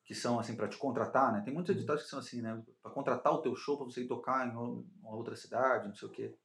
que 0.04 0.14
são 0.14 0.38
assim 0.38 0.54
para 0.54 0.68
te 0.68 0.78
contratar, 0.78 1.32
né? 1.32 1.40
Tem 1.40 1.52
muitos 1.52 1.74
uhum. 1.74 1.80
editais 1.80 2.04
que 2.04 2.08
são 2.08 2.20
assim, 2.20 2.40
né? 2.40 2.62
Para 2.80 2.92
contratar 2.92 3.32
o 3.32 3.42
teu 3.42 3.56
show 3.56 3.76
para 3.76 3.86
você 3.86 4.02
ir 4.02 4.06
tocar 4.06 4.46
em 4.46 4.52
uma 4.52 5.16
outra 5.16 5.34
cidade, 5.34 5.88
não 5.88 5.94
sei 5.96 6.06
o 6.06 6.12
quê. 6.12 6.36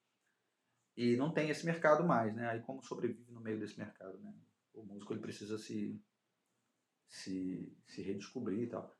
E 0.96 1.16
não 1.16 1.32
tem 1.32 1.52
esse 1.52 1.68
mercado 1.68 2.04
mais, 2.04 2.34
né? 2.34 2.50
Aí 2.50 2.62
como 2.62 2.82
sobrevive 2.82 3.32
no 3.32 3.42
meio 3.42 3.60
desse 3.60 3.78
mercado, 3.78 4.18
né? 4.18 4.34
O 4.74 4.82
músico 4.82 5.14
ele 5.14 5.22
precisa 5.22 5.60
se 5.60 6.02
se, 7.08 7.76
se 7.86 8.02
redescobrir 8.02 8.64
e 8.64 8.68
tal. 8.68 8.96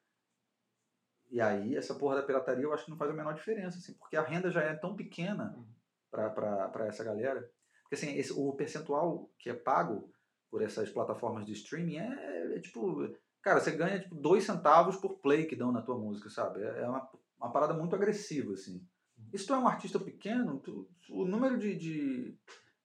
E 1.30 1.42
aí, 1.42 1.76
essa 1.76 1.94
porra 1.96 2.16
da 2.16 2.24
pirataria 2.24 2.64
eu 2.64 2.74
acho 2.74 2.86
que 2.86 2.92
não 2.92 2.98
faz 2.98 3.12
a 3.12 3.14
menor 3.14 3.34
diferença, 3.34 3.78
assim, 3.78 3.94
porque 3.94 4.16
a 4.16 4.22
renda 4.22 4.50
já 4.50 4.62
é 4.62 4.74
tão 4.74 4.96
pequena 4.96 5.54
uhum. 5.58 5.66
para 6.10 6.88
essa 6.88 7.04
galera. 7.04 7.52
Porque 7.82 7.96
assim, 7.96 8.18
esse, 8.18 8.34
o 8.34 8.54
percentual 8.54 9.30
que 9.38 9.50
é 9.50 9.54
pago 9.54 10.12
por 10.50 10.62
essas 10.62 10.90
plataformas 10.90 11.46
de 11.46 11.54
streaming 11.54 11.98
é, 11.98 12.56
é 12.56 12.60
tipo. 12.60 13.14
Cara, 13.42 13.60
você 13.60 13.72
ganha 13.72 14.00
tipo 14.00 14.16
dois 14.16 14.44
centavos 14.44 14.98
por 14.98 15.20
play 15.20 15.46
que 15.46 15.56
dão 15.56 15.72
na 15.72 15.82
tua 15.82 15.98
música, 15.98 16.30
sabe? 16.30 16.62
É, 16.62 16.82
é 16.82 16.88
uma, 16.88 17.10
uma 17.38 17.52
parada 17.52 17.74
muito 17.74 17.96
agressiva, 17.96 18.54
assim. 18.54 18.86
Uhum. 19.18 19.30
E 19.34 19.38
se 19.38 19.46
tu 19.46 19.54
é 19.54 19.58
um 19.58 19.68
artista 19.68 20.00
pequeno, 20.00 20.60
tu, 20.60 20.90
o 21.10 21.26
número 21.26 21.58
de, 21.58 21.76
de, 21.76 22.38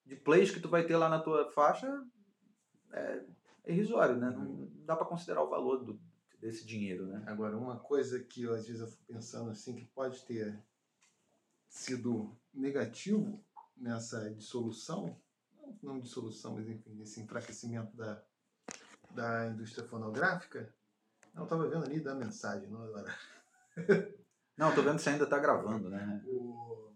de 0.04 0.16
plays 0.16 0.50
que 0.50 0.60
tu 0.60 0.68
vai 0.68 0.84
ter 0.84 0.96
lá 0.96 1.08
na 1.08 1.20
tua 1.20 1.50
faixa 1.52 1.88
é, 2.92 3.22
é 3.64 3.72
irrisório, 3.72 4.16
né? 4.16 4.30
Não, 4.30 4.44
não 4.44 4.84
dá 4.84 4.96
para 4.96 5.06
considerar 5.06 5.42
o 5.42 5.48
valor 5.48 5.84
do, 5.84 6.00
desse 6.38 6.66
dinheiro, 6.66 7.06
né? 7.06 7.22
Agora, 7.26 7.56
uma 7.56 7.78
coisa 7.78 8.18
que 8.18 8.42
eu, 8.42 8.54
às 8.54 8.66
vezes 8.66 8.80
eu 8.80 8.88
fico 8.88 9.04
pensando 9.04 9.50
assim, 9.50 9.74
que 9.76 9.84
pode 9.84 10.24
ter 10.24 10.60
sido 11.68 12.36
negativo 12.52 13.42
nessa 13.76 14.30
dissolução, 14.34 15.16
não, 15.54 15.78
não 15.82 16.00
dissolução, 16.00 16.54
mas 16.54 16.68
enfim, 16.68 16.94
nesse 16.94 17.20
enfraquecimento 17.20 17.96
da, 17.96 18.22
da 19.10 19.46
indústria 19.46 19.86
fonográfica, 19.86 20.74
não, 21.32 21.44
estava 21.44 21.68
vendo 21.68 21.84
ali 21.84 22.00
da 22.00 22.14
mensagem, 22.14 22.68
não 22.68 22.82
agora. 22.82 23.16
não, 24.56 24.68
estou 24.68 24.84
vendo 24.84 24.98
se 24.98 25.08
ainda 25.08 25.24
está 25.24 25.38
gravando, 25.38 25.88
né? 25.88 26.22
O, 26.26 26.92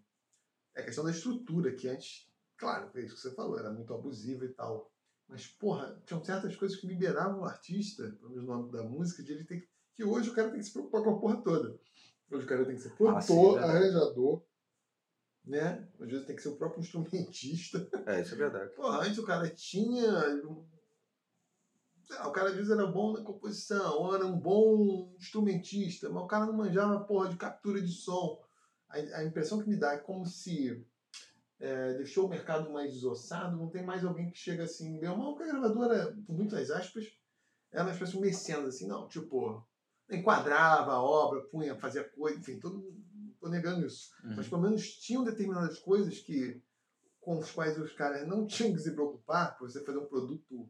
é 0.74 0.82
a 0.82 0.84
questão 0.84 1.04
da 1.04 1.10
estrutura, 1.10 1.74
que 1.74 1.88
antes, 1.88 2.30
claro, 2.56 2.90
é 2.94 3.00
isso 3.00 3.14
que 3.14 3.20
você 3.22 3.34
falou, 3.34 3.58
era 3.58 3.72
muito 3.72 3.94
abusiva 3.94 4.44
e 4.44 4.50
tal. 4.50 4.92
Mas, 5.28 5.46
porra, 5.46 6.00
tinham 6.06 6.24
certas 6.24 6.54
coisas 6.56 6.78
que 6.78 6.86
liberavam 6.86 7.40
o 7.40 7.44
artista, 7.44 8.04
pelo 8.20 8.30
menos 8.30 8.44
no 8.44 8.52
âmbito 8.52 8.76
da 8.76 8.82
música, 8.84 9.22
de 9.22 9.32
ele 9.32 9.44
ter 9.44 9.60
que. 9.60 9.76
Que 9.94 10.04
hoje 10.04 10.28
o 10.28 10.34
cara 10.34 10.50
tem 10.50 10.60
que 10.60 10.66
se 10.66 10.72
preocupar 10.74 11.02
com 11.02 11.10
a 11.10 11.18
porra 11.18 11.42
toda. 11.42 11.80
Hoje 12.30 12.44
o 12.44 12.48
cara 12.48 12.66
tem 12.66 12.74
que 12.74 12.82
ser 12.82 12.90
produtor, 12.90 13.16
ah, 13.16 13.22
sim, 13.22 13.56
é 13.56 13.62
arranjador, 13.62 14.44
né? 15.42 15.88
Às 15.98 16.10
vezes 16.10 16.26
tem 16.26 16.36
que 16.36 16.42
ser 16.42 16.50
o 16.50 16.56
próprio 16.56 16.80
instrumentista. 16.80 17.88
É, 18.04 18.20
isso 18.20 18.34
é 18.34 18.36
verdade. 18.36 18.74
Porra, 18.74 19.06
antes 19.06 19.18
o 19.18 19.24
cara 19.24 19.48
tinha. 19.48 20.42
o 22.26 22.30
cara 22.30 22.50
às 22.50 22.56
vezes 22.56 22.70
era 22.70 22.86
bom 22.86 23.12
na 23.12 23.22
composição, 23.22 23.98
ou 24.00 24.14
era 24.14 24.26
um 24.26 24.38
bom 24.38 25.14
instrumentista, 25.16 26.10
mas 26.10 26.22
o 26.22 26.26
cara 26.26 26.44
não 26.44 26.52
manjava 26.52 27.04
porra 27.04 27.30
de 27.30 27.36
captura 27.36 27.80
de 27.80 27.92
som. 27.92 28.38
A, 28.88 28.96
a 28.98 29.24
impressão 29.24 29.62
que 29.62 29.68
me 29.68 29.76
dá 29.76 29.94
é 29.94 29.98
como 29.98 30.26
se 30.26 30.84
é, 31.58 31.94
deixou 31.94 32.26
o 32.26 32.28
mercado 32.28 32.70
mais 32.70 32.92
desossado, 32.92 33.56
não 33.56 33.70
tem 33.70 33.84
mais 33.84 34.04
alguém 34.04 34.30
que 34.30 34.38
chega 34.38 34.64
assim, 34.64 34.98
meu 34.98 35.16
mal 35.16 35.36
que 35.36 35.42
a 35.42 35.46
gravadora, 35.46 36.16
por 36.26 36.36
muitas 36.36 36.70
aspas, 36.70 37.06
ela 37.72 37.94
fosse 37.94 38.16
um 38.16 38.20
mecenas, 38.20 38.74
assim, 38.74 38.86
não, 38.86 39.08
tipo, 39.08 39.66
enquadrava 40.10 40.92
a 40.92 41.02
obra, 41.02 41.42
punha, 41.42 41.76
fazia 41.76 42.04
coisa, 42.04 42.38
enfim, 42.38 42.58
todo 42.58 42.84
tô 43.40 43.48
negando 43.48 43.86
isso. 43.86 44.10
Uhum. 44.24 44.36
Mas 44.36 44.48
pelo 44.48 44.62
menos 44.62 44.96
tinham 44.98 45.24
determinadas 45.24 45.78
coisas 45.78 46.18
que 46.18 46.60
com 47.20 47.38
os 47.38 47.50
quais 47.50 47.78
os 47.78 47.92
caras 47.92 48.26
não 48.26 48.46
tinham 48.46 48.72
que 48.72 48.80
se 48.80 48.92
preocupar 48.92 49.56
para 49.56 49.66
você 49.66 49.84
fazer 49.84 49.98
um 49.98 50.06
produto 50.06 50.68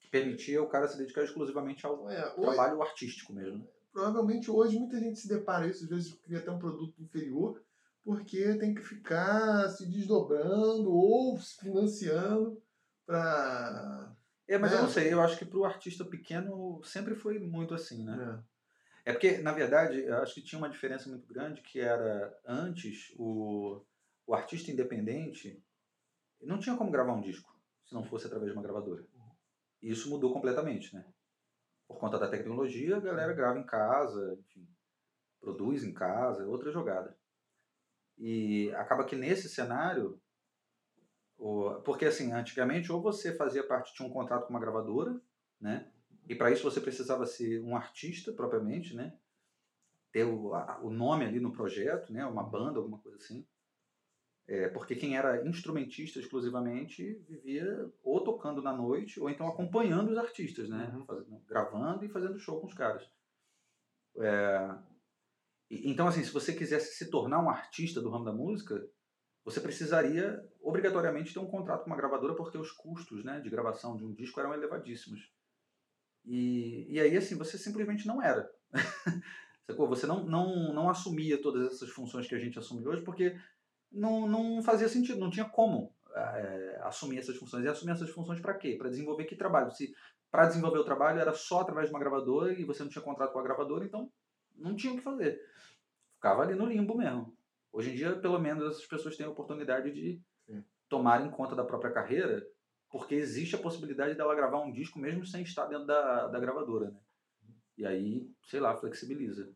que 0.00 0.08
permitia 0.08 0.62
o 0.62 0.68
cara 0.68 0.88
se 0.88 0.98
dedicar 0.98 1.24
exclusivamente 1.24 1.84
ao 1.84 2.08
é, 2.08 2.30
trabalho 2.30 2.82
artístico 2.82 3.32
mesmo. 3.32 3.68
provavelmente 3.92 4.50
hoje 4.50 4.78
muita 4.78 5.00
gente 5.00 5.18
se 5.18 5.28
depara 5.28 5.66
isso, 5.66 5.84
às 5.84 5.90
vezes 5.90 6.12
cria 6.22 6.38
até 6.38 6.50
um 6.50 6.58
produto 6.58 7.02
inferior, 7.02 7.60
porque 8.06 8.56
tem 8.56 8.72
que 8.72 8.82
ficar 8.82 9.68
se 9.68 9.84
desdobrando 9.84 10.94
ou 10.94 11.36
se 11.40 11.58
financiando 11.58 12.62
para. 13.04 14.16
É, 14.46 14.56
mas 14.56 14.70
eu 14.70 14.82
não 14.82 14.88
sei, 14.88 15.12
eu 15.12 15.20
acho 15.20 15.36
que 15.36 15.44
para 15.44 15.58
o 15.58 15.64
artista 15.64 16.04
pequeno 16.04 16.80
sempre 16.84 17.16
foi 17.16 17.40
muito 17.40 17.74
assim, 17.74 18.04
né? 18.04 18.44
É. 19.04 19.10
é 19.10 19.12
porque, 19.12 19.38
na 19.38 19.50
verdade, 19.50 20.02
eu 20.02 20.18
acho 20.18 20.34
que 20.34 20.40
tinha 20.40 20.56
uma 20.56 20.68
diferença 20.68 21.08
muito 21.08 21.26
grande 21.26 21.62
que 21.62 21.80
era 21.80 22.32
antes 22.46 23.12
o, 23.18 23.84
o 24.24 24.34
artista 24.36 24.70
independente 24.70 25.60
não 26.40 26.60
tinha 26.60 26.76
como 26.76 26.92
gravar 26.92 27.12
um 27.12 27.20
disco 27.20 27.52
se 27.84 27.92
não 27.92 28.04
fosse 28.04 28.26
através 28.26 28.52
de 28.52 28.56
uma 28.56 28.62
gravadora. 28.62 29.04
E 29.82 29.90
isso 29.90 30.08
mudou 30.08 30.32
completamente, 30.32 30.94
né? 30.94 31.04
Por 31.88 31.98
conta 31.98 32.20
da 32.20 32.28
tecnologia, 32.28 32.98
a 32.98 33.00
galera 33.00 33.32
grava 33.32 33.58
em 33.58 33.66
casa, 33.66 34.38
enfim, 34.38 34.68
produz 35.40 35.82
em 35.82 35.92
casa, 35.92 36.46
outra 36.46 36.70
jogada. 36.70 37.15
E 38.18 38.70
acaba 38.76 39.04
que 39.04 39.14
nesse 39.14 39.48
cenário, 39.48 40.20
porque 41.84 42.06
assim, 42.06 42.32
antigamente 42.32 42.90
ou 42.90 43.02
você 43.02 43.34
fazia 43.36 43.66
parte 43.66 43.94
de 43.94 44.02
um 44.02 44.10
contrato 44.10 44.46
com 44.46 44.50
uma 44.50 44.60
gravadora, 44.60 45.20
né? 45.60 45.90
E 46.28 46.34
para 46.34 46.50
isso 46.50 46.64
você 46.64 46.80
precisava 46.80 47.26
ser 47.26 47.62
um 47.62 47.76
artista 47.76 48.32
propriamente, 48.32 48.94
né? 48.94 49.16
Ter 50.10 50.24
o, 50.24 50.52
o 50.82 50.90
nome 50.90 51.24
ali 51.24 51.38
no 51.38 51.52
projeto, 51.52 52.12
né? 52.12 52.24
Uma 52.26 52.42
banda, 52.42 52.78
alguma 52.78 52.98
coisa 52.98 53.18
assim. 53.18 53.46
É, 54.48 54.68
porque 54.68 54.94
quem 54.94 55.16
era 55.16 55.44
instrumentista 55.46 56.20
exclusivamente 56.20 57.14
vivia 57.28 57.90
ou 58.02 58.22
tocando 58.22 58.62
na 58.62 58.72
noite 58.72 59.18
ou 59.18 59.28
então 59.28 59.48
acompanhando 59.48 60.10
os 60.10 60.18
artistas, 60.18 60.68
né? 60.68 60.92
Uhum. 60.94 61.04
Fazendo, 61.04 61.40
gravando 61.46 62.04
e 62.04 62.08
fazendo 62.08 62.38
show 62.38 62.60
com 62.60 62.66
os 62.68 62.74
caras. 62.74 63.08
É, 64.18 64.74
então, 65.70 66.06
assim, 66.06 66.22
se 66.22 66.30
você 66.30 66.54
quisesse 66.54 66.94
se 66.94 67.10
tornar 67.10 67.42
um 67.42 67.50
artista 67.50 68.00
do 68.00 68.10
ramo 68.10 68.24
da 68.24 68.32
música, 68.32 68.80
você 69.44 69.60
precisaria 69.60 70.40
obrigatoriamente 70.60 71.32
ter 71.32 71.38
um 71.38 71.46
contrato 71.46 71.84
com 71.84 71.90
uma 71.90 71.96
gravadora 71.96 72.34
porque 72.34 72.58
os 72.58 72.70
custos 72.72 73.24
né, 73.24 73.40
de 73.40 73.50
gravação 73.50 73.96
de 73.96 74.04
um 74.04 74.12
disco 74.12 74.38
eram 74.40 74.54
elevadíssimos. 74.54 75.32
E, 76.24 76.86
e 76.88 77.00
aí, 77.00 77.16
assim, 77.16 77.36
você 77.36 77.56
simplesmente 77.56 78.06
não 78.06 78.22
era. 78.22 78.50
Você 79.68 80.06
não, 80.06 80.24
não, 80.24 80.72
não 80.72 80.88
assumia 80.88 81.42
todas 81.42 81.72
essas 81.72 81.90
funções 81.90 82.28
que 82.28 82.36
a 82.36 82.38
gente 82.38 82.56
assume 82.56 82.86
hoje 82.86 83.02
porque 83.02 83.36
não, 83.90 84.24
não 84.28 84.62
fazia 84.62 84.88
sentido, 84.88 85.18
não 85.18 85.28
tinha 85.28 85.44
como 85.44 85.92
é, 86.14 86.80
assumir 86.84 87.18
essas 87.18 87.36
funções. 87.36 87.64
E 87.64 87.68
assumir 87.68 87.90
essas 87.90 88.10
funções 88.10 88.40
para 88.40 88.54
quê? 88.54 88.76
Para 88.78 88.88
desenvolver 88.88 89.24
que 89.24 89.34
trabalho? 89.34 89.72
Se 89.72 89.92
para 90.30 90.46
desenvolver 90.46 90.78
o 90.78 90.84
trabalho 90.84 91.18
era 91.18 91.32
só 91.34 91.60
através 91.60 91.88
de 91.88 91.92
uma 91.92 91.98
gravadora 91.98 92.52
e 92.52 92.64
você 92.64 92.82
não 92.82 92.90
tinha 92.90 93.02
contrato 93.02 93.32
com 93.32 93.40
a 93.40 93.42
gravadora, 93.42 93.84
então 93.84 94.08
não 94.56 94.74
tinha 94.74 94.92
o 94.92 94.96
que 94.96 95.02
fazer. 95.02 95.40
Ficava 96.14 96.42
ali 96.42 96.54
no 96.54 96.66
limbo 96.66 96.96
mesmo. 96.96 97.36
Hoje 97.72 97.90
em 97.90 97.94
dia, 97.94 98.16
pelo 98.16 98.38
menos, 98.38 98.64
essas 98.64 98.86
pessoas 98.86 99.16
têm 99.16 99.26
a 99.26 99.30
oportunidade 99.30 99.92
de 99.92 100.20
Sim. 100.46 100.64
tomarem 100.88 101.30
conta 101.30 101.54
da 101.54 101.64
própria 101.64 101.92
carreira, 101.92 102.46
porque 102.90 103.14
existe 103.14 103.54
a 103.54 103.60
possibilidade 103.60 104.14
dela 104.14 104.34
gravar 104.34 104.60
um 104.60 104.72
disco 104.72 104.98
mesmo 104.98 105.26
sem 105.26 105.42
estar 105.42 105.66
dentro 105.66 105.86
da, 105.86 106.28
da 106.28 106.40
gravadora, 106.40 106.90
né? 106.90 107.00
E 107.76 107.84
aí, 107.84 108.30
sei 108.44 108.60
lá, 108.60 108.74
flexibiliza. 108.74 109.52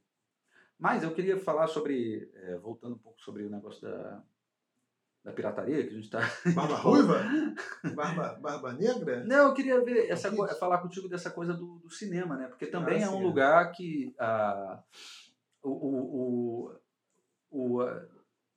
Mas 0.78 1.02
eu 1.02 1.14
queria 1.14 1.38
falar 1.38 1.68
sobre, 1.68 2.30
é, 2.34 2.58
voltando 2.58 2.96
um 2.96 2.98
pouco 2.98 3.20
sobre 3.20 3.44
o 3.44 3.50
negócio 3.50 3.80
da, 3.80 4.22
da 5.24 5.32
pirataria 5.32 5.82
que 5.82 5.90
a 5.90 5.94
gente 5.94 6.04
está. 6.04 6.20
Barba 6.54 6.76
ruiva? 6.76 7.22
Barba, 7.94 8.38
barba 8.40 8.72
negra? 8.72 9.24
Não, 9.24 9.48
eu 9.48 9.54
queria 9.54 9.82
ver 9.84 10.08
essa 10.08 10.30
falar 10.54 10.78
contigo 10.78 11.08
dessa 11.08 11.30
coisa 11.30 11.52
do, 11.52 11.78
do 11.78 11.90
cinema, 11.90 12.36
né? 12.36 12.46
Porque 12.48 12.66
também 12.66 13.02
ah, 13.02 13.06
é 13.06 13.10
um 13.10 13.22
lugar 13.22 13.70
que 13.72 14.14
a, 14.18 14.82
o, 15.62 15.70
o, 15.70 16.80
o, 17.50 17.80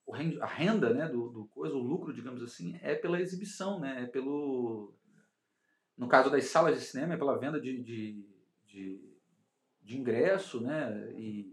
o, 0.06 0.14
a 0.42 0.46
renda 0.46 0.94
né, 0.94 1.08
do, 1.08 1.30
do 1.30 1.46
coisa, 1.48 1.76
o 1.76 1.80
lucro, 1.80 2.14
digamos 2.14 2.42
assim, 2.42 2.80
é 2.82 2.96
pela 2.96 3.20
exibição, 3.20 3.80
né? 3.80 4.04
É 4.04 4.08
pelo. 4.08 4.94
No 5.98 6.08
caso 6.08 6.30
das 6.30 6.46
salas 6.46 6.80
de 6.80 6.86
cinema, 6.86 7.14
é 7.14 7.18
pela 7.18 7.38
venda 7.38 7.60
de, 7.60 7.84
de, 7.84 8.26
de, 8.66 9.18
de 9.82 9.98
ingresso, 9.98 10.62
né? 10.62 11.12
E 11.18 11.53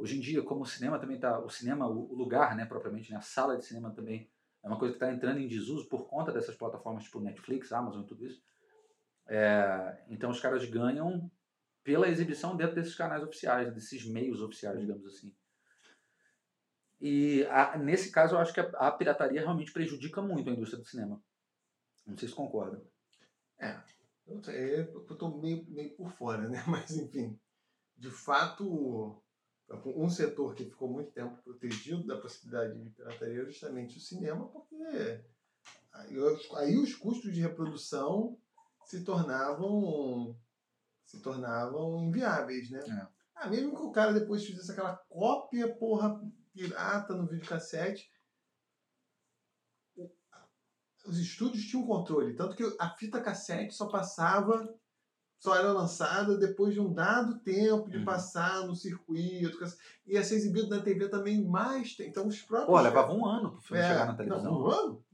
Hoje 0.00 0.16
em 0.16 0.20
dia, 0.20 0.42
como 0.42 0.62
o 0.62 0.66
cinema 0.66 0.98
também 0.98 1.16
está, 1.16 1.38
o 1.38 1.50
cinema, 1.50 1.86
o 1.86 2.14
lugar, 2.14 2.56
né, 2.56 2.64
propriamente, 2.64 3.10
né, 3.10 3.18
a 3.18 3.20
sala 3.20 3.58
de 3.58 3.66
cinema 3.66 3.90
também 3.90 4.30
é 4.62 4.66
uma 4.66 4.78
coisa 4.78 4.94
que 4.94 4.96
está 4.96 5.12
entrando 5.12 5.38
em 5.38 5.46
desuso 5.46 5.90
por 5.90 6.08
conta 6.08 6.32
dessas 6.32 6.56
plataformas 6.56 7.04
tipo 7.04 7.20
Netflix, 7.20 7.70
Amazon 7.70 8.04
tudo 8.04 8.24
isso. 8.24 8.42
É, 9.28 10.02
então 10.08 10.30
os 10.30 10.40
caras 10.40 10.64
ganham 10.64 11.30
pela 11.84 12.08
exibição 12.08 12.56
dentro 12.56 12.76
desses 12.76 12.94
canais 12.94 13.22
oficiais, 13.22 13.74
desses 13.74 14.06
meios 14.06 14.40
oficiais, 14.40 14.80
digamos 14.80 15.04
assim. 15.04 15.36
E 16.98 17.44
a, 17.50 17.76
nesse 17.76 18.10
caso 18.10 18.36
eu 18.36 18.38
acho 18.38 18.54
que 18.54 18.60
a, 18.60 18.70
a, 18.78 18.90
pirataria 18.90 19.40
realmente 19.42 19.70
prejudica 19.70 20.22
muito 20.22 20.48
a 20.48 20.52
indústria 20.54 20.80
do 20.80 20.88
cinema. 20.88 21.22
Não 22.06 22.16
sei 22.16 22.26
se 22.26 22.34
concorda. 22.34 22.82
É, 23.58 23.78
eu 24.26 24.40
estou 25.10 25.38
meio, 25.42 25.62
meio 25.68 25.94
por 25.94 26.10
fora, 26.10 26.48
né? 26.48 26.64
Mas 26.68 26.90
enfim, 26.96 27.38
de 27.98 28.10
fato 28.10 29.22
um 29.86 30.08
setor 30.08 30.54
que 30.54 30.64
ficou 30.64 30.88
muito 30.88 31.12
tempo 31.12 31.40
protegido 31.42 32.06
da 32.06 32.20
possibilidade 32.20 32.78
de 32.78 32.90
pirataria 32.90 33.42
é 33.42 33.46
justamente 33.46 33.96
o 33.96 34.00
cinema, 34.00 34.48
porque 34.48 35.24
aí, 35.92 36.76
os 36.76 36.94
custos 36.94 37.32
de 37.32 37.40
reprodução 37.40 38.36
se 38.84 39.04
tornavam 39.04 40.36
se 41.04 41.20
tornavam 41.20 42.04
inviáveis, 42.04 42.70
né? 42.70 42.80
É. 42.80 43.20
Ah, 43.34 43.48
mesmo 43.48 43.74
que 43.74 43.82
o 43.82 43.90
cara 43.90 44.12
depois 44.12 44.44
fizesse 44.44 44.70
aquela 44.70 44.96
cópia, 45.08 45.74
porra, 45.74 46.20
pirata 46.52 47.14
no 47.14 47.26
videocassete, 47.26 48.10
os 51.06 51.18
estúdios 51.18 51.64
tinham 51.64 51.86
controle, 51.86 52.36
tanto 52.36 52.54
que 52.54 52.62
a 52.78 52.90
fita 52.90 53.20
cassete 53.20 53.74
só 53.74 53.88
passava 53.88 54.78
só 55.40 55.56
era 55.56 55.72
lançada 55.72 56.36
depois 56.36 56.74
de 56.74 56.80
um 56.80 56.92
dado 56.92 57.38
tempo 57.38 57.88
de 57.88 57.96
uhum. 57.96 58.04
passar 58.04 58.66
no 58.66 58.76
circuito. 58.76 59.58
Ia 60.06 60.22
ser 60.22 60.34
exibido 60.34 60.68
na 60.68 60.82
TV 60.82 61.08
também 61.08 61.42
mais 61.42 61.96
tempo. 61.96 62.10
Então 62.10 62.26
os 62.26 62.42
próprios. 62.42 62.68
Pô, 62.68 62.78
levava 62.78 63.14
um 63.14 63.26
ano 63.26 63.52
pro 63.52 63.62
filme 63.62 63.82
é, 63.82 63.88
chegar 63.88 64.06
na 64.06 64.14
televisão. 64.14 64.44
Não, 64.44 64.62
um 64.62 64.70
ano? 64.70 65.04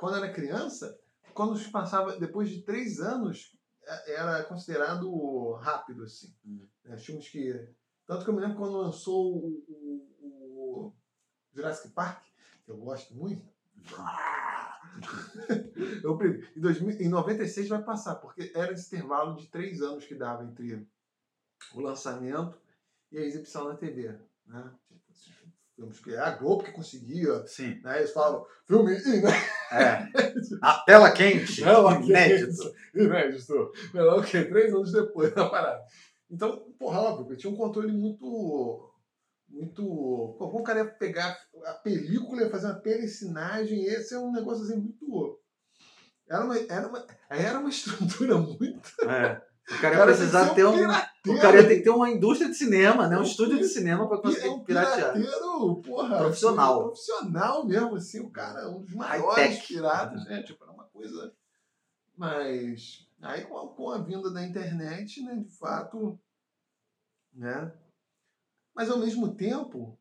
Quando 0.00 0.16
era 0.16 0.32
criança, 0.32 0.98
quando 1.34 1.60
passava, 1.70 2.18
depois 2.18 2.48
de 2.48 2.62
três 2.62 3.00
anos, 3.00 3.54
é, 3.86 4.14
era 4.14 4.42
considerado 4.44 5.52
rápido, 5.60 6.04
assim. 6.04 6.34
Uhum. 6.42 6.96
Filmes 6.96 7.28
que. 7.28 7.68
Tanto 8.06 8.24
que 8.24 8.30
eu 8.30 8.34
me 8.34 8.40
lembro 8.40 8.56
quando 8.56 8.78
lançou 8.78 9.36
o, 9.36 9.64
o, 9.68 10.86
o 10.86 10.92
Jurassic 11.52 11.90
Park, 11.90 12.24
que 12.64 12.70
eu 12.70 12.78
gosto 12.78 13.14
muito. 13.14 13.46
eu, 16.02 16.18
em, 16.56 16.60
2000, 16.60 17.00
em 17.00 17.08
96 17.08 17.68
vai 17.68 17.82
passar, 17.82 18.16
porque 18.16 18.52
era 18.54 18.72
esse 18.72 18.94
intervalo 18.94 19.36
de 19.36 19.48
três 19.48 19.80
anos 19.82 20.04
que 20.04 20.14
dava 20.14 20.44
entre 20.44 20.86
o 21.74 21.80
lançamento 21.80 22.58
e 23.10 23.18
a 23.18 23.22
exibição 23.22 23.68
na 23.68 23.76
TV. 23.76 24.14
Né? 24.46 24.70
Filmes 25.74 25.98
que 25.98 26.14
é 26.14 26.18
a 26.18 26.30
Globo 26.30 26.62
que 26.62 26.72
conseguia. 26.72 27.46
Sim. 27.46 27.80
Né? 27.82 27.98
Eles 27.98 28.12
falam, 28.12 28.46
filme? 28.64 28.96
É. 29.72 30.08
A 30.62 30.78
tela 30.86 31.10
quente. 31.10 31.62
Tela 31.64 32.00
inédito. 32.00 32.62
Quente. 32.62 33.04
Inédito. 33.04 33.72
Não, 33.92 34.18
o 34.18 34.22
quê? 34.22 34.44
Três 34.44 34.72
anos 34.72 34.92
depois 34.92 35.34
da 35.34 35.48
parada. 35.48 35.84
Então, 36.30 36.72
porra, 36.78 37.00
óbvio, 37.00 37.36
tinha 37.36 37.52
um 37.52 37.56
controle 37.56 37.92
muito 37.92 38.94
muito. 39.48 39.82
Como 40.38 40.58
o 40.58 40.62
cara 40.62 40.80
ia 40.80 40.86
pegar 40.86 41.38
a 41.64 41.74
película 41.74 42.42
e 42.42 42.50
fazer 42.50 42.66
uma 42.66 42.80
telecinagem, 42.80 43.84
esse 43.84 44.14
é 44.14 44.18
um 44.18 44.32
negócio 44.32 44.64
assim 44.64 44.76
muito. 44.76 45.40
Era 46.28 46.44
uma, 46.44 46.58
era 46.58 46.88
uma, 46.88 47.06
era 47.28 47.58
uma 47.60 47.68
estrutura 47.70 48.38
muito. 48.38 48.90
É. 49.02 49.42
O 49.70 49.80
cara 49.80 49.96
ia 49.96 50.04
precisar 50.04 50.54
ter 50.54 50.66
um. 50.66 50.74
O 50.74 51.40
cara 51.40 51.56
ia 51.56 51.66
ter 51.66 51.76
que 51.76 51.84
ter 51.84 51.90
uma 51.90 52.10
indústria 52.10 52.50
de 52.50 52.56
cinema, 52.56 53.08
né? 53.08 53.18
Um 53.18 53.22
estúdio 53.22 53.58
de 53.58 53.66
cinema 53.66 54.06
para 54.06 54.18
conseguir 54.18 54.46
é 54.46 54.50
um 54.50 54.62
piratear. 54.62 55.14
Pirateiro, 55.14 55.76
porra, 55.76 56.18
profissional. 56.18 56.72
Assim, 56.72 56.82
profissional 56.82 57.66
mesmo, 57.66 57.96
assim, 57.96 58.20
o 58.20 58.30
cara, 58.30 58.68
um 58.68 58.82
dos 58.82 58.94
maiores 58.94 59.66
piratas, 59.66 60.22
né? 60.26 60.42
Tipo, 60.42 60.64
era 60.64 60.72
uma 60.72 60.84
coisa. 60.84 61.32
Mas 62.14 63.08
aí 63.22 63.42
com 63.46 63.58
a, 63.58 63.74
com 63.74 63.90
a 63.90 63.98
vinda 63.98 64.30
da 64.30 64.44
internet, 64.44 65.22
né, 65.22 65.36
de 65.36 65.50
fato, 65.56 66.20
né? 67.32 67.72
Mas, 68.74 68.90
ao 68.90 68.98
mesmo 68.98 69.34
tempo, 69.34 69.98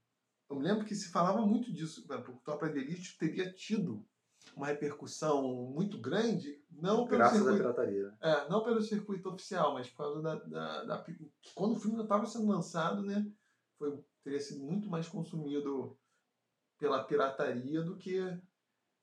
eu 0.53 0.59
me 0.59 0.63
lembro 0.63 0.85
que 0.85 0.95
se 0.95 1.09
falava 1.09 1.41
muito 1.45 1.73
disso, 1.73 2.05
porque 2.05 2.31
o 2.31 2.35
Tropa 2.37 2.69
de 2.69 2.79
Elite 2.79 3.17
teria 3.17 3.51
tido 3.51 4.05
uma 4.55 4.67
repercussão 4.67 5.71
muito 5.73 5.99
grande, 5.99 6.63
não 6.71 7.05
pelo 7.05 7.17
Graças 7.17 7.37
circuito, 7.37 7.55
à 7.55 7.73
pirataria. 7.73 8.03
Né? 8.03 8.17
É, 8.21 8.49
não 8.49 8.63
pelo 8.63 8.81
circuito 8.81 9.29
oficial, 9.29 9.73
mas 9.73 9.89
por 9.89 9.97
causa 9.97 10.21
da, 10.21 10.35
da, 10.35 10.83
da 10.83 11.05
quando 11.55 11.75
o 11.75 11.79
filme 11.79 11.97
não 11.97 12.03
estava 12.03 12.25
sendo 12.25 12.47
lançado, 12.47 13.01
né, 13.01 13.25
foi, 13.79 13.97
teria 14.23 14.39
sido 14.39 14.63
muito 14.63 14.89
mais 14.89 15.07
consumido 15.07 15.97
pela 16.77 17.03
pirataria 17.03 17.81
do 17.81 17.97
que 17.97 18.19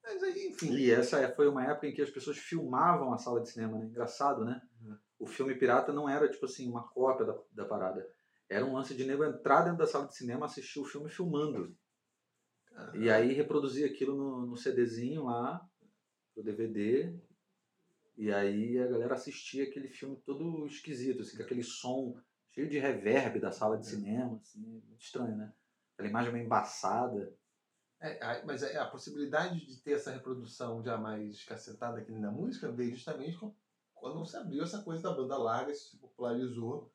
mas 0.03 0.23
aí, 0.23 0.49
enfim. 0.49 0.73
E 0.73 0.91
essa 0.91 1.29
foi 1.35 1.47
uma 1.47 1.63
época 1.65 1.87
em 1.87 1.93
que 1.93 2.01
as 2.01 2.09
pessoas 2.09 2.39
filmavam 2.39 3.13
a 3.13 3.19
sala 3.19 3.43
de 3.43 3.51
cinema, 3.51 3.79
né? 3.79 3.85
Engraçado, 3.85 4.47
né? 4.47 4.63
Uhum. 4.81 4.97
O 5.19 5.27
filme 5.27 5.55
pirata 5.55 5.93
não 5.93 6.09
era 6.09 6.27
tipo 6.27 6.47
assim 6.47 6.67
uma 6.71 6.89
cópia 6.89 7.27
da, 7.27 7.39
da 7.53 7.65
parada 7.67 8.09
era 8.51 8.67
um 8.67 8.75
lance 8.75 8.97
de 8.97 9.07
nego 9.07 9.25
entrar 9.25 9.63
dentro 9.63 9.79
da 9.79 9.87
sala 9.87 10.09
de 10.09 10.17
cinema, 10.17 10.45
assistir 10.45 10.81
o 10.81 10.85
filme 10.85 11.09
filmando. 11.09 11.75
E 12.95 13.09
aí 13.09 13.33
reproduzir 13.33 13.89
aquilo 13.89 14.17
no, 14.17 14.47
no 14.47 14.57
CDzinho 14.57 15.25
lá, 15.25 15.65
no 16.37 16.43
DVD, 16.43 17.15
e 18.17 18.33
aí 18.33 18.79
a 18.79 18.87
galera 18.87 19.15
assistia 19.15 19.65
aquele 19.65 19.89
filme 19.89 20.17
todo 20.27 20.67
esquisito, 20.67 21.23
assim, 21.23 21.37
com 21.37 21.43
aquele 21.43 21.63
som 21.63 22.21
cheio 22.51 22.69
de 22.69 22.79
reverb 22.79 23.39
da 23.39 23.53
sala 23.53 23.79
de 23.79 23.87
é. 23.87 23.91
cinema, 23.91 24.37
assim, 24.43 24.61
muito 24.61 25.01
estranho, 25.01 25.37
né? 25.37 25.53
Aquela 25.95 26.09
imagem 26.09 26.33
meio 26.33 26.45
embaçada. 26.45 27.33
É, 28.01 28.43
mas 28.45 28.63
é, 28.63 28.79
a 28.79 28.87
possibilidade 28.87 29.65
de 29.65 29.77
ter 29.81 29.93
essa 29.93 30.11
reprodução 30.11 30.83
já 30.83 30.97
mais 30.97 31.37
escacetada 31.37 31.99
aqui 31.99 32.11
na 32.13 32.33
música 32.33 32.73
veio 32.73 32.95
justamente 32.95 33.39
quando 33.95 34.25
se 34.25 34.37
abriu 34.37 34.65
essa 34.65 34.83
coisa 34.83 35.03
da 35.03 35.15
banda 35.15 35.37
larga, 35.37 35.73
se 35.75 35.97
popularizou, 35.99 36.91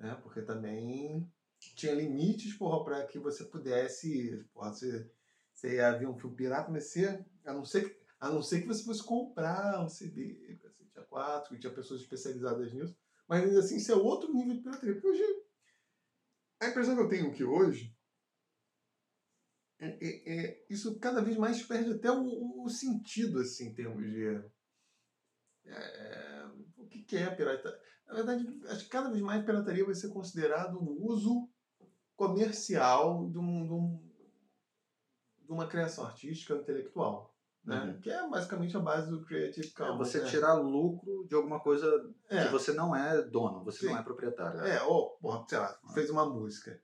né? 0.00 0.18
Porque 0.22 0.40
também 0.42 1.30
tinha 1.58 1.94
limites, 1.94 2.54
porra, 2.54 2.82
para 2.82 3.06
que 3.06 3.18
você 3.18 3.44
pudesse, 3.44 4.44
porra, 4.52 4.72
você, 4.72 5.10
você 5.52 5.76
ia 5.76 5.96
ver 5.96 6.08
um 6.08 6.18
filme 6.18 6.34
pirata, 6.34 6.70
mas 6.70 6.86
você, 6.86 7.24
a 7.44 7.52
não 7.52 7.64
ser 7.64 7.88
que, 7.88 8.00
a 8.18 8.30
não 8.30 8.42
ser 8.42 8.62
que 8.62 8.66
você 8.66 8.82
fosse 8.82 9.04
comprar 9.04 9.84
um 9.84 9.88
CD, 9.88 10.58
cacete 10.62 10.98
A4, 10.98 11.48
que 11.48 11.58
tinha 11.58 11.72
pessoas 11.72 12.00
especializadas 12.00 12.72
nisso, 12.72 12.96
mas 13.28 13.44
ainda 13.44 13.60
assim 13.60 13.76
isso 13.76 13.92
é 13.92 13.94
outro 13.94 14.32
nível 14.32 14.54
de 14.54 14.62
pirataria. 14.62 14.94
Porque 14.94 15.06
hoje, 15.06 15.22
a 16.60 16.68
impressão 16.68 16.96
que 16.96 17.02
eu 17.02 17.08
tenho 17.08 17.32
que 17.32 17.44
hoje 17.44 17.94
é, 19.78 19.98
é, 20.00 20.46
é, 20.46 20.66
isso 20.68 20.98
cada 20.98 21.22
vez 21.22 21.36
mais 21.36 21.62
perde 21.62 21.92
até 21.92 22.10
o, 22.10 22.64
o 22.64 22.68
sentido, 22.68 23.38
assim, 23.40 23.68
em 23.68 23.74
termos 23.74 24.02
de. 24.04 24.42
É, 25.66 26.46
o 26.76 26.86
que, 26.86 27.02
que 27.02 27.16
é 27.16 27.34
pirataria? 27.34 27.80
Na 28.10 28.16
verdade, 28.16 28.60
acho 28.68 28.84
que 28.84 28.90
cada 28.90 29.08
vez 29.08 29.22
mais 29.22 29.44
pirataria 29.44 29.84
vai 29.84 29.94
ser 29.94 30.08
considerado 30.08 30.76
um 30.78 31.06
uso 31.06 31.48
comercial 32.16 33.30
de, 33.30 33.38
um, 33.38 33.66
de, 33.66 33.72
um, 33.72 34.10
de 35.46 35.52
uma 35.52 35.68
criação 35.68 36.04
artística 36.04 36.54
intelectual. 36.54 37.32
Né? 37.64 37.84
Uhum. 37.84 38.00
Que 38.00 38.10
é 38.10 38.28
basicamente 38.28 38.76
a 38.76 38.80
base 38.80 39.08
do 39.08 39.24
Creative 39.24 39.68
é 39.68 39.70
Commons. 39.70 39.94
É 39.94 39.98
você 39.98 40.20
né? 40.20 40.28
tirar 40.28 40.54
lucro 40.54 41.24
de 41.28 41.34
alguma 41.36 41.60
coisa 41.60 41.88
é. 42.28 42.44
que 42.44 42.52
você 42.52 42.72
não 42.72 42.96
é 42.96 43.22
dono, 43.22 43.62
você 43.62 43.80
Sim. 43.80 43.92
não 43.92 43.98
é 43.98 44.02
proprietário. 44.02 44.60
É, 44.60 44.82
ou, 44.82 45.10
porra, 45.20 45.44
sei 45.48 45.58
lá, 45.58 45.78
fez 45.94 46.10
uma 46.10 46.28
música. 46.28 46.80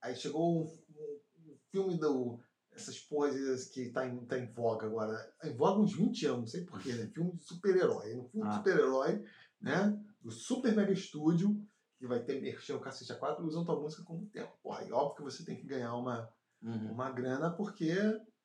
Aí 0.00 0.14
chegou 0.14 0.62
um, 0.62 0.64
um, 0.64 1.58
filme 1.72 1.98
do. 1.98 2.38
Essas 2.70 3.00
coisas 3.00 3.64
que 3.70 3.90
tá 3.90 4.06
em, 4.06 4.24
tá 4.26 4.38
em 4.38 4.46
voga 4.52 4.86
agora. 4.86 5.34
Em 5.42 5.56
voga 5.56 5.80
uns 5.80 5.96
20 5.96 6.26
anos, 6.26 6.38
não 6.38 6.46
sei 6.46 6.64
porquê, 6.64 6.92
né? 6.92 7.10
Filme 7.12 7.32
de 7.32 7.42
super-herói. 7.42 8.14
Um 8.14 8.28
filme 8.28 8.46
ah. 8.46 8.50
de 8.50 8.56
super-herói, 8.56 9.24
né? 9.60 10.00
Do 10.20 10.30
Super 10.30 10.74
Mega 10.74 10.94
Studio, 10.94 11.60
que 11.98 12.06
vai 12.06 12.22
ter 12.22 12.40
merchan 12.40 12.76
o 12.76 12.80
cacete 12.80 13.12
A4, 13.12 13.40
usam 13.40 13.64
tua 13.64 13.80
música 13.80 14.02
como 14.04 14.26
tempo. 14.26 14.52
Porra, 14.62 14.84
e 14.84 14.92
óbvio 14.92 15.16
que 15.16 15.22
você 15.22 15.44
tem 15.44 15.56
que 15.56 15.66
ganhar 15.66 15.94
uma, 15.94 16.28
uhum. 16.62 16.92
uma 16.92 17.10
grana, 17.10 17.50
porque 17.50 17.92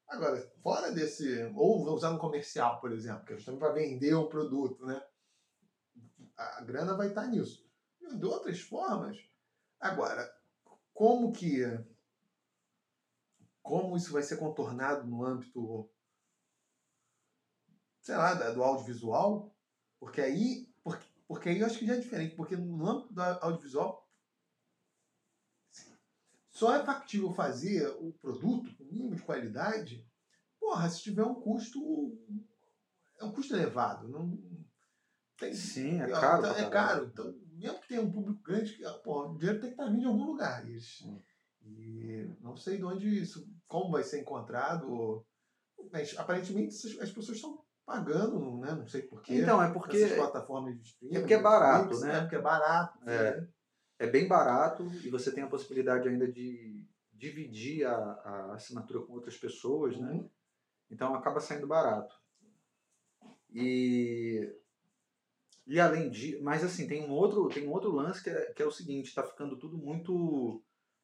Agora, 0.07 0.39
fora 0.61 0.91
desse. 0.91 1.51
Ou 1.55 1.91
usar 1.93 2.11
no 2.11 2.19
comercial, 2.19 2.79
por 2.79 2.91
exemplo, 2.91 3.25
que 3.25 3.33
é 3.33 3.35
justamente 3.35 3.59
para 3.59 3.73
vender 3.73 4.15
um 4.15 4.29
produto, 4.29 4.85
né? 4.85 5.03
A 6.37 6.61
grana 6.61 6.95
vai 6.95 7.07
estar 7.09 7.27
nisso. 7.27 7.67
De 8.17 8.25
outras 8.25 8.59
formas. 8.59 9.17
Agora, 9.79 10.31
como 10.93 11.31
que. 11.31 11.61
Como 13.61 13.95
isso 13.95 14.11
vai 14.11 14.21
ser 14.21 14.37
contornado 14.37 15.07
no 15.07 15.25
âmbito. 15.25 15.89
Sei 18.01 18.15
lá, 18.15 18.33
do 18.51 18.63
audiovisual? 18.63 19.55
Porque 19.99 20.21
aí. 20.21 20.71
Porque, 21.27 21.49
aí 21.49 21.59
eu 21.59 21.65
acho 21.65 21.79
que 21.79 21.85
já 21.85 21.95
é 21.95 21.99
diferente. 21.99 22.35
Porque 22.35 22.55
no 22.55 22.87
âmbito 22.87 23.13
do 23.13 23.21
audiovisual, 23.21 24.07
só 26.49 26.75
é 26.75 26.85
factível 26.85 27.33
fazer 27.33 27.87
o 27.99 28.13
produto 28.13 28.75
com 28.77 28.83
mínimo 28.83 29.15
de 29.15 29.23
qualidade, 29.23 30.05
porra, 30.59 30.89
se 30.89 31.01
tiver 31.01 31.23
um 31.23 31.35
custo. 31.35 31.79
É 33.19 33.25
um 33.25 33.31
custo 33.31 33.55
elevado. 33.55 34.07
Não, 34.07 34.37
tem, 35.37 35.53
Sim, 35.53 36.01
é 36.01 36.09
caro. 36.09 36.45
É, 36.45 36.61
é 36.61 36.69
caro. 36.69 37.05
Então, 37.05 37.33
mesmo 37.53 37.79
que 37.79 37.87
tenha 37.87 38.01
um 38.01 38.11
público 38.11 38.41
grande, 38.43 38.77
porra, 39.03 39.31
o 39.31 39.37
dinheiro 39.37 39.59
tem 39.59 39.69
que 39.69 39.73
estar 39.73 39.89
vindo 39.89 40.01
de 40.01 40.05
algum 40.05 40.25
lugar. 40.25 40.67
E, 40.69 40.79
e 41.61 42.37
não 42.41 42.55
sei 42.55 42.77
de 42.77 42.85
onde 42.85 43.07
isso. 43.07 43.49
Como 43.67 43.91
vai 43.91 44.03
ser 44.03 44.21
encontrado. 44.21 45.25
Mas 45.91 46.17
aparentemente 46.17 46.75
as 47.01 47.11
pessoas 47.11 47.37
estão 47.37 47.63
pagando, 47.85 48.57
né? 48.57 48.71
Não 48.73 48.87
sei 48.87 49.01
porquê. 49.03 49.35
Então, 49.35 49.61
é 49.61 49.71
porque. 49.71 49.97
Essas 49.97 50.17
plataformas 50.17 50.75
de 50.75 50.83
streaming. 50.83 51.15
É 51.15 51.19
porque 51.19 51.33
é 51.33 51.41
barato, 51.41 51.99
né? 51.99 52.17
É 52.17 52.21
porque 52.21 52.35
é 52.35 52.41
barato. 52.41 52.99
É. 53.09 53.41
Né? 53.41 53.47
é 53.99 54.07
bem 54.07 54.27
barato 54.27 54.85
e 55.03 55.09
você 55.09 55.31
tem 55.31 55.43
a 55.43 55.49
possibilidade 55.49 56.07
ainda 56.09 56.29
de 56.29 56.85
dividir 57.13 57.85
a, 57.85 57.95
a 57.95 58.53
assinatura 58.53 59.05
com 59.05 59.13
outras 59.13 59.37
pessoas, 59.37 59.97
né? 59.97 60.11
uhum. 60.11 60.23
né? 60.23 60.29
Então 60.91 61.15
acaba 61.15 61.39
saindo 61.39 61.65
barato. 61.67 62.13
E 63.51 64.53
e 65.65 65.79
além 65.79 66.09
de, 66.09 66.37
mas 66.41 66.63
assim, 66.63 66.85
tem 66.85 67.07
um 67.07 67.11
outro, 67.11 67.47
tem 67.47 67.65
um 67.65 67.71
outro 67.71 67.91
lance 67.91 68.21
que 68.21 68.29
é, 68.29 68.51
que 68.53 68.61
é 68.61 68.65
o 68.65 68.71
seguinte, 68.71 69.07
está 69.07 69.23
ficando 69.23 69.57
tudo 69.57 69.77
muito 69.77 70.61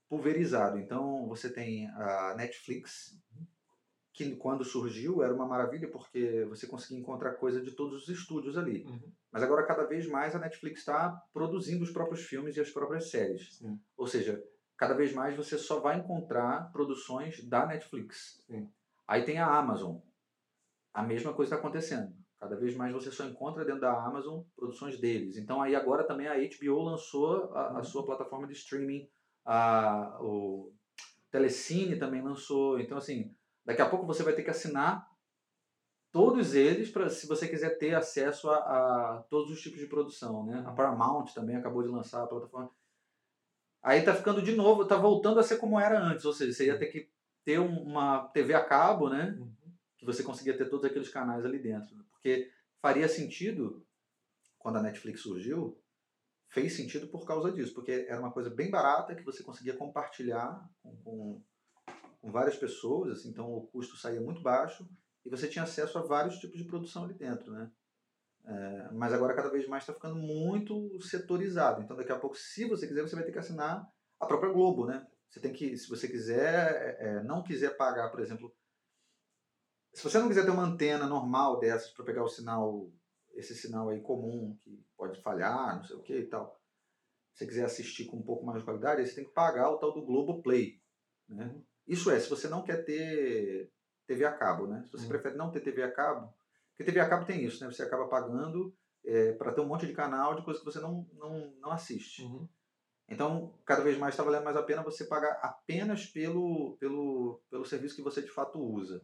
pulverizado. 0.10 0.78
Então 0.78 1.26
você 1.28 1.50
tem 1.50 1.88
a 1.92 2.36
Netflix, 2.36 3.18
que 4.26 4.36
quando 4.36 4.66
surgiu 4.66 5.24
era 5.24 5.34
uma 5.34 5.48
maravilha 5.48 5.90
porque 5.90 6.46
você 6.50 6.68
conseguia 6.68 7.00
encontrar 7.00 7.36
coisa 7.36 7.62
de 7.62 7.72
todos 7.72 8.04
os 8.04 8.10
estúdios 8.10 8.58
ali. 8.58 8.84
Uhum. 8.84 9.12
Mas 9.32 9.42
agora 9.42 9.66
cada 9.66 9.86
vez 9.86 10.08
mais 10.08 10.36
a 10.36 10.40
Netflix 10.40 10.82
está 10.82 11.12
produzindo 11.34 11.84
os 11.84 11.92
próprios 11.92 12.26
filmes 12.26 12.58
e 12.58 12.60
as 12.60 12.70
próprias 12.70 13.10
séries. 13.10 13.56
Sim. 13.58 13.80
Ou 13.96 14.06
seja, 14.06 14.44
cada 14.76 14.94
vez 14.94 15.14
mais 15.14 15.38
você 15.38 15.58
só 15.58 15.80
vai 15.80 16.00
encontrar 16.00 16.70
produções 16.74 17.42
da 17.48 17.66
Netflix. 17.66 18.44
Sim. 18.46 18.70
Aí 19.08 19.24
tem 19.24 19.38
a 19.40 19.48
Amazon. 19.48 19.98
A 20.94 21.02
mesma 21.02 21.34
coisa 21.34 21.56
está 21.56 21.60
acontecendo. 21.60 22.14
Cada 22.38 22.58
vez 22.58 22.76
mais 22.76 22.94
você 22.94 23.12
só 23.12 23.26
encontra 23.26 23.64
dentro 23.64 23.82
da 23.82 23.94
Amazon 24.04 24.44
produções 24.54 25.00
deles. 25.00 25.38
Então 25.38 25.62
aí 25.62 25.76
agora 25.76 26.04
também 26.04 26.28
a 26.28 26.36
HBO 26.36 26.82
lançou 26.82 27.54
a, 27.54 27.70
a 27.70 27.78
uhum. 27.78 27.84
sua 27.84 28.06
plataforma 28.06 28.48
de 28.48 28.54
streaming, 28.54 29.08
a, 29.46 30.18
o 30.22 30.74
Telecine 31.32 31.98
também 31.98 32.22
lançou. 32.22 32.80
Então 32.82 32.98
assim, 32.98 33.34
Daqui 33.70 33.84
a 33.84 33.88
pouco 33.88 34.04
você 34.04 34.24
vai 34.24 34.34
ter 34.34 34.42
que 34.42 34.50
assinar 34.50 35.08
todos 36.12 36.56
eles 36.56 36.90
para 36.90 37.08
se 37.08 37.28
você 37.28 37.48
quiser 37.48 37.78
ter 37.78 37.94
acesso 37.94 38.50
a, 38.50 38.56
a, 38.56 39.24
todos 39.30 39.52
os 39.52 39.62
tipos 39.62 39.80
de 39.80 39.86
produção, 39.86 40.44
né? 40.44 40.64
A 40.66 40.72
Paramount 40.72 41.28
também 41.36 41.56
acabou 41.56 41.84
de 41.84 41.88
lançar 41.88 42.24
a 42.24 42.26
plataforma. 42.26 42.72
Aí 43.84 44.02
tá 44.02 44.16
ficando 44.16 44.42
de 44.42 44.56
novo, 44.56 44.86
tá 44.86 44.98
voltando 44.98 45.40
a 45.40 45.44
ser 45.44 45.58
como 45.58 45.80
era 45.80 46.02
antes, 46.02 46.26
ou 46.26 46.34
seja, 46.34 46.52
você 46.52 46.66
ia 46.66 46.80
ter 46.80 46.88
que 46.88 47.12
ter 47.46 47.60
uma 47.60 48.28
TV 48.30 48.56
a 48.56 48.66
cabo, 48.66 49.08
né? 49.08 49.38
Uhum. 49.40 49.54
Que 50.00 50.06
você 50.08 50.24
conseguia 50.24 50.58
ter 50.58 50.68
todos 50.68 50.86
aqueles 50.86 51.10
canais 51.10 51.46
ali 51.46 51.60
dentro, 51.60 51.96
porque 52.10 52.52
faria 52.82 53.08
sentido 53.08 53.86
quando 54.58 54.78
a 54.78 54.82
Netflix 54.82 55.22
surgiu, 55.22 55.80
fez 56.48 56.76
sentido 56.76 57.06
por 57.06 57.24
causa 57.24 57.52
disso, 57.52 57.76
porque 57.76 58.08
era 58.10 58.20
uma 58.20 58.32
coisa 58.32 58.50
bem 58.50 58.72
barata 58.72 59.14
que 59.14 59.24
você 59.24 59.44
conseguia 59.44 59.78
compartilhar 59.78 60.68
com, 60.82 60.98
com 61.04 61.44
com 62.22 62.32
várias 62.32 62.58
pessoas, 62.58 63.12
assim, 63.12 63.30
então 63.30 63.52
o 63.52 63.68
custo 63.68 63.98
saía 63.98 64.22
muito 64.22 64.42
baixo 64.42 64.88
e 65.26 65.30
você 65.30 65.48
tinha 65.48 65.64
acesso 65.64 65.98
a 65.98 66.02
vários 66.02 66.38
tipos 66.38 66.58
de 66.58 66.66
produção 66.66 67.06
ali 67.06 67.14
dentro, 67.14 67.52
né? 67.52 67.72
É, 68.46 68.92
mas 68.94 69.14
agora 69.14 69.36
cada 69.36 69.50
vez 69.50 69.68
mais 69.68 69.84
está 69.84 69.94
ficando 69.94 70.16
muito 70.16 71.00
setorizado. 71.02 71.82
Então 71.82 71.96
daqui 71.96 72.12
a 72.12 72.20
pouco, 72.20 72.36
se 72.36 72.66
você 72.66 72.88
quiser, 72.88 73.02
você 73.04 73.16
vai 73.16 73.24
ter 73.24 73.32
que 73.32 73.40
assinar 73.40 73.88
a 74.20 74.26
própria 74.26 74.52
Globo, 74.52 74.86
né? 74.86 75.06
Você 75.30 75.40
tem 75.40 75.54
que, 75.54 75.78
se 75.78 75.88
você 75.88 76.08
quiser, 76.08 76.98
é, 77.00 77.08
é 77.08 77.24
não 77.24 77.44
quiser 77.44 77.78
pagar, 77.78 78.10
por 78.10 78.20
exemplo, 78.20 78.54
se 79.94 80.04
você 80.04 80.20
não 80.20 80.28
quiser 80.28 80.46
ter 80.46 80.52
uma 80.52 80.64
antena 80.64 81.08
normal 81.08 81.60
dessas 81.60 81.92
para 81.92 82.06
pegar 82.06 82.24
o 82.24 82.30
sinal, 82.30 82.92
esse 83.34 83.56
sinal 83.56 83.90
aí 83.90 84.02
comum 84.02 84.58
que 84.62 84.84
pode 84.96 85.22
falhar, 85.22 85.78
não 85.78 85.84
sei 85.84 85.96
o 85.96 86.02
que 86.02 86.16
e 86.16 86.28
tal. 86.28 86.60
Se 87.34 87.40
você 87.40 87.48
quiser 87.48 87.66
assistir 87.66 88.06
com 88.06 88.18
um 88.18 88.24
pouco 88.24 88.46
mais 88.46 88.60
de 88.60 88.66
qualidade, 88.66 89.06
você 89.06 89.16
tem 89.16 89.26
que 89.26 89.34
pagar 89.34 89.70
o 89.70 89.78
tal 89.78 89.94
do 89.94 90.06
Globo 90.06 90.42
Play, 90.42 90.82
né? 91.28 91.56
Isso 91.90 92.12
é, 92.12 92.20
se 92.20 92.30
você 92.30 92.48
não 92.48 92.62
quer 92.62 92.86
ter 92.86 93.72
TV 94.06 94.24
a 94.24 94.32
cabo, 94.32 94.68
né? 94.68 94.84
Se 94.86 94.92
você 94.92 95.04
uhum. 95.06 95.10
prefere 95.10 95.36
não 95.36 95.50
ter 95.50 95.60
TV 95.60 95.82
a 95.82 95.92
cabo, 95.92 96.32
porque 96.70 96.84
TV 96.84 97.00
a 97.00 97.10
cabo 97.10 97.26
tem 97.26 97.44
isso, 97.44 97.64
né? 97.64 97.72
Você 97.72 97.82
acaba 97.82 98.08
pagando 98.08 98.74
é, 99.04 99.34
para 99.34 99.52
ter 99.52 99.62
um 99.62 99.66
monte 99.66 99.88
de 99.88 99.94
canal 99.94 100.36
de 100.36 100.44
coisa 100.44 100.60
que 100.60 100.66
você 100.66 100.80
não, 100.80 101.08
não, 101.14 101.52
não 101.60 101.72
assiste. 101.72 102.22
Uhum. 102.22 102.48
Então, 103.08 103.56
cada 103.66 103.82
vez 103.82 103.98
mais 103.98 104.14
está 104.14 104.24
valendo 104.24 104.44
mais 104.44 104.56
a 104.56 104.62
pena 104.62 104.84
você 104.84 105.04
pagar 105.04 105.40
apenas 105.42 106.06
pelo, 106.06 106.78
pelo, 106.80 107.42
pelo 107.50 107.66
serviço 107.66 107.96
que 107.96 108.04
você 108.04 108.22
de 108.22 108.30
fato 108.30 108.60
usa. 108.60 109.02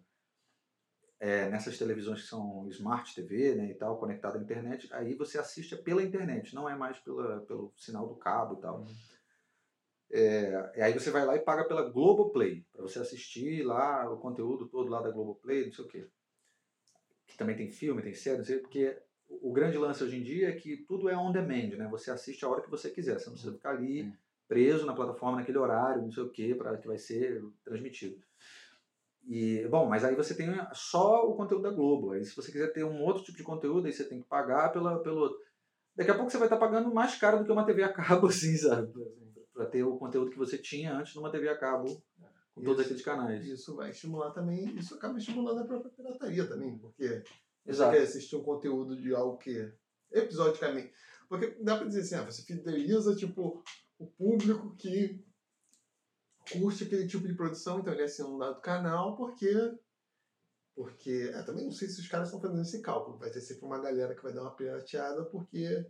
É, 1.20 1.50
nessas 1.50 1.78
televisões 1.78 2.22
que 2.22 2.28
são 2.28 2.68
Smart 2.70 3.16
TV 3.16 3.56
né, 3.56 3.72
e 3.72 3.74
tal, 3.74 3.98
conectada 3.98 4.38
à 4.38 4.42
internet, 4.42 4.94
aí 4.94 5.16
você 5.16 5.40
assiste 5.40 5.76
pela 5.78 6.04
internet, 6.04 6.54
não 6.54 6.70
é 6.70 6.76
mais 6.76 7.00
pela, 7.00 7.40
pelo 7.42 7.74
sinal 7.76 8.08
do 8.08 8.16
cabo 8.16 8.60
e 8.60 8.62
tal. 8.62 8.82
Uhum. 8.82 8.96
É, 10.12 10.84
aí 10.84 10.94
você 10.94 11.10
vai 11.10 11.26
lá 11.26 11.36
e 11.36 11.40
paga 11.40 11.66
pela 11.66 11.90
Globoplay, 11.90 12.66
para 12.72 12.84
você 12.84 13.00
assistir 13.00 13.64
lá 13.64 14.10
o 14.12 14.18
conteúdo 14.18 14.68
todo 14.68 14.90
lá 14.90 15.02
da 15.02 15.10
Globoplay, 15.10 15.66
não 15.66 15.74
sei 15.74 15.86
o 15.86 15.88
quê. 15.88 16.08
Que 17.28 17.38
também 17.38 17.56
tem 17.56 17.70
filme, 17.72 18.02
tem 18.02 18.14
série, 18.14 18.38
não 18.38 18.46
sei, 18.46 18.60
porque 18.60 18.98
o 19.28 19.52
grande 19.52 19.78
lance 19.78 20.04
hoje 20.04 20.18
em 20.18 20.24
dia 20.24 20.50
é 20.50 20.54
que 20.54 20.78
tudo 20.88 21.10
é 21.10 21.18
on 21.18 21.32
demand, 21.32 21.76
né? 21.76 21.88
Você 21.90 22.12
assiste 22.12 22.46
a 22.46 22.50
hora 22.50 22.62
que 22.62 22.70
você 22.70 22.90
quiser, 22.90 23.20
você 23.20 23.26
não 23.26 23.34
precisa 23.34 23.54
ficar 23.54 23.72
ali 23.72 24.14
preso 24.48 24.86
na 24.86 24.94
plataforma 24.94 25.38
naquele 25.38 25.58
horário, 25.58 26.04
não 26.04 26.12
sei 26.12 26.24
o 26.24 26.30
que, 26.30 26.54
para 26.54 26.78
que 26.78 26.88
vai 26.88 26.98
ser 26.98 27.44
transmitido. 27.64 28.22
E, 29.28 29.68
bom, 29.70 29.88
mas 29.88 30.04
aí 30.06 30.16
você 30.16 30.36
tem 30.36 30.48
só 30.74 31.28
o 31.28 31.36
conteúdo 31.36 31.64
da 31.64 31.72
Globo. 31.72 32.12
Aí 32.12 32.24
se 32.24 32.36
você 32.36 32.52
quiser 32.52 32.72
ter 32.72 32.84
um 32.84 33.02
outro 33.02 33.24
tipo 33.24 33.38
de 33.38 33.44
conteúdo, 33.44 33.88
aí 33.88 33.94
você 33.94 34.04
tem 34.04 34.22
que 34.22 34.28
pagar 34.28 34.72
pela, 34.72 35.00
pelo 35.00 35.20
outro. 35.20 35.40
Daqui 35.96 36.12
a 36.12 36.16
pouco 36.16 36.30
você 36.30 36.38
vai 36.38 36.46
estar 36.46 36.58
pagando 36.58 36.94
mais 36.94 37.16
caro 37.16 37.40
do 37.40 37.46
que 37.46 37.52
uma 37.52 37.66
TV 37.66 37.84
a 37.84 37.92
cabo, 37.92 38.28
assim, 38.30 38.56
sabe? 38.56 38.94
Para 39.56 39.66
ter 39.66 39.84
o 39.84 39.98
conteúdo 39.98 40.30
que 40.30 40.38
você 40.38 40.58
tinha 40.58 40.94
antes 40.94 41.16
numa 41.16 41.32
TV 41.32 41.48
a 41.50 41.58
cabo, 41.58 41.86
com 42.54 42.62
isso, 42.62 42.70
todos 42.70 42.82
aqueles 42.82 43.02
canais. 43.02 43.46
Isso 43.46 43.76
vai 43.76 43.90
estimular 43.90 44.32
também, 44.32 44.78
isso 44.78 44.94
acaba 44.96 45.18
estimulando 45.18 45.62
a 45.62 45.66
própria 45.66 45.92
pirataria 45.92 46.46
também, 46.46 46.78
porque 46.78 47.24
Exato. 47.66 47.92
você 47.92 47.98
quer 47.98 48.04
assistir 48.04 48.36
um 48.36 48.44
conteúdo 48.44 49.02
de 49.02 49.16
algo 49.16 49.38
que 49.38 49.74
episodicamente. 50.12 50.94
Porque 51.28 51.58
dá 51.62 51.78
para 51.78 51.88
dizer 51.88 52.02
assim, 52.02 52.16
ah, 52.16 52.24
você 52.24 52.44
fideliza 52.44 53.16
tipo, 53.16 53.64
o 53.98 54.08
público 54.08 54.76
que 54.76 55.24
curte 56.52 56.84
aquele 56.84 57.08
tipo 57.08 57.28
de 57.28 57.34
produção, 57.36 57.80
então 57.80 57.94
ele 57.94 58.04
assina 58.04 58.30
um 58.30 58.38
dado 58.38 58.62
canal, 58.62 59.16
porque. 59.16 59.50
Porque. 60.76 61.32
É, 61.34 61.42
também 61.44 61.66
não 61.66 61.72
sei 61.72 61.88
se 61.88 62.02
os 62.02 62.08
caras 62.08 62.28
estão 62.28 62.42
fazendo 62.42 62.62
esse 62.62 62.82
cálculo. 62.82 63.18
Vai 63.18 63.32
ter 63.32 63.42
sempre 63.42 63.66
uma 63.66 63.80
galera 63.80 64.16
que 64.16 64.24
vai 64.24 64.34
dar 64.34 64.42
uma 64.42 64.56
pirateada 64.56 65.26
porque 65.26 65.86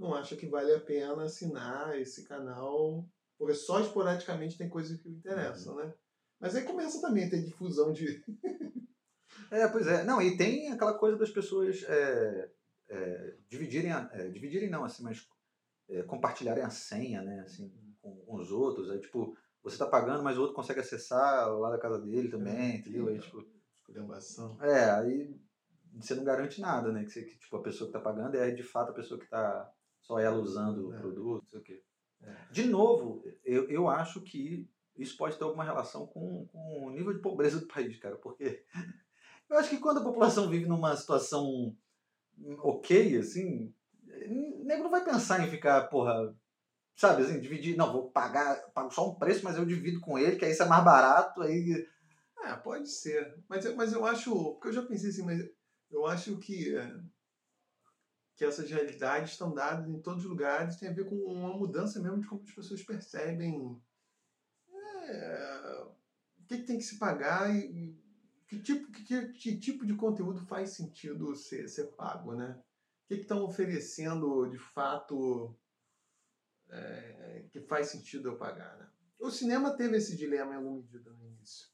não 0.00 0.14
acha 0.14 0.34
que 0.34 0.46
vale 0.46 0.72
a 0.72 0.80
pena 0.80 1.24
assinar 1.24 1.96
esse 2.00 2.24
canal, 2.24 3.06
porque 3.38 3.54
só 3.54 3.80
esporadicamente 3.80 4.56
tem 4.56 4.68
coisas 4.68 4.98
que 4.98 5.10
interessam, 5.10 5.74
uhum. 5.74 5.84
né? 5.84 5.94
Mas 6.40 6.56
aí 6.56 6.64
começa 6.64 7.02
também 7.02 7.26
a 7.26 7.30
ter 7.30 7.42
difusão 7.42 7.92
de. 7.92 8.24
é, 9.52 9.68
pois 9.68 9.86
é. 9.86 10.02
Não, 10.04 10.22
e 10.22 10.38
tem 10.38 10.72
aquela 10.72 10.94
coisa 10.94 11.18
das 11.18 11.28
pessoas 11.30 11.82
é, 11.82 12.50
é, 12.88 13.36
dividirem, 13.46 13.92
a, 13.92 14.10
é, 14.14 14.28
dividirem 14.28 14.70
não, 14.70 14.84
assim, 14.84 15.02
mas 15.02 15.28
é, 15.90 16.02
compartilharem 16.04 16.64
a 16.64 16.70
senha, 16.70 17.20
né, 17.20 17.40
assim, 17.40 17.70
com, 18.00 18.16
com 18.24 18.36
os 18.36 18.50
outros. 18.50 18.90
Aí, 18.90 18.98
tipo, 19.00 19.36
você 19.62 19.74
está 19.74 19.86
pagando, 19.86 20.22
mas 20.22 20.38
o 20.38 20.40
outro 20.40 20.56
consegue 20.56 20.80
acessar 20.80 21.46
lá 21.58 21.70
da 21.70 21.78
casa 21.78 22.00
dele 22.00 22.30
também, 22.30 22.72
é, 22.72 22.76
entendeu? 22.76 23.06
Aí, 23.08 23.18
tipo, 23.18 23.44
É, 24.62 24.90
aí 24.92 25.38
você 25.92 26.14
não 26.14 26.24
garante 26.24 26.58
nada, 26.58 26.90
né? 26.90 27.04
Que, 27.04 27.10
você, 27.10 27.22
que 27.22 27.38
tipo, 27.38 27.54
a 27.58 27.62
pessoa 27.62 27.90
que 27.90 27.96
está 27.96 28.00
pagando 28.00 28.34
é 28.36 28.50
de 28.50 28.62
fato 28.62 28.92
a 28.92 28.94
pessoa 28.94 29.18
que 29.18 29.26
está 29.26 29.70
só 30.10 30.18
ela 30.18 30.38
usando 30.38 30.92
é. 30.92 30.96
o 30.96 31.00
produto, 31.00 31.42
não 31.44 31.48
sei 31.48 31.60
o 31.60 31.62
quê. 31.62 31.82
É. 32.20 32.36
De 32.50 32.66
novo, 32.66 33.22
eu, 33.44 33.70
eu 33.70 33.88
acho 33.88 34.20
que 34.22 34.68
isso 34.96 35.16
pode 35.16 35.38
ter 35.38 35.44
alguma 35.44 35.62
relação 35.62 36.04
com, 36.04 36.46
com 36.48 36.86
o 36.86 36.90
nível 36.90 37.12
de 37.12 37.20
pobreza 37.20 37.60
do 37.60 37.68
país, 37.68 37.96
cara, 37.98 38.16
porque 38.16 38.64
eu 39.48 39.56
acho 39.56 39.70
que 39.70 39.78
quando 39.78 39.98
a 40.00 40.04
população 40.04 40.50
vive 40.50 40.66
numa 40.66 40.96
situação 40.96 41.76
ok, 42.58 43.18
assim, 43.18 43.72
o 44.26 44.64
nego 44.64 44.82
não 44.82 44.90
vai 44.90 45.04
pensar 45.04 45.46
em 45.46 45.50
ficar, 45.50 45.88
porra, 45.88 46.34
Sabe, 46.96 47.22
assim, 47.22 47.40
dividir, 47.40 47.78
não, 47.78 47.90
vou 47.90 48.10
pagar, 48.10 48.56
pago 48.74 48.90
só 48.90 49.08
um 49.08 49.14
preço, 49.14 49.42
mas 49.42 49.56
eu 49.56 49.64
divido 49.64 50.00
com 50.00 50.18
ele, 50.18 50.36
que 50.36 50.44
aí 50.44 50.50
isso 50.50 50.62
é 50.62 50.66
mais 50.66 50.84
barato, 50.84 51.40
aí... 51.40 51.88
É, 52.44 52.52
pode 52.56 52.90
ser. 52.90 53.38
Mas, 53.48 53.74
mas 53.74 53.94
eu 53.94 54.04
acho, 54.04 54.52
porque 54.52 54.68
eu 54.68 54.72
já 54.74 54.82
pensei 54.82 55.08
assim, 55.08 55.22
mas 55.22 55.40
eu 55.90 56.04
acho 56.04 56.36
que, 56.36 56.74
que 58.40 58.44
essas 58.46 58.70
realidades 58.70 59.32
estão 59.32 59.52
dadas 59.52 59.86
em 59.86 60.00
todos 60.00 60.24
os 60.24 60.30
lugares, 60.30 60.76
tem 60.76 60.88
a 60.88 60.92
ver 60.94 61.04
com 61.04 61.14
uma 61.14 61.54
mudança 61.54 62.00
mesmo 62.00 62.22
de 62.22 62.26
como 62.26 62.42
as 62.42 62.50
pessoas 62.50 62.82
percebem 62.82 63.78
é, 64.72 65.84
o 66.38 66.44
que, 66.48 66.62
tem 66.62 66.78
que 66.78 66.84
se 66.84 66.98
pagar 66.98 67.54
e, 67.54 67.94
que 68.48 68.58
tipo, 68.62 68.90
que, 68.90 69.28
que, 69.34 69.58
tipo 69.58 69.84
de 69.84 69.94
conteúdo 69.94 70.40
faz 70.46 70.70
sentido 70.70 71.36
ser, 71.36 71.68
ser 71.68 71.88
pago, 71.88 72.34
né? 72.34 72.58
O 73.04 73.08
que 73.08 73.20
estão 73.20 73.44
oferecendo 73.44 74.48
de 74.48 74.58
fato 74.58 75.54
é, 76.70 77.44
que 77.50 77.60
faz 77.60 77.88
sentido 77.88 78.30
eu 78.30 78.38
pagar. 78.38 78.74
Né? 78.78 78.88
O 79.18 79.30
cinema 79.30 79.76
teve 79.76 79.98
esse 79.98 80.16
dilema 80.16 80.54
em 80.54 80.56
alguma 80.56 80.78
medida 80.78 81.12
no 81.12 81.26
início. 81.26 81.68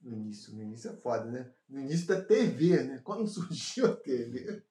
No 0.00 0.12
início, 0.12 0.54
no 0.54 0.62
início 0.62 0.92
é 0.92 0.96
foda, 0.96 1.28
né? 1.28 1.52
No 1.68 1.80
início 1.80 2.06
da 2.06 2.22
TV, 2.22 2.84
né? 2.84 3.00
Quando 3.02 3.26
surgiu 3.26 3.86
a 3.86 3.96
TV. 3.96 4.64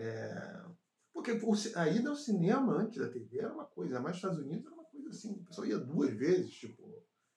É, 0.00 0.62
porque 1.12 1.38
a 1.76 1.88
ida 1.88 2.10
ao 2.10 2.16
cinema 2.16 2.74
antes 2.74 2.98
da 2.98 3.08
TV 3.08 3.38
era 3.38 3.52
uma 3.52 3.66
coisa, 3.66 4.00
mas 4.00 4.12
nos 4.12 4.16
Estados 4.16 4.38
Unidos 4.38 4.66
era 4.66 4.74
uma 4.74 4.84
coisa 4.84 5.08
assim, 5.10 5.32
o 5.32 5.44
pessoal 5.44 5.66
ia 5.66 5.78
duas 5.78 6.10
vezes, 6.14 6.50
tipo, 6.52 6.90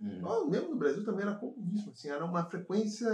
Uhum. 0.04 0.50
mesmo 0.50 0.70
no 0.72 0.76
Brasil 0.76 1.04
também 1.06 1.22
era 1.22 1.36
comunismo, 1.36 1.92
assim, 1.92 2.10
era 2.10 2.26
uma 2.26 2.44
frequência. 2.44 3.08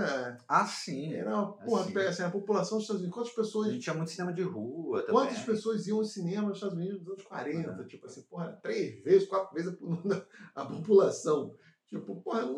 Ah, 0.47 0.65
sim. 0.65 1.13
Era, 1.13 1.45
porra, 1.45 1.83
assim. 1.83 1.97
assim, 1.99 2.23
a 2.23 2.31
população 2.31 2.77
dos 2.77 2.85
Estados 2.85 3.01
Unidos, 3.01 3.13
quantas 3.15 3.33
pessoas. 3.33 3.67
A 3.67 3.71
gente 3.71 3.83
tinha 3.83 3.95
muito 3.95 4.09
cinema 4.09 4.33
de 4.33 4.41
rua 4.41 5.01
também. 5.01 5.13
Quantas 5.13 5.43
pessoas 5.43 5.85
iam 5.85 5.99
ao 5.99 6.03
cinema 6.03 6.47
nos 6.47 6.57
Estados 6.57 6.75
Unidos 6.75 6.99
nos 7.01 7.09
anos 7.09 7.23
40? 7.23 7.71
Uhum. 7.71 7.87
Tipo 7.87 8.05
assim, 8.07 8.23
porra, 8.23 8.59
três 8.63 9.03
vezes, 9.03 9.27
quatro 9.27 9.53
vezes 9.53 9.77
a, 10.55 10.61
a 10.61 10.65
população. 10.65 11.55
Tipo, 11.87 12.21
porra, 12.21 12.45
um, 12.45 12.57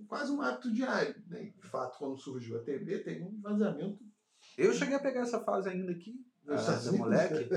um, 0.00 0.06
quase 0.08 0.32
um 0.32 0.42
hábito 0.42 0.72
diário. 0.72 1.14
Né? 1.28 1.52
De 1.56 1.68
fato, 1.68 1.98
quando 1.98 2.18
surgiu 2.18 2.56
a 2.56 2.64
TV, 2.64 2.98
teve 2.98 3.22
um 3.22 3.40
vazamento. 3.40 4.02
Eu 4.56 4.72
cheguei 4.72 4.96
a 4.96 5.00
pegar 5.00 5.22
essa 5.22 5.40
fase 5.40 5.68
ainda 5.68 5.92
aqui, 5.92 6.14
ah, 6.48 6.92
moleque. 6.92 7.48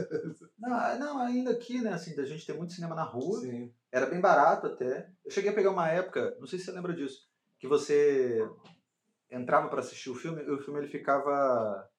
não, 0.58 1.00
não, 1.00 1.20
ainda 1.20 1.52
aqui, 1.52 1.82
né, 1.82 1.94
assim, 1.94 2.16
da 2.16 2.26
gente 2.26 2.46
ter 2.46 2.54
muito 2.54 2.74
cinema 2.74 2.96
na 2.96 3.04
rua. 3.04 3.40
Sim. 3.42 3.74
Era 3.92 4.06
bem 4.06 4.22
barato 4.22 4.68
até. 4.68 5.10
Eu 5.24 5.32
cheguei 5.32 5.52
a 5.52 5.54
pegar 5.54 5.72
uma 5.72 5.90
época, 5.90 6.36
não 6.40 6.48
sei 6.48 6.60
se 6.60 6.66
você 6.66 6.72
lembra 6.72 6.94
disso, 6.94 7.28
que 7.60 7.68
você 7.68 8.48
entrava 9.30 9.70
para 9.70 9.80
assistir 9.80 10.10
o 10.10 10.16
filme 10.16 10.42
e 10.44 10.52
o 10.52 10.60
filme 10.60 10.80
ele 10.80 10.88
ficava 10.88 11.90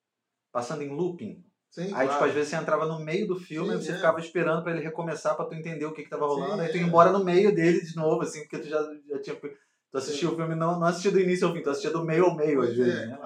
passando 0.52 0.82
em 0.82 0.90
looping. 0.90 1.44
Sim, 1.70 1.82
aí, 1.82 1.86
tipo, 1.86 1.94
claro. 1.94 2.10
tipo, 2.12 2.24
às 2.24 2.32
vezes 2.32 2.50
você 2.50 2.56
entrava 2.56 2.86
no 2.86 3.00
meio 3.00 3.26
do 3.26 3.36
filme 3.38 3.70
Sim, 3.70 3.74
e 3.76 3.82
você 3.82 3.92
é. 3.92 3.96
ficava 3.96 4.20
esperando 4.20 4.62
para 4.62 4.72
ele 4.72 4.82
recomeçar 4.82 5.36
para 5.36 5.46
tu 5.46 5.54
entender 5.54 5.84
o 5.84 5.92
que 5.92 6.04
que 6.04 6.08
tava 6.08 6.26
rolando. 6.26 6.54
Sim, 6.54 6.60
aí 6.60 6.68
tu 6.68 6.76
ia 6.76 6.84
é. 6.84 6.86
embora 6.86 7.10
no 7.10 7.24
meio 7.24 7.54
dele 7.54 7.80
de 7.80 7.96
novo, 7.96 8.22
assim, 8.22 8.40
porque 8.40 8.58
tu 8.58 8.68
já, 8.68 8.80
já 9.08 9.20
tinha... 9.20 9.36
Tu 9.36 9.98
assistiu 9.98 10.32
o 10.32 10.36
filme, 10.36 10.54
não, 10.54 10.78
não 10.78 10.86
assistia 10.86 11.10
do 11.10 11.20
início 11.20 11.46
ao 11.46 11.54
fim, 11.54 11.62
tu 11.62 11.70
assistia 11.70 11.90
do 11.90 12.04
meio 12.04 12.24
ao 12.24 12.36
meio, 12.36 12.60
às 12.60 12.76
vezes. 12.76 12.94
É, 12.94 13.06
né? 13.06 13.18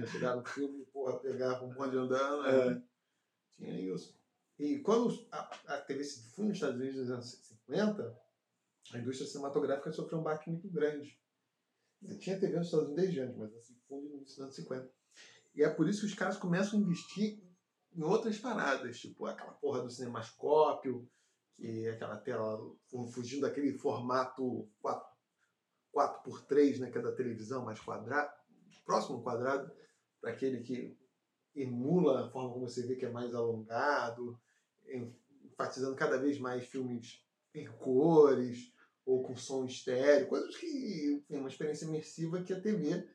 ia 0.00 0.06
chegar 0.06 0.36
no 0.36 0.44
filme, 0.44 0.86
porra, 1.08 1.20
pegar 1.20 1.58
com 1.58 1.66
um 1.66 1.74
bonde 1.74 1.96
andando, 1.96 2.46
é. 2.46 2.82
Tinha 3.56 3.94
isso. 3.94 4.16
E 4.58 4.78
quando 4.80 5.26
a, 5.30 5.38
a 5.66 5.80
TV 5.82 6.04
se 6.04 6.22
difunde 6.22 6.48
nos 6.48 6.56
Estados 6.56 6.76
Unidos 6.76 6.96
nos 6.96 7.10
anos 7.10 7.58
50, 7.66 8.20
a 8.92 8.98
indústria 8.98 9.28
cinematográfica 9.28 9.92
sofreu 9.92 10.18
um 10.18 10.22
baque 10.22 10.50
muito 10.50 10.68
grande. 10.68 11.18
Tinha 12.20 12.38
TV 12.38 12.56
nos 12.56 12.66
Estados 12.66 12.86
Unidos 12.86 13.04
desde 13.04 13.20
antes, 13.20 13.36
mas 13.36 13.66
se 13.66 13.74
difunde 13.74 14.08
nos 14.08 14.38
anos 14.38 14.54
50. 14.54 14.90
E 15.54 15.62
é 15.62 15.68
por 15.68 15.88
isso 15.88 16.00
que 16.00 16.06
os 16.06 16.14
caras 16.14 16.36
começam 16.36 16.78
a 16.78 16.82
investir 16.82 17.42
em 17.94 18.02
outras 18.02 18.38
paradas, 18.38 18.98
tipo 18.98 19.26
aquela 19.26 19.52
porra 19.52 19.82
do 19.82 19.90
cinemascópio, 19.90 21.08
que 21.56 21.86
é 21.86 21.90
aquela 21.90 22.16
tela 22.16 22.58
fugindo 23.12 23.42
daquele 23.42 23.76
formato 23.76 24.68
4, 24.80 25.08
4x3, 25.92 26.78
né, 26.78 26.90
que 26.90 26.98
é 26.98 27.02
da 27.02 27.12
televisão, 27.12 27.64
mais 27.64 27.80
quadrado, 27.80 28.32
próximo 28.84 29.16
ao 29.16 29.22
quadrado, 29.22 29.68
para 29.68 29.78
aquele 30.24 30.62
que 30.62 30.96
emula 31.54 32.26
a 32.26 32.30
forma 32.30 32.52
como 32.52 32.68
você 32.68 32.86
vê 32.86 32.96
que 32.96 33.04
é 33.04 33.10
mais 33.10 33.34
alongado, 33.34 34.38
enfatizando 35.44 35.96
cada 35.96 36.18
vez 36.18 36.38
mais 36.38 36.66
filmes 36.66 37.24
em 37.54 37.66
cores 37.66 38.72
ou 39.04 39.22
com 39.22 39.36
som 39.36 39.64
estéreo, 39.64 40.28
coisas 40.28 40.56
que 40.56 41.24
tem 41.26 41.38
uma 41.38 41.48
experiência 41.48 41.86
imersiva 41.86 42.42
que 42.42 42.52
a 42.52 42.60
TV 42.60 43.08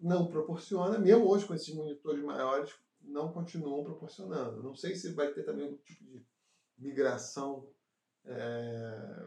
não 0.00 0.28
proporciona, 0.28 0.98
mesmo 0.98 1.28
hoje 1.28 1.46
com 1.46 1.54
esses 1.54 1.74
monitores 1.74 2.22
maiores 2.24 2.72
não 3.00 3.32
continuam 3.32 3.84
proporcionando. 3.84 4.62
Não 4.62 4.74
sei 4.74 4.94
se 4.94 5.12
vai 5.12 5.32
ter 5.32 5.44
também 5.44 5.64
algum 5.64 5.76
tipo 5.78 6.04
de 6.04 6.24
migração 6.78 7.68
é, 8.24 9.26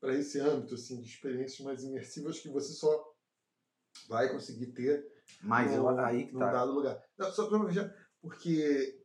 para 0.00 0.14
esse 0.14 0.40
âmbito 0.40 0.74
assim, 0.74 1.00
de 1.00 1.08
experiências 1.08 1.60
mais 1.60 1.82
imersivas 1.82 2.40
que 2.40 2.48
você 2.48 2.72
só 2.72 3.07
vai 4.08 4.32
conseguir 4.32 4.68
ter 4.68 5.06
mas 5.42 5.70
no, 5.70 5.76
eu, 5.76 6.00
aí 6.00 6.26
que 6.26 6.32
num 6.32 6.40
tá. 6.40 6.52
dado 6.52 6.72
lugar. 6.72 7.00
Não, 7.16 7.30
só 7.30 7.48
para 7.48 7.64
ver, 7.64 7.94
porque 8.20 8.98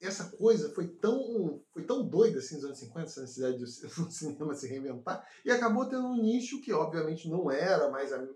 essa 0.00 0.30
coisa 0.36 0.70
foi 0.70 0.88
tão, 0.88 1.62
foi 1.72 1.84
tão 1.84 2.06
doida 2.06 2.38
assim 2.38 2.56
nos 2.56 2.64
anos 2.64 2.78
50, 2.78 3.06
essa 3.06 3.20
necessidade 3.22 3.58
do 3.58 3.66
cinema 4.10 4.54
se 4.54 4.68
reinventar, 4.68 5.26
e 5.44 5.50
acabou 5.50 5.88
tendo 5.88 6.06
um 6.06 6.22
nicho 6.22 6.60
que 6.62 6.72
obviamente 6.72 7.28
não 7.28 7.50
era 7.50 7.90
mais 7.90 8.12
a, 8.12 8.26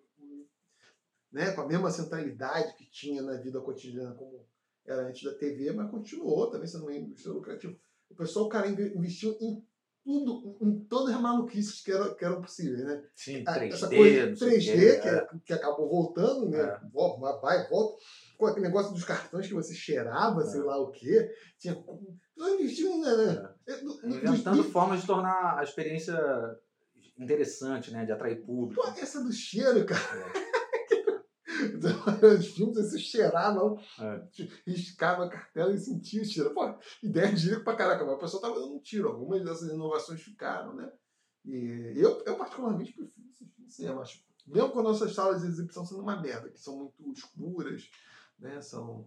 né, 1.32 1.52
com 1.52 1.62
a 1.62 1.66
mesma 1.66 1.90
centralidade 1.90 2.76
que 2.76 2.90
tinha 2.90 3.22
na 3.22 3.36
vida 3.36 3.60
cotidiana 3.60 4.14
como 4.14 4.46
era 4.84 5.06
antes 5.08 5.22
da 5.22 5.34
TV, 5.38 5.72
mas 5.72 5.90
continuou 5.90 6.50
também 6.50 6.68
sendo 6.68 6.84
uma 6.84 6.94
indústria 6.94 7.32
lucrativa. 7.32 7.74
O 8.10 8.14
pessoal, 8.14 8.44
o 8.44 8.50
cara 8.50 8.68
investiu 8.68 9.36
em 9.40 9.66
tudo, 10.04 10.56
em 10.60 10.80
todas 10.80 11.14
as 11.14 11.20
maluquices 11.20 11.80
que 11.80 11.90
eram, 11.90 12.14
que 12.14 12.24
eram 12.24 12.42
possíveis, 12.42 12.84
né? 12.84 13.02
Sim, 13.14 13.42
3D, 13.42 13.72
Essa 13.72 13.88
coisa 13.88 14.46
3D 14.46 14.58
que, 14.58 15.00
que, 15.00 15.08
é. 15.08 15.26
que, 15.46 15.52
acabou 15.54 15.88
voltando, 15.88 16.50
né? 16.50 16.60
É. 16.60 17.40
Vai, 17.40 17.66
volta. 17.68 17.96
Com 18.36 18.46
aquele 18.46 18.66
negócio 18.66 18.92
dos 18.92 19.04
cartões 19.04 19.46
que 19.46 19.54
você 19.54 19.74
cheirava, 19.74 20.42
é. 20.42 20.46
sei 20.46 20.60
lá 20.60 20.78
o 20.78 20.90
quê. 20.90 21.30
Tinha. 21.58 21.82
Não 22.36 22.54
investiu 22.54 22.92
ainda, 22.92 23.16
né? 23.16 23.54
É. 23.66 24.06
Inventando 24.06 24.62
do, 24.62 24.70
formas 24.70 25.00
de 25.00 25.06
tornar 25.06 25.58
a 25.58 25.62
experiência 25.62 26.14
interessante, 27.18 27.90
né? 27.90 28.04
De 28.04 28.12
atrair 28.12 28.44
público. 28.44 28.82
Pô, 28.82 28.88
essa 28.88 29.24
do 29.24 29.32
cheiro, 29.32 29.86
cara. 29.86 30.32
É. 31.64 31.76
Então, 31.76 32.30
os 32.38 32.46
filmes 32.48 32.76
você 32.76 32.98
cheirava, 32.98 33.76
É. 34.00 34.22
riscava 34.66 35.24
a 35.24 35.28
cartela 35.28 35.72
e 35.72 35.78
sentia 35.78 36.22
o 36.22 36.24
cheiro. 36.24 36.52
Pô, 36.54 36.74
ideia 37.02 37.32
de 37.32 37.60
pra 37.60 37.74
caraca, 37.76 38.04
mas 38.04 38.14
a 38.14 38.18
pessoa 38.18 38.40
tava 38.42 38.54
dando 38.54 38.74
um 38.74 38.80
tiro. 38.80 39.08
Algumas 39.08 39.42
dessas 39.44 39.68
inovações 39.70 40.20
ficaram, 40.22 40.74
né? 40.74 40.90
E 41.44 41.92
eu, 41.96 42.22
eu 42.26 42.36
particularmente 42.36 42.92
prefiro 42.92 43.28
assistir 43.30 43.60
no 43.62 43.70
cinema. 43.70 44.02
Acho, 44.02 44.18
mesmo 44.46 44.70
com 44.70 44.82
nossas 44.82 45.14
salas 45.14 45.42
de 45.42 45.48
exibição 45.48 45.84
sendo 45.84 46.00
uma 46.02 46.20
merda, 46.20 46.48
que 46.50 46.60
são 46.60 46.92
muito 46.98 47.18
escuras, 47.18 47.88
né? 48.38 48.60
São, 48.62 49.06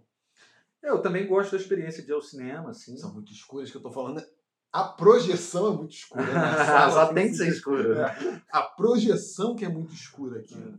Eu 0.83 1.01
também 1.01 1.27
gosto 1.27 1.51
da 1.51 1.57
experiência 1.57 2.03
de 2.03 2.09
ir 2.11 2.13
ao 2.13 2.21
cinema, 2.21 2.69
assim. 2.71 2.95
são 2.97 3.13
muito 3.13 3.31
escuras 3.31 3.71
que 3.71 3.77
eu 3.77 3.81
tô 3.81 3.91
falando. 3.91 4.23
A 4.71 4.83
projeção 4.83 5.73
é 5.73 5.77
muito 5.77 5.93
escura. 5.95 6.23
né? 6.25 6.33
A 6.39 6.55
sala 6.65 6.91
Só 7.07 7.13
tem 7.13 7.29
que 7.29 7.35
ser 7.35 7.47
escuro. 7.47 7.95
né? 7.95 8.03
É, 8.03 8.41
a 8.51 8.61
projeção 8.63 9.55
que 9.55 9.65
é 9.65 9.69
muito 9.69 9.93
escura 9.93 10.39
aqui. 10.39 10.55
né? 10.55 10.77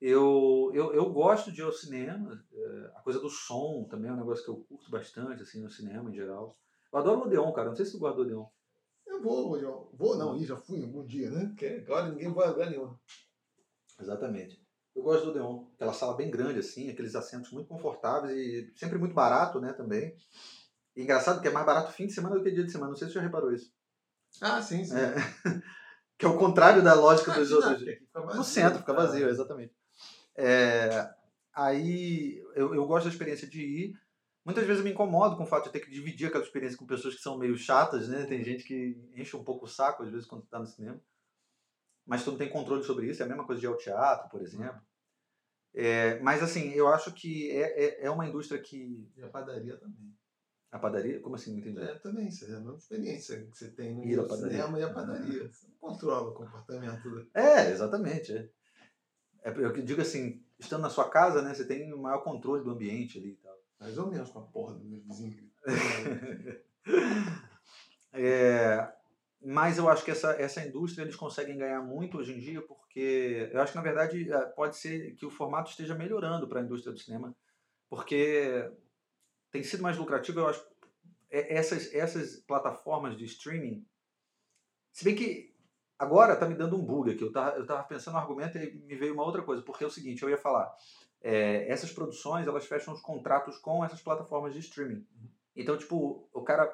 Eu, 0.00 0.70
eu, 0.74 0.92
eu 0.92 1.10
gosto 1.12 1.50
de 1.52 1.60
ir 1.60 1.64
ao 1.64 1.72
cinema. 1.72 2.44
é, 2.52 2.90
A 2.96 3.00
coisa 3.00 3.20
do 3.20 3.30
som 3.30 3.86
também 3.88 4.10
é 4.10 4.14
um 4.14 4.18
negócio 4.18 4.44
que 4.44 4.50
eu 4.50 4.56
curto 4.68 4.90
bastante, 4.90 5.42
assim, 5.42 5.62
no 5.62 5.70
cinema 5.70 6.10
em 6.10 6.14
geral. 6.14 6.58
Eu 6.92 6.98
adoro 6.98 7.20
o 7.20 7.24
Odeon, 7.24 7.52
cara. 7.52 7.68
Não 7.68 7.76
sei 7.76 7.86
se 7.86 7.92
tu 7.92 7.98
gosta 7.98 8.16
do 8.16 8.22
Odeon. 8.22 8.46
Eu 9.06 9.22
vou, 9.22 9.58
já- 9.60 9.70
vou 9.92 10.16
não, 10.16 10.36
ih, 10.36 10.44
já 10.44 10.56
fui 10.56 10.82
algum 10.82 11.04
dia, 11.06 11.30
né? 11.30 11.46
Porque 11.46 11.66
agora 11.86 12.08
ninguém 12.10 12.32
vai 12.32 12.46
a 12.46 12.50
lugar 12.50 12.70
nenhum. 12.70 12.94
Exatamente. 14.00 14.62
Eu 14.94 15.02
gosto 15.02 15.24
do 15.24 15.30
Odeon. 15.30 15.64
Aquela 15.74 15.92
sala 15.92 16.16
bem 16.16 16.30
grande, 16.30 16.58
assim, 16.60 16.90
aqueles 16.90 17.14
assentos 17.14 17.50
muito 17.50 17.68
confortáveis 17.68 18.36
e 18.36 18.72
sempre 18.76 18.98
muito 18.98 19.14
barato, 19.14 19.60
né, 19.60 19.72
também. 19.72 20.14
E 20.96 21.02
engraçado 21.02 21.40
que 21.40 21.48
é 21.48 21.50
mais 21.50 21.66
barato 21.66 21.92
fim 21.92 22.06
de 22.06 22.12
semana 22.12 22.36
do 22.36 22.42
que 22.42 22.50
dia 22.50 22.64
de 22.64 22.70
semana. 22.70 22.90
Não 22.90 22.96
sei 22.96 23.08
se 23.08 23.12
você 23.14 23.18
já 23.20 23.24
reparou 23.24 23.52
isso. 23.52 23.72
Ah, 24.40 24.60
sim, 24.62 24.84
sim. 24.84 24.96
É. 24.96 25.14
que 26.18 26.24
é 26.24 26.28
o 26.28 26.38
contrário 26.38 26.82
da 26.82 26.94
lógica 26.94 27.32
Ah, 27.32 27.38
dos 27.38 27.50
não, 27.50 27.56
outros. 27.58 27.84
No 28.36 28.44
centro, 28.44 28.78
fica 28.78 28.94
tá? 28.94 29.00
vazio, 29.00 29.28
exatamente. 29.28 29.74
É, 30.36 31.08
aí 31.54 32.42
eu, 32.54 32.74
eu 32.74 32.86
gosto 32.86 33.04
da 33.04 33.10
experiência 33.10 33.48
de 33.48 33.62
ir. 33.62 33.94
Muitas 34.44 34.64
vezes 34.64 34.80
eu 34.80 34.84
me 34.84 34.92
incomodo 34.92 35.36
com 35.36 35.44
o 35.44 35.46
fato 35.46 35.64
de 35.64 35.72
ter 35.72 35.80
que 35.80 35.90
dividir 35.90 36.28
aquela 36.28 36.44
experiência 36.44 36.76
com 36.76 36.86
pessoas 36.86 37.14
que 37.14 37.22
são 37.22 37.38
meio 37.38 37.56
chatas, 37.56 38.08
né? 38.08 38.26
Tem 38.26 38.44
gente 38.44 38.64
que 38.64 38.96
enche 39.16 39.36
um 39.36 39.44
pouco 39.44 39.64
o 39.64 39.68
saco, 39.68 40.02
às 40.02 40.10
vezes, 40.10 40.26
quando 40.26 40.44
está 40.44 40.58
no 40.58 40.66
cinema. 40.66 41.02
Mas 42.06 42.22
tu 42.22 42.30
não 42.30 42.38
tem 42.38 42.50
controle 42.50 42.82
sobre 42.82 43.08
isso, 43.08 43.22
é 43.22 43.24
a 43.24 43.28
mesma 43.28 43.46
coisa 43.46 43.60
de 43.60 43.66
ir 43.66 43.70
ao 43.70 43.78
teatro, 43.78 44.28
por 44.28 44.42
exemplo. 44.42 44.80
É, 45.74 46.20
mas 46.20 46.42
assim, 46.42 46.70
eu 46.72 46.86
acho 46.88 47.12
que 47.12 47.50
é, 47.50 47.84
é, 47.84 48.04
é 48.06 48.10
uma 48.10 48.26
indústria 48.28 48.60
que. 48.60 49.10
E 49.16 49.22
a 49.22 49.28
padaria 49.28 49.76
também. 49.76 50.14
A 50.70 50.78
padaria? 50.78 51.20
Como 51.20 51.36
assim? 51.36 51.52
Não 51.52 51.58
entendi. 51.60 51.80
É, 51.80 51.94
também, 51.98 52.28
isso 52.28 52.44
é 52.44 52.48
a 52.48 52.60
mesma 52.60 52.76
experiência 52.76 53.46
que 53.46 53.56
você 53.56 53.70
tem 53.70 53.94
no 53.94 54.04
Ir 54.04 54.28
cinema 54.28 54.78
e 54.78 54.82
a 54.82 54.92
padaria. 54.92 55.48
Você 55.48 55.66
não 55.68 55.76
controla 55.78 56.30
o 56.30 56.34
comportamento 56.34 57.08
do... 57.08 57.28
É, 57.32 57.70
exatamente. 57.70 58.32
É. 58.32 58.50
É, 59.44 59.50
eu 59.50 59.72
digo 59.82 60.00
assim, 60.00 60.42
estando 60.58 60.82
na 60.82 60.90
sua 60.90 61.08
casa, 61.08 61.42
né, 61.42 61.54
você 61.54 61.66
tem 61.66 61.92
o 61.92 61.98
maior 61.98 62.24
controle 62.24 62.64
do 62.64 62.70
ambiente 62.70 63.18
ali 63.18 63.32
e 63.32 63.36
tal. 63.36 63.56
Mais 63.78 63.98
ou 63.98 64.10
menos 64.10 64.30
com 64.30 64.38
a 64.38 64.42
porra 64.42 64.74
do 64.74 64.84
meu 64.84 65.00
vizinho. 65.02 65.50
É, 68.16 68.92
mas 69.42 69.76
eu 69.76 69.88
acho 69.88 70.04
que 70.04 70.10
essa, 70.10 70.40
essa 70.40 70.64
indústria 70.64 71.02
eles 71.02 71.16
conseguem 71.16 71.58
ganhar 71.58 71.82
muito 71.82 72.16
hoje 72.16 72.32
em 72.32 72.38
dia 72.38 72.62
porque 72.62 73.50
eu 73.52 73.60
acho 73.60 73.72
que 73.72 73.76
na 73.76 73.82
verdade 73.82 74.32
eh, 74.32 74.46
pode 74.54 74.76
ser 74.76 75.16
que 75.16 75.26
o 75.26 75.30
formato 75.30 75.70
esteja 75.70 75.96
melhorando 75.96 76.46
para 76.46 76.60
a 76.60 76.62
indústria 76.62 76.92
do 76.92 76.98
cinema 76.98 77.36
porque 77.90 78.70
tem 79.50 79.64
sido 79.64 79.82
mais 79.82 79.96
lucrativo 79.98 80.40
eu 80.40 80.48
acho 80.48 80.64
é- 81.28 81.56
essas 81.56 81.92
essas 81.92 82.36
plataformas 82.36 83.18
de 83.18 83.24
streaming 83.24 83.84
se 84.92 85.04
bem 85.04 85.16
que 85.16 85.53
agora 85.98 86.36
tá 86.36 86.46
me 86.46 86.54
dando 86.54 86.76
um 86.76 86.84
bug 86.84 87.10
aqui 87.10 87.22
eu 87.22 87.32
tava, 87.32 87.56
eu 87.56 87.66
tava 87.66 87.82
pensando 87.84 88.14
no 88.14 88.20
argumento 88.20 88.58
e 88.58 88.74
me 88.84 88.96
veio 88.96 89.14
uma 89.14 89.24
outra 89.24 89.42
coisa 89.42 89.62
porque 89.62 89.84
é 89.84 89.86
o 89.86 89.90
seguinte 89.90 90.22
eu 90.22 90.30
ia 90.30 90.38
falar 90.38 90.74
é, 91.20 91.68
essas 91.70 91.92
produções 91.92 92.46
elas 92.46 92.66
fecham 92.66 92.92
os 92.92 93.00
contratos 93.00 93.58
com 93.58 93.84
essas 93.84 94.00
plataformas 94.00 94.52
de 94.52 94.60
streaming 94.60 95.06
então 95.54 95.76
tipo 95.76 96.28
o 96.32 96.42
cara 96.42 96.70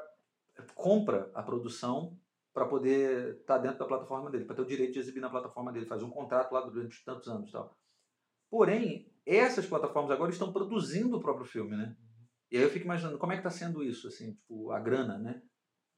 compra 0.74 1.30
a 1.34 1.42
produção 1.42 2.18
para 2.52 2.66
poder 2.66 3.36
estar 3.36 3.58
dentro 3.58 3.78
da 3.78 3.86
plataforma 3.86 4.30
dele, 4.30 4.44
para 4.44 4.56
ter 4.56 4.62
o 4.62 4.66
direito 4.66 4.92
de 4.92 4.98
exibir 4.98 5.20
na 5.20 5.30
plataforma 5.30 5.72
dele, 5.72 5.86
faz 5.86 6.02
um 6.02 6.10
contrato 6.10 6.52
lá 6.52 6.60
durante 6.60 7.04
tantos 7.04 7.28
anos 7.28 7.48
e 7.48 7.52
tal. 7.52 7.76
Porém, 8.50 9.10
essas 9.24 9.66
plataformas 9.66 10.10
agora 10.10 10.32
estão 10.32 10.52
produzindo 10.52 11.16
o 11.16 11.20
próprio 11.20 11.46
filme, 11.46 11.76
né? 11.76 11.96
E 12.50 12.56
aí 12.56 12.62
eu 12.62 12.70
fico 12.70 12.84
imaginando 12.84 13.18
como 13.18 13.32
é 13.32 13.36
que 13.36 13.46
está 13.46 13.50
sendo 13.50 13.82
isso, 13.82 14.08
assim, 14.08 14.32
tipo, 14.34 14.72
a 14.72 14.80
grana, 14.80 15.16
né? 15.18 15.40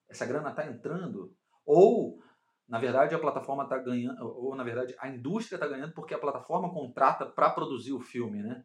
Essa 0.08 0.26
grana 0.26 0.50
está 0.50 0.66
entrando 0.66 1.34
ou 1.64 2.22
na 2.68 2.78
verdade 2.78 3.14
a 3.14 3.18
plataforma 3.18 3.64
está 3.64 3.78
ganhando, 3.78 4.24
ou 4.24 4.54
na 4.54 4.64
verdade 4.64 4.94
a 4.98 5.08
indústria 5.08 5.56
está 5.56 5.66
ganhando 5.66 5.92
porque 5.92 6.14
a 6.14 6.18
plataforma 6.18 6.72
contrata 6.72 7.26
para 7.26 7.50
produzir 7.50 7.92
o 7.92 8.00
filme, 8.00 8.42
né? 8.42 8.64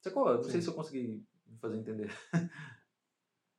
Sacou? 0.00 0.34
Não 0.34 0.42
sei 0.42 0.52
Sim. 0.54 0.60
se 0.62 0.68
eu 0.68 0.74
consegui 0.74 1.26
fazer 1.60 1.76
entender. 1.76 2.10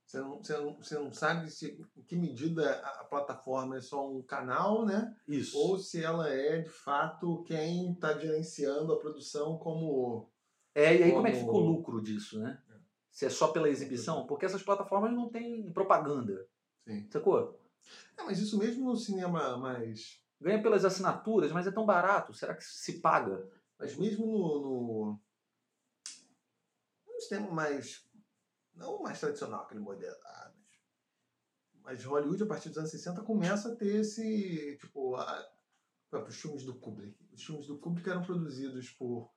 Você 0.06 0.22
não, 0.22 0.42
você, 0.42 0.58
não, 0.58 0.78
você 0.78 0.96
não 0.98 1.12
sabe 1.12 1.52
se, 1.52 1.86
em 1.98 2.02
que 2.04 2.16
medida 2.16 2.80
a 2.80 3.04
plataforma 3.04 3.76
é 3.76 3.82
só 3.82 4.10
um 4.10 4.22
canal, 4.22 4.86
né? 4.86 5.14
Isso. 5.28 5.58
Ou 5.58 5.78
se 5.78 6.02
ela 6.02 6.30
é, 6.30 6.62
de 6.62 6.70
fato, 6.70 7.44
quem 7.44 7.92
está 7.92 8.18
gerenciando 8.18 8.94
a 8.94 9.00
produção 9.00 9.58
como... 9.58 10.32
É, 10.74 10.96
e 10.96 11.04
aí 11.04 11.12
como 11.12 11.28
é 11.28 11.32
que 11.32 11.40
Como- 11.40 11.52
ficou 11.52 11.62
o 11.62 11.70
lucro 11.74 12.02
disso, 12.02 12.40
né? 12.40 12.58
Se 13.12 13.26
é 13.26 13.30
só 13.30 13.50
pela 13.50 13.68
exibição? 13.68 14.26
Porque 14.26 14.46
essas 14.46 14.64
plataformas 14.64 15.12
não 15.12 15.28
têm 15.28 15.74
propaganda, 15.74 16.48
Sim. 16.86 17.06
sacou? 17.12 17.60
É, 18.18 18.24
mas 18.24 18.40
isso 18.40 18.58
mesmo 18.58 18.86
no 18.86 18.96
cinema 18.96 19.58
mais... 19.58 20.22
Ganha 20.40 20.62
pelas 20.62 20.86
assinaturas, 20.86 21.52
mas 21.52 21.66
é 21.66 21.72
tão 21.72 21.86
barato. 21.86 22.34
Será 22.34 22.56
que 22.56 22.64
se 22.64 23.00
paga? 23.00 23.50
Mas 23.80 23.96
mesmo 23.96 24.26
no, 24.26 24.60
no, 24.62 25.20
no 27.08 27.22
cinema 27.22 27.52
mais. 27.52 28.06
Não 28.74 29.02
mais 29.02 29.20
tradicional, 29.20 29.64
aquele 29.64 29.80
modelo. 29.80 30.16
ah, 30.24 30.54
mas, 30.56 31.84
mas 31.84 32.04
Hollywood, 32.04 32.44
a 32.44 32.48
partir 32.48 32.70
dos 32.70 32.78
anos 32.78 32.92
60, 32.92 33.22
começa 33.24 33.72
a 33.72 33.76
ter 33.76 33.96
esse. 33.96 34.78
Tipo, 34.80 35.16
a, 35.16 35.52
os 36.28 36.36
filmes 36.36 36.64
do 36.64 36.80
Kubrick. 36.80 37.18
Os 37.32 37.44
filmes 37.44 37.68
do 37.68 37.80
Kubrick 37.80 38.10
eram 38.10 38.24
produzidos 38.24 38.90
por. 38.92 39.32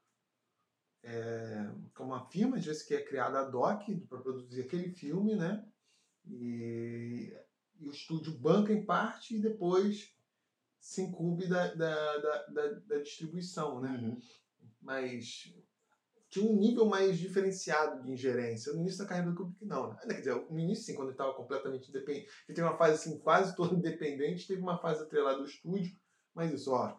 É, 1.02 1.66
como 1.94 2.12
uma 2.12 2.28
firma, 2.28 2.58
às 2.58 2.64
vezes, 2.64 2.82
que 2.82 2.94
é 2.94 3.02
criada 3.02 3.40
ad 3.40 3.56
hoc 3.56 3.88
para 4.06 4.20
produzir 4.20 4.62
aquele 4.62 4.90
filme, 4.90 5.34
né? 5.34 5.66
E, 6.26 7.34
e 7.80 7.88
o 7.88 7.92
estúdio 7.92 8.38
banca 8.38 8.72
em 8.72 8.84
parte 8.84 9.36
e 9.36 9.40
depois 9.40 10.14
se 10.78 11.02
incumbe 11.02 11.46
da, 11.46 11.74
da, 11.74 12.18
da, 12.18 12.46
da, 12.46 12.68
da 12.86 12.98
distribuição, 12.98 13.80
né? 13.80 14.16
mas 14.80 15.54
tinha 16.28 16.48
um 16.48 16.56
nível 16.56 16.86
mais 16.86 17.18
diferenciado 17.18 18.02
de 18.02 18.12
ingerência. 18.12 18.72
No 18.72 18.80
início 18.80 18.98
da 19.00 19.06
carreira 19.06 19.30
do 19.30 19.36
Kubrick, 19.36 19.64
não. 19.66 19.90
Né? 19.90 19.98
Quer 20.06 20.18
dizer, 20.18 20.46
no 20.48 20.58
início, 20.58 20.84
sim, 20.84 20.94
quando 20.94 21.08
ele 21.08 21.14
estava 21.14 21.34
completamente 21.34 21.88
independente. 21.88 22.28
Ele 22.48 22.54
teve 22.54 22.62
uma 22.62 22.76
fase 22.76 22.94
assim, 22.94 23.18
quase 23.18 23.56
toda 23.56 23.74
independente, 23.76 24.46
teve 24.46 24.62
uma 24.62 24.78
fase 24.78 25.02
atrelada 25.02 25.38
ao 25.38 25.44
estúdio, 25.44 25.94
mas 26.34 26.52
isso, 26.52 26.72
ó. 26.72 26.98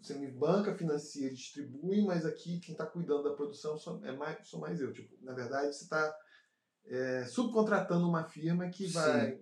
Você 0.00 0.14
me 0.14 0.28
banca, 0.28 0.74
financia, 0.74 1.32
distribui, 1.32 2.02
mas 2.02 2.26
aqui 2.26 2.58
quem 2.58 2.72
está 2.72 2.84
cuidando 2.84 3.22
da 3.22 3.34
produção 3.34 3.78
sou, 3.78 4.04
é 4.04 4.10
mais, 4.10 4.48
sou 4.48 4.58
mais 4.58 4.80
eu. 4.80 4.92
Tipo, 4.92 5.16
na 5.24 5.32
verdade, 5.32 5.72
você 5.72 5.84
está 5.84 6.18
subcontratando 7.30 8.08
uma 8.08 8.24
firma 8.24 8.68
que 8.68 8.88
vai. 8.88 9.40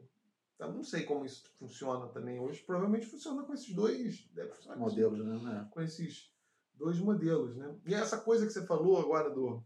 Então, 0.61 0.75
não 0.75 0.85
sei 0.85 1.05
como 1.05 1.25
isso 1.25 1.51
funciona 1.59 2.07
também 2.09 2.39
hoje. 2.39 2.63
Provavelmente 2.63 3.07
funciona 3.07 3.43
com 3.45 3.55
esses 3.55 3.75
dois. 3.75 4.29
Deve 4.35 4.51
funcionar 4.51 4.77
com 4.77 4.87
esses 4.89 4.99
Modelos, 4.99 5.43
né? 5.43 5.69
com 5.71 5.81
esses 5.81 6.35
dois 6.75 6.99
modelos, 6.99 7.57
né? 7.57 7.81
E 7.87 7.95
essa 7.95 8.21
coisa 8.21 8.47
que 8.47 8.53
você 8.53 8.67
falou 8.67 9.01
agora 9.01 9.31
do, 9.31 9.65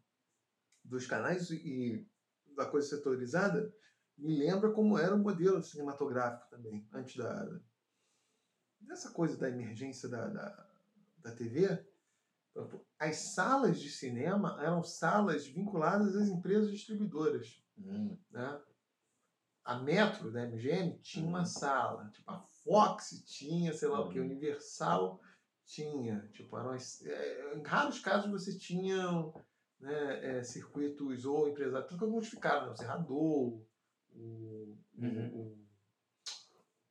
dos 0.84 1.04
canais 1.04 1.50
e 1.50 2.08
da 2.54 2.66
coisa 2.66 2.88
setorizada 2.88 3.74
me 4.16 4.38
lembra 4.38 4.70
como 4.70 4.96
era 4.96 5.16
o 5.16 5.18
modelo 5.18 5.60
cinematográfico 5.64 6.48
também, 6.48 6.88
antes 6.92 7.16
da 7.16 7.60
dessa 8.80 9.10
coisa 9.10 9.36
da 9.36 9.48
emergência 9.48 10.08
da, 10.08 10.28
da, 10.28 10.70
da 11.18 11.34
TV. 11.34 11.84
As 13.00 13.34
salas 13.34 13.80
de 13.80 13.90
cinema 13.90 14.62
eram 14.62 14.84
salas 14.84 15.44
vinculadas 15.44 16.14
às 16.14 16.28
empresas 16.28 16.70
distribuidoras, 16.70 17.60
Hum. 17.76 18.16
né? 18.30 18.62
A 19.64 19.76
Metro, 19.78 20.30
da 20.30 20.42
MGM, 20.46 20.98
tinha 20.98 21.26
uma 21.26 21.38
Uhum. 21.38 21.44
sala. 21.46 22.10
Tipo, 22.10 22.30
a 22.30 22.38
Fox 22.38 23.22
tinha, 23.26 23.72
sei 23.72 23.88
lá 23.88 24.00
o 24.00 24.08
que, 24.10 24.18
Uhum. 24.18 24.26
Universal 24.26 25.18
tinha. 25.64 26.28
Tipo, 26.32 26.58
eram 26.58 26.70
as- 26.72 27.00
é, 27.04 27.54
em 27.56 27.62
raros 27.62 27.98
casos 27.98 28.30
você 28.30 28.56
tinha 28.56 29.32
né, 29.80 30.38
é, 30.38 30.42
circuitos 30.42 31.24
ou 31.26 31.48
empresários. 31.48 31.88
Tanto 31.88 31.98
que 31.98 32.04
alguns 32.04 32.28
ficaram, 32.28 32.66
né? 32.66 32.72
o 32.72 32.76
Serrador, 32.76 33.60
o, 34.10 34.76
Uhum. 34.96 35.58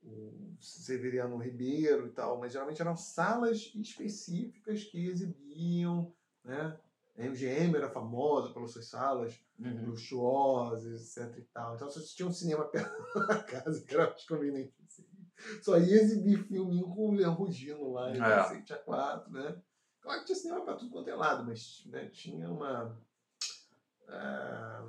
o, 0.04 0.10
o 0.10 0.56
Severiano 0.60 1.38
Ribeiro 1.38 2.08
e 2.08 2.12
tal, 2.12 2.40
mas 2.40 2.52
geralmente 2.52 2.82
eram 2.82 2.96
salas 2.96 3.72
específicas 3.76 4.84
que 4.84 5.06
exibiam, 5.08 6.14
né? 6.44 6.78
A 7.18 7.22
MGM 7.24 7.76
era 7.76 7.90
famosa 7.90 8.52
pelas 8.54 8.72
suas 8.72 8.88
salas 8.88 9.40
Uhum. 9.60 9.86
luxuosas, 9.92 11.18
etc 11.18 11.38
e 11.38 11.42
tal. 11.44 11.76
Então, 11.76 11.90
você 11.90 12.02
tinha 12.16 12.28
um 12.28 12.32
cinema 12.34 12.66
perto 12.70 13.20
da 13.28 13.44
casa, 13.44 13.82
que 13.86 13.94
era 13.94 14.10
mais 14.10 14.26
conveniente. 14.26 14.74
Assim. 14.86 15.06
Só 15.62 15.78
ia 15.78 16.02
exibir 16.02 16.44
filminho 16.48 16.88
com 16.90 17.10
o 17.10 17.14
Leão 17.14 17.34
Rugino 17.36 17.92
lá, 17.94 18.10
em 18.10 18.16
É. 18.16 18.20
Cacete 18.20 18.74
A4, 18.74 19.30
né? 19.30 19.62
Claro 20.02 20.20
que 20.20 20.26
tinha 20.26 20.36
cinema 20.36 20.66
para 20.66 20.76
tudo 20.76 20.92
quanto 20.92 21.10
é 21.10 21.16
lado, 21.16 21.46
mas 21.46 21.84
né, 21.86 22.10
tinha 22.10 22.50
uma. 22.50 23.00
É, 24.10 24.84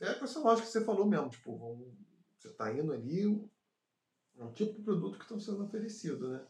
é 0.00 0.14
com 0.14 0.24
essa 0.24 0.38
lógica 0.40 0.66
que 0.66 0.72
você 0.72 0.84
falou 0.84 1.06
mesmo, 1.06 1.28
tipo, 1.30 1.92
você 2.38 2.48
está 2.48 2.72
indo 2.72 2.92
ali, 2.92 3.22
é 4.38 4.44
um 4.44 4.52
tipo 4.52 4.74
de 4.74 4.82
produto 4.82 5.16
que 5.18 5.24
estão 5.24 5.40
sendo 5.40 5.64
oferecido, 5.64 6.28
né? 6.28 6.46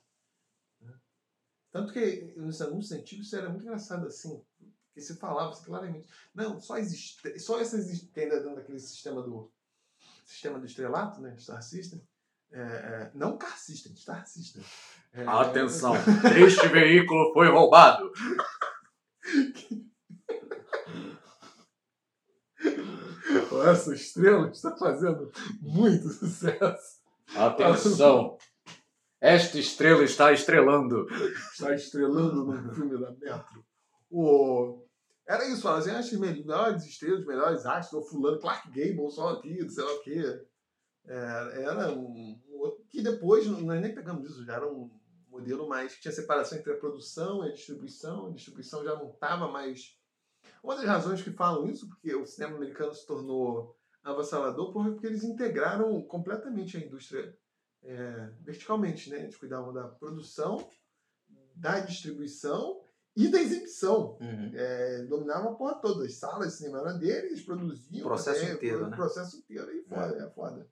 Tanto 1.71 1.93
que 1.93 2.35
nos 2.37 2.61
anúncios 2.61 2.93
antigos 2.93 3.27
isso 3.27 3.37
era 3.37 3.49
muito 3.49 3.63
engraçado 3.63 4.07
assim, 4.07 4.43
porque 4.93 5.01
se 5.01 5.17
falava 5.17 5.57
claramente, 5.65 6.07
não, 6.35 6.61
só 6.61 6.77
existe, 6.77 7.39
só 7.39 7.59
essa 7.59 7.77
existe 7.77 8.11
ainda 8.21 8.41
dentro 8.41 8.57
daquele 8.57 8.79
sistema 8.79 9.23
do 9.23 9.51
sistema 10.27 10.59
do 10.59 10.67
estrelato, 10.67 11.23
né, 11.23 11.35
Star 11.39 11.63
System, 11.63 12.07
é, 12.53 12.61
é, 12.61 13.11
não 13.15 13.39
Car 13.39 13.59
System, 13.59 13.97
Star 13.97 14.27
System. 14.27 14.63
É, 15.15 15.25
Atenção, 15.27 15.95
este 16.47 16.69
veículo 16.69 17.33
foi 17.33 17.49
roubado. 17.49 18.13
Essa 23.71 23.95
estrela 23.95 24.51
está 24.51 24.77
fazendo 24.77 25.31
muito 25.61 26.09
sucesso. 26.09 27.01
Atenção! 27.35 28.37
Esta 29.21 29.59
estrela 29.59 30.03
está 30.05 30.33
estrelando. 30.33 31.07
Está 31.53 31.73
estrelando 31.75 32.45
no 32.45 32.75
filme 32.75 32.99
da 32.99 33.11
Metro. 33.13 33.65
O... 34.11 34.82
Era 35.33 35.49
isso, 35.49 35.63
fala 35.63 35.79
assim, 35.79 35.91
as 35.93 36.13
melhores 36.13 36.85
estrelas, 36.85 37.25
melhores 37.25 37.65
astros, 37.65 38.05
o 38.05 38.07
fulano, 38.07 38.39
Clark 38.39 38.69
Gable, 38.69 39.11
só 39.11 39.31
aqui, 39.31 39.67
sei 39.67 39.83
lá 39.83 39.95
o 39.95 40.03
quê. 40.03 40.47
É, 41.07 41.63
era 41.63 41.91
um, 41.91 42.39
que 42.91 43.01
depois, 43.01 43.47
nós 43.47 43.81
nem 43.81 43.95
pegamos 43.95 44.29
isso, 44.29 44.45
já 44.45 44.57
era 44.57 44.71
um 44.71 44.91
modelo 45.31 45.67
mais 45.67 45.95
tinha 45.95 46.13
separação 46.13 46.59
entre 46.59 46.75
a 46.75 46.77
produção 46.77 47.43
e 47.43 47.49
a 47.49 47.53
distribuição. 47.55 48.27
A 48.27 48.33
distribuição 48.33 48.85
já 48.85 48.95
não 48.95 49.09
estava 49.09 49.51
mais. 49.51 49.99
Uma 50.63 50.77
das 50.77 50.85
razões 50.85 51.23
que 51.23 51.31
falam 51.31 51.67
isso, 51.71 51.89
porque 51.89 52.15
o 52.15 52.27
cinema 52.27 52.57
americano 52.57 52.93
se 52.93 53.07
tornou 53.07 53.75
avassalador, 54.05 54.71
porque 54.71 55.07
eles 55.07 55.25
integraram 55.25 56.03
completamente 56.03 56.77
a 56.77 56.81
indústria 56.81 57.35
é, 57.83 58.31
verticalmente, 58.43 59.09
né? 59.09 59.23
Eles 59.23 59.37
cuidavam 59.37 59.73
da 59.73 59.89
produção, 59.89 60.69
da 61.57 61.81
distribuição 61.81 62.83
e 63.15 63.29
da 63.29 63.41
exibição. 63.41 64.17
Uhum. 64.21 64.53
É, 64.55 65.03
dominavam 65.05 65.53
a 65.53 65.55
porra 65.55 65.75
toda. 65.77 66.05
As 66.05 66.15
salas 66.15 66.53
de 66.53 66.59
cinema 66.59 66.81
eram 66.81 66.99
deles, 66.99 67.43
produziam. 67.43 68.05
O 68.05 68.09
processo 68.09 68.43
até, 68.43 68.53
inteiro, 68.55 68.85
o, 68.85 68.89
né? 68.89 68.97
processo 68.97 69.37
inteiro. 69.37 69.69
Aí 69.71 69.83
foda, 69.83 70.17
é, 70.17 70.27
é 70.27 70.31
foda. 70.31 70.71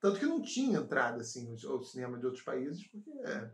Tanto 0.00 0.18
que 0.18 0.26
não 0.26 0.42
tinha 0.42 0.78
entrada, 0.78 1.20
assim, 1.20 1.48
no, 1.48 1.84
cinema 1.84 2.18
de 2.18 2.26
outros 2.26 2.44
países, 2.44 2.86
porque 2.88 3.10
é, 3.10 3.50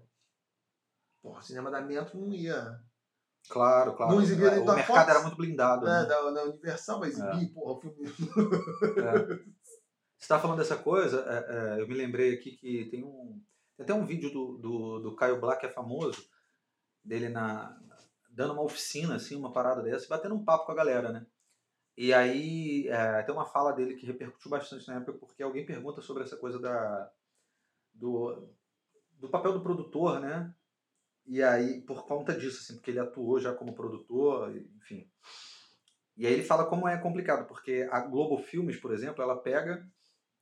porra, 1.20 1.40
o 1.40 1.42
cinema 1.42 1.70
da 1.70 1.80
Metro 1.80 2.18
não 2.18 2.32
ia... 2.32 2.80
Claro, 3.48 3.94
claro. 3.94 4.12
Não 4.12 4.22
exibia 4.22 4.60
o 4.60 4.64
mercado 4.64 4.82
Fox, 4.86 5.08
era 5.08 5.22
muito 5.22 5.36
blindado. 5.36 5.86
É, 5.86 6.02
né? 6.02 6.08
da, 6.08 6.30
da 6.30 6.44
Universal 6.44 7.00
vai 7.00 7.10
exibir, 7.10 7.44
é. 7.44 7.52
porra, 7.52 7.72
o 7.72 7.80
filme... 7.80 8.06
É. 8.98 9.56
Você 10.18 10.24
está 10.24 10.38
falando 10.38 10.58
dessa 10.58 10.76
coisa, 10.76 11.20
é, 11.28 11.76
é, 11.78 11.82
eu 11.82 11.86
me 11.86 11.94
lembrei 11.94 12.34
aqui 12.34 12.52
que 12.56 12.86
tem 12.86 13.04
um. 13.04 13.40
Tem 13.76 13.84
até 13.84 13.92
um 13.92 14.06
vídeo 14.06 14.32
do, 14.32 14.56
do, 14.56 14.98
do 15.00 15.14
Caio 15.14 15.38
Black, 15.38 15.60
que 15.60 15.66
é 15.66 15.70
famoso, 15.70 16.26
dele 17.04 17.28
na, 17.28 17.78
dando 18.36 18.52
uma 18.52 18.62
oficina, 18.62 19.16
assim, 19.16 19.34
uma 19.34 19.50
parada 19.50 19.82
dessa, 19.82 20.06
batendo 20.06 20.34
um 20.34 20.44
papo 20.44 20.66
com 20.66 20.72
a 20.72 20.76
galera, 20.76 21.10
né? 21.10 21.26
E 21.96 22.12
aí 22.12 22.86
é, 22.88 23.22
tem 23.22 23.34
uma 23.34 23.46
fala 23.46 23.72
dele 23.72 23.94
que 23.94 24.04
repercutiu 24.04 24.50
bastante 24.50 24.86
na 24.86 24.96
época, 24.96 25.14
porque 25.14 25.42
alguém 25.42 25.64
pergunta 25.64 26.02
sobre 26.02 26.22
essa 26.22 26.36
coisa 26.36 26.58
da, 26.60 27.10
do, 27.94 28.46
do 29.12 29.30
papel 29.30 29.54
do 29.54 29.62
produtor, 29.62 30.20
né? 30.20 30.54
E 31.24 31.42
aí, 31.42 31.80
por 31.80 32.06
conta 32.06 32.34
disso, 32.34 32.60
assim, 32.60 32.74
porque 32.74 32.90
ele 32.90 33.00
atuou 33.00 33.40
já 33.40 33.54
como 33.54 33.74
produtor, 33.74 34.54
enfim. 34.76 35.10
E 36.14 36.26
aí 36.26 36.34
ele 36.34 36.44
fala 36.44 36.66
como 36.66 36.86
é 36.86 36.98
complicado, 36.98 37.48
porque 37.48 37.88
a 37.90 38.00
Globo 38.00 38.36
Filmes, 38.36 38.78
por 38.78 38.92
exemplo, 38.92 39.22
ela 39.22 39.40
pega 39.40 39.82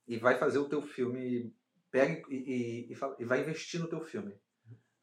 e 0.05 0.17
vai 0.17 0.37
fazer 0.37 0.59
o 0.59 0.67
teu 0.67 0.81
filme, 0.81 1.55
pega 1.89 2.21
e, 2.29 2.35
e, 2.35 2.91
e, 2.91 2.95
fala, 2.95 3.15
e, 3.17 3.23
vai 3.23 3.39
investir 3.39 3.79
no 3.79 3.87
teu 3.87 4.01
filme. 4.01 4.37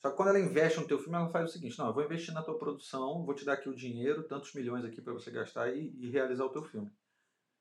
Só 0.03 0.11
que 0.11 0.16
quando 0.16 0.30
ela 0.30 0.40
investe 0.40 0.80
no 0.80 0.86
teu 0.86 0.98
filme, 0.98 1.14
ela 1.14 1.30
faz 1.30 1.48
o 1.48 1.53
seguinte, 1.53 1.78
não, 1.78 1.86
eu 1.86 1.94
vou 1.94 2.03
investir 2.03 2.34
na 2.34 2.42
tua 2.42 2.59
produção, 2.59 3.24
vou 3.24 3.34
te 3.34 3.44
dar 3.44 3.53
aqui 3.53 3.68
o 3.68 3.74
dinheiro, 3.74 4.24
tantos 4.24 4.53
milhões 4.53 4.84
aqui 4.84 5.00
para 5.00 5.12
você 5.12 5.30
gastar 5.30 5.72
e, 5.72 5.94
e, 5.96 6.11
realizar 6.11 6.44
o 6.44 6.50
teu 6.50 6.64
filme. 6.64 6.90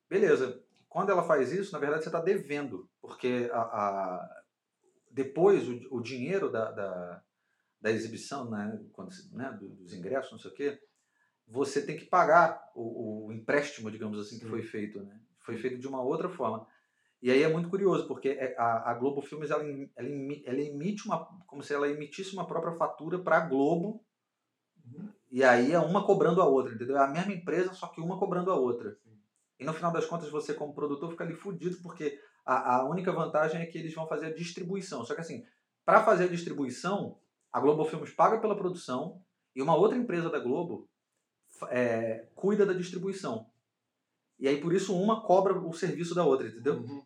Beleza. 0.10 0.60
Quando 0.90 1.12
ela 1.12 1.24
faz 1.24 1.52
isso, 1.52 1.72
na 1.72 1.78
verdade 1.78 2.04
você 2.04 2.10
está 2.10 2.20
devendo, 2.20 2.90
porque 3.00 3.48
a, 3.54 3.62
a 3.62 4.44
depois 5.12 5.70
o, 5.70 5.98
o 5.98 6.02
dinheiro 6.02 6.52
da, 6.52 6.72
da, 6.72 7.24
da, 7.80 7.92
exibição, 7.92 8.50
né, 8.50 8.84
quando, 8.92 9.12
né, 9.34 9.52
dos 9.62 9.94
ingressos, 9.94 10.32
não 10.32 10.40
sei 10.40 10.52
o 10.52 10.54
quê, 10.54 10.82
você 11.48 11.86
tem 11.86 11.96
que 11.96 12.06
pagar 12.06 12.72
o, 12.74 13.28
o 13.28 13.32
empréstimo, 13.32 13.92
digamos 13.92 14.20
assim, 14.20 14.40
que 14.40 14.48
foi 14.48 14.64
feito. 14.64 15.04
Né? 15.04 15.20
Foi 15.40 15.58
feito 15.58 15.78
de 15.78 15.88
uma 15.88 16.02
outra 16.02 16.28
forma. 16.28 16.66
E 17.22 17.30
aí 17.30 17.44
é 17.44 17.48
muito 17.48 17.70
curioso, 17.70 18.08
porque 18.08 18.30
é, 18.30 18.56
a, 18.58 18.92
a 18.92 18.94
Globo 18.96 19.22
Filmes 19.22 19.52
ela, 19.52 19.64
ela, 19.64 20.10
ela 20.46 20.62
emite 20.62 21.06
uma. 21.06 21.24
como 21.46 21.62
se 21.62 21.74
ela 21.74 21.88
emitisse 21.88 22.34
uma 22.34 22.48
própria 22.48 22.76
fatura 22.76 23.20
para 23.20 23.38
a 23.38 23.48
Globo. 23.48 24.04
Uhum. 24.84 25.10
E 25.30 25.44
aí 25.44 25.72
é 25.72 25.80
uma 25.80 26.06
cobrando 26.06 26.42
a 26.42 26.46
outra, 26.46 26.74
entendeu? 26.74 26.98
É 26.98 27.04
a 27.04 27.08
mesma 27.08 27.32
empresa, 27.32 27.74
só 27.74 27.88
que 27.88 28.02
uma 28.02 28.18
cobrando 28.18 28.52
a 28.52 28.56
outra. 28.56 28.98
E 29.60 29.64
no 29.64 29.74
final 29.74 29.92
das 29.92 30.06
contas, 30.08 30.30
você, 30.30 30.56
como 30.56 30.74
produtor, 30.74 31.12
fica 31.12 31.24
ali 31.24 31.36
fudido, 31.36 31.78
porque 31.84 32.20
a, 32.44 32.78
a 32.78 32.90
única 32.90 33.12
vantagem 33.12 33.62
é 33.62 33.66
que 33.68 33.78
eles 33.78 33.94
vão 33.94 34.08
fazer 34.08 34.28
a 34.28 34.34
distribuição. 34.34 35.06
Só 35.06 35.14
que 35.14 35.22
assim, 35.22 35.46
para 35.86 36.04
fazer 36.04 36.24
a 36.24 36.28
distribuição, 36.28 37.20
a 37.54 37.60
Globo 37.60 37.86
Filmes 37.86 38.12
paga 38.12 38.40
pela 38.40 38.58
produção 38.58 39.22
e 39.56 39.62
uma 39.62 39.76
outra 39.76 39.98
empresa 39.98 40.30
da 40.30 40.40
Globo 40.40 40.90
é, 41.70 42.28
cuida 42.34 42.66
da 42.66 42.74
distribuição. 42.74 43.46
E 44.40 44.48
aí, 44.48 44.60
por 44.60 44.74
isso, 44.74 45.00
uma 45.00 45.22
cobra 45.22 45.56
o 45.60 45.72
serviço 45.72 46.16
da 46.16 46.26
outra, 46.26 46.48
entendeu? 46.48 46.78
Uhum. 46.78 47.06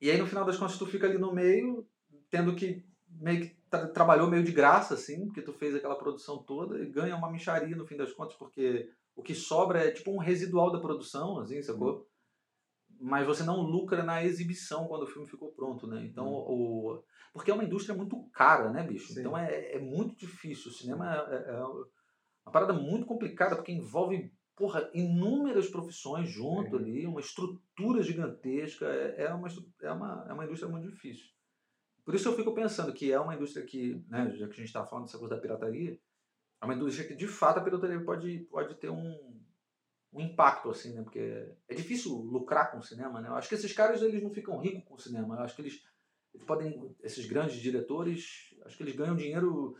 E 0.00 0.10
aí, 0.10 0.18
no 0.18 0.26
final 0.26 0.44
das 0.44 0.56
contas, 0.56 0.78
tu 0.78 0.86
fica 0.86 1.06
ali 1.06 1.18
no 1.18 1.32
meio, 1.32 1.86
tendo 2.30 2.54
que 2.54 2.84
meio 3.08 3.40
que 3.40 3.56
tra 3.70 3.88
trabalhou 3.88 4.28
meio 4.28 4.44
de 4.44 4.52
graça, 4.52 4.94
assim, 4.94 5.26
porque 5.26 5.42
tu 5.42 5.52
fez 5.52 5.74
aquela 5.74 5.96
produção 5.96 6.38
toda 6.42 6.78
e 6.78 6.90
ganha 6.90 7.16
uma 7.16 7.30
micharia 7.30 7.76
no 7.76 7.86
fim 7.86 7.96
das 7.96 8.12
contas, 8.12 8.36
porque 8.36 8.90
o 9.16 9.22
que 9.22 9.34
sobra 9.34 9.84
é 9.84 9.90
tipo 9.90 10.12
um 10.12 10.18
residual 10.18 10.70
da 10.70 10.80
produção, 10.80 11.40
assim, 11.40 11.60
sacou? 11.62 11.96
Uhum. 11.96 12.04
Mas 13.00 13.26
você 13.26 13.42
não 13.42 13.60
lucra 13.60 14.02
na 14.02 14.24
exibição 14.24 14.86
quando 14.86 15.02
o 15.02 15.06
filme 15.06 15.28
ficou 15.28 15.52
pronto, 15.52 15.86
né? 15.86 16.04
Então, 16.04 16.26
uhum. 16.26 16.94
o... 16.94 17.04
porque 17.32 17.50
é 17.50 17.54
uma 17.54 17.64
indústria 17.64 17.96
muito 17.96 18.22
cara, 18.32 18.70
né, 18.70 18.84
bicho? 18.84 19.12
Sim. 19.12 19.20
Então 19.20 19.36
é, 19.36 19.72
é 19.72 19.78
muito 19.78 20.16
difícil. 20.16 20.70
O 20.70 20.74
cinema 20.74 21.14
é, 21.14 21.34
é, 21.34 21.50
é 21.50 21.64
uma 22.44 22.52
parada 22.52 22.72
muito 22.72 23.06
complicada, 23.06 23.56
porque 23.56 23.72
envolve 23.72 24.32
porra, 24.58 24.90
inúmeras 24.92 25.68
profissões 25.68 26.28
junto 26.28 26.76
é. 26.76 26.78
ali, 26.80 27.06
uma 27.06 27.20
estrutura 27.20 28.02
gigantesca, 28.02 28.86
é, 28.86 29.24
é, 29.24 29.32
uma, 29.32 29.48
é, 29.80 29.92
uma, 29.92 30.26
é 30.28 30.32
uma 30.32 30.44
indústria 30.44 30.70
muito 30.70 30.90
difícil. 30.90 31.26
Por 32.04 32.14
isso 32.14 32.28
eu 32.28 32.34
fico 32.34 32.52
pensando 32.52 32.92
que 32.92 33.12
é 33.12 33.20
uma 33.20 33.36
indústria 33.36 33.64
que, 33.64 34.04
né, 34.08 34.30
já 34.34 34.46
que 34.46 34.54
a 34.54 34.56
gente 34.56 34.64
está 34.64 34.84
falando 34.84 35.04
dessa 35.04 35.18
coisa 35.18 35.36
da 35.36 35.40
pirataria, 35.40 35.98
é 36.60 36.64
uma 36.64 36.74
indústria 36.74 37.06
que 37.06 37.14
de 37.14 37.28
fato 37.28 37.58
a 37.58 37.62
pirataria 37.62 38.02
pode, 38.04 38.40
pode 38.50 38.74
ter 38.74 38.90
um, 38.90 39.38
um 40.12 40.20
impacto, 40.20 40.70
assim, 40.70 40.94
né? 40.94 41.02
Porque 41.02 41.54
é 41.68 41.74
difícil 41.74 42.14
lucrar 42.16 42.72
com 42.72 42.78
o 42.78 42.82
cinema, 42.82 43.20
né? 43.20 43.28
Eu 43.28 43.34
acho 43.34 43.48
que 43.48 43.54
esses 43.54 43.72
caras 43.72 44.02
eles 44.02 44.22
não 44.22 44.30
ficam 44.30 44.58
ricos 44.58 44.84
com 44.84 44.94
o 44.94 44.98
cinema. 44.98 45.36
Eu 45.36 45.40
acho 45.42 45.54
que 45.54 45.62
eles, 45.62 45.84
eles 46.34 46.46
podem, 46.46 46.96
esses 47.02 47.26
grandes 47.26 47.60
diretores, 47.60 48.54
acho 48.64 48.76
que 48.76 48.82
eles 48.82 48.96
ganham 48.96 49.14
dinheiro 49.14 49.76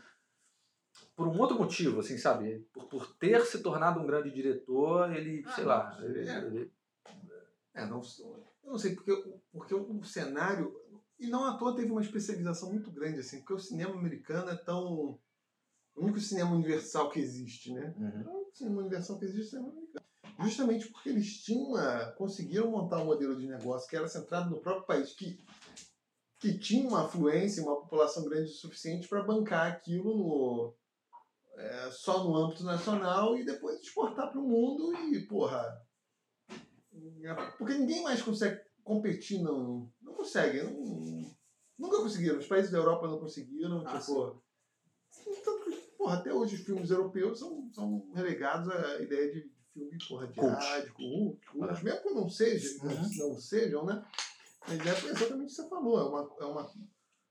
por 1.19 1.27
um 1.27 1.37
outro 1.37 1.59
motivo, 1.59 1.99
assim, 1.99 2.17
sabe? 2.17 2.61
Por, 2.73 2.85
por 2.85 3.17
ter 3.17 3.45
se 3.45 3.61
tornado 3.61 3.99
um 3.99 4.07
grande 4.07 4.31
diretor, 4.31 5.13
ele, 5.13 5.43
ah, 5.45 5.51
sei 5.53 5.65
não, 5.65 5.69
lá. 5.69 5.99
Ele, 6.01 6.29
é, 6.29 6.39
ele... 6.39 6.73
é, 7.75 7.87
não, 7.87 8.01
eu 8.63 8.71
não 8.71 8.79
sei, 8.79 8.95
porque, 8.95 9.13
porque 9.51 9.75
o 9.75 10.05
cenário. 10.05 10.73
E 11.19 11.27
não 11.27 11.45
à 11.45 11.59
toa 11.59 11.75
teve 11.75 11.91
uma 11.91 12.01
especialização 12.01 12.71
muito 12.71 12.93
grande, 12.93 13.19
assim, 13.19 13.39
porque 13.39 13.55
o 13.55 13.59
cinema 13.59 13.97
americano 13.97 14.49
é 14.49 14.55
tão. 14.55 15.19
O 15.97 16.05
único 16.05 16.21
cinema 16.21 16.53
universal 16.53 17.11
que 17.11 17.19
existe, 17.19 17.73
né? 17.73 17.93
Uhum. 17.99 18.47
O 18.49 18.55
cinema 18.55 18.81
universal 18.83 19.19
que 19.19 19.25
existe 19.25 19.41
é 19.41 19.59
o 19.59 19.63
cinema 19.63 19.73
americano. 19.73 20.07
Justamente 20.39 20.87
porque 20.87 21.09
eles 21.09 21.43
tinham 21.43 21.75
conseguiram 22.17 22.71
montar 22.71 23.03
um 23.03 23.07
modelo 23.07 23.35
de 23.37 23.49
negócio 23.49 23.91
que 23.91 23.97
era 23.97 24.07
centrado 24.07 24.51
no 24.51 24.61
próprio 24.61 24.87
país, 24.87 25.13
que, 25.15 25.37
que 26.39 26.57
tinha 26.57 26.89
uma 26.89 27.07
afluência, 27.07 27.65
uma 27.65 27.81
população 27.81 28.25
grande 28.25 28.53
o 28.53 28.55
suficiente 28.55 29.09
para 29.09 29.25
bancar 29.25 29.67
aquilo 29.67 30.17
no, 30.17 30.78
é, 31.59 31.91
só 31.91 32.23
no 32.23 32.37
âmbito 32.37 32.63
nacional 32.63 33.37
e 33.37 33.45
depois 33.45 33.81
exportar 33.81 34.31
para 34.31 34.41
o 34.41 34.49
mundo 34.49 34.95
e, 35.13 35.27
porra. 35.27 35.85
Porque 37.59 37.75
ninguém 37.75 38.03
mais 38.03 38.23
consegue 38.23 38.61
competir, 38.85 39.43
não. 39.43 39.91
Não 40.01 40.15
consegue. 40.15 40.63
Não, 40.63 41.35
nunca 41.79 41.99
conseguiram. 41.99 42.39
Os 42.39 42.47
países 42.47 42.71
da 42.71 42.79
Europa 42.79 43.09
não 43.09 43.19
conseguiram. 43.19 43.85
Ah, 43.87 43.99
tipo. 43.99 44.43
Tanto 45.45 45.65
que, 45.65 45.77
porra, 45.97 46.19
até 46.19 46.33
hoje 46.33 46.57
os 46.57 46.63
filmes 46.63 46.91
europeus 46.91 47.39
são, 47.39 47.69
são 47.73 48.11
relegados 48.15 48.69
à 48.71 49.03
ideia 49.03 49.33
de 49.33 49.51
filme, 49.73 49.99
porra, 50.09 50.29
de 50.29 50.41
rádio, 50.41 50.95
cult, 50.95 51.47
cult, 51.47 51.81
é. 51.81 51.83
mesmo 51.83 52.03
que 52.03 52.11
não 52.11 52.29
seja, 52.29 52.69
uhum. 52.85 53.31
não 53.31 53.41
sejam, 53.41 53.85
né? 53.85 54.05
Mas 54.67 54.79
é 54.87 55.11
exatamente 55.11 55.45
o 55.45 55.47
que 55.47 55.53
você 55.53 55.69
falou. 55.69 55.99
É 55.99 56.05
uma, 56.05 56.37
é 56.41 56.45
uma, 56.45 56.71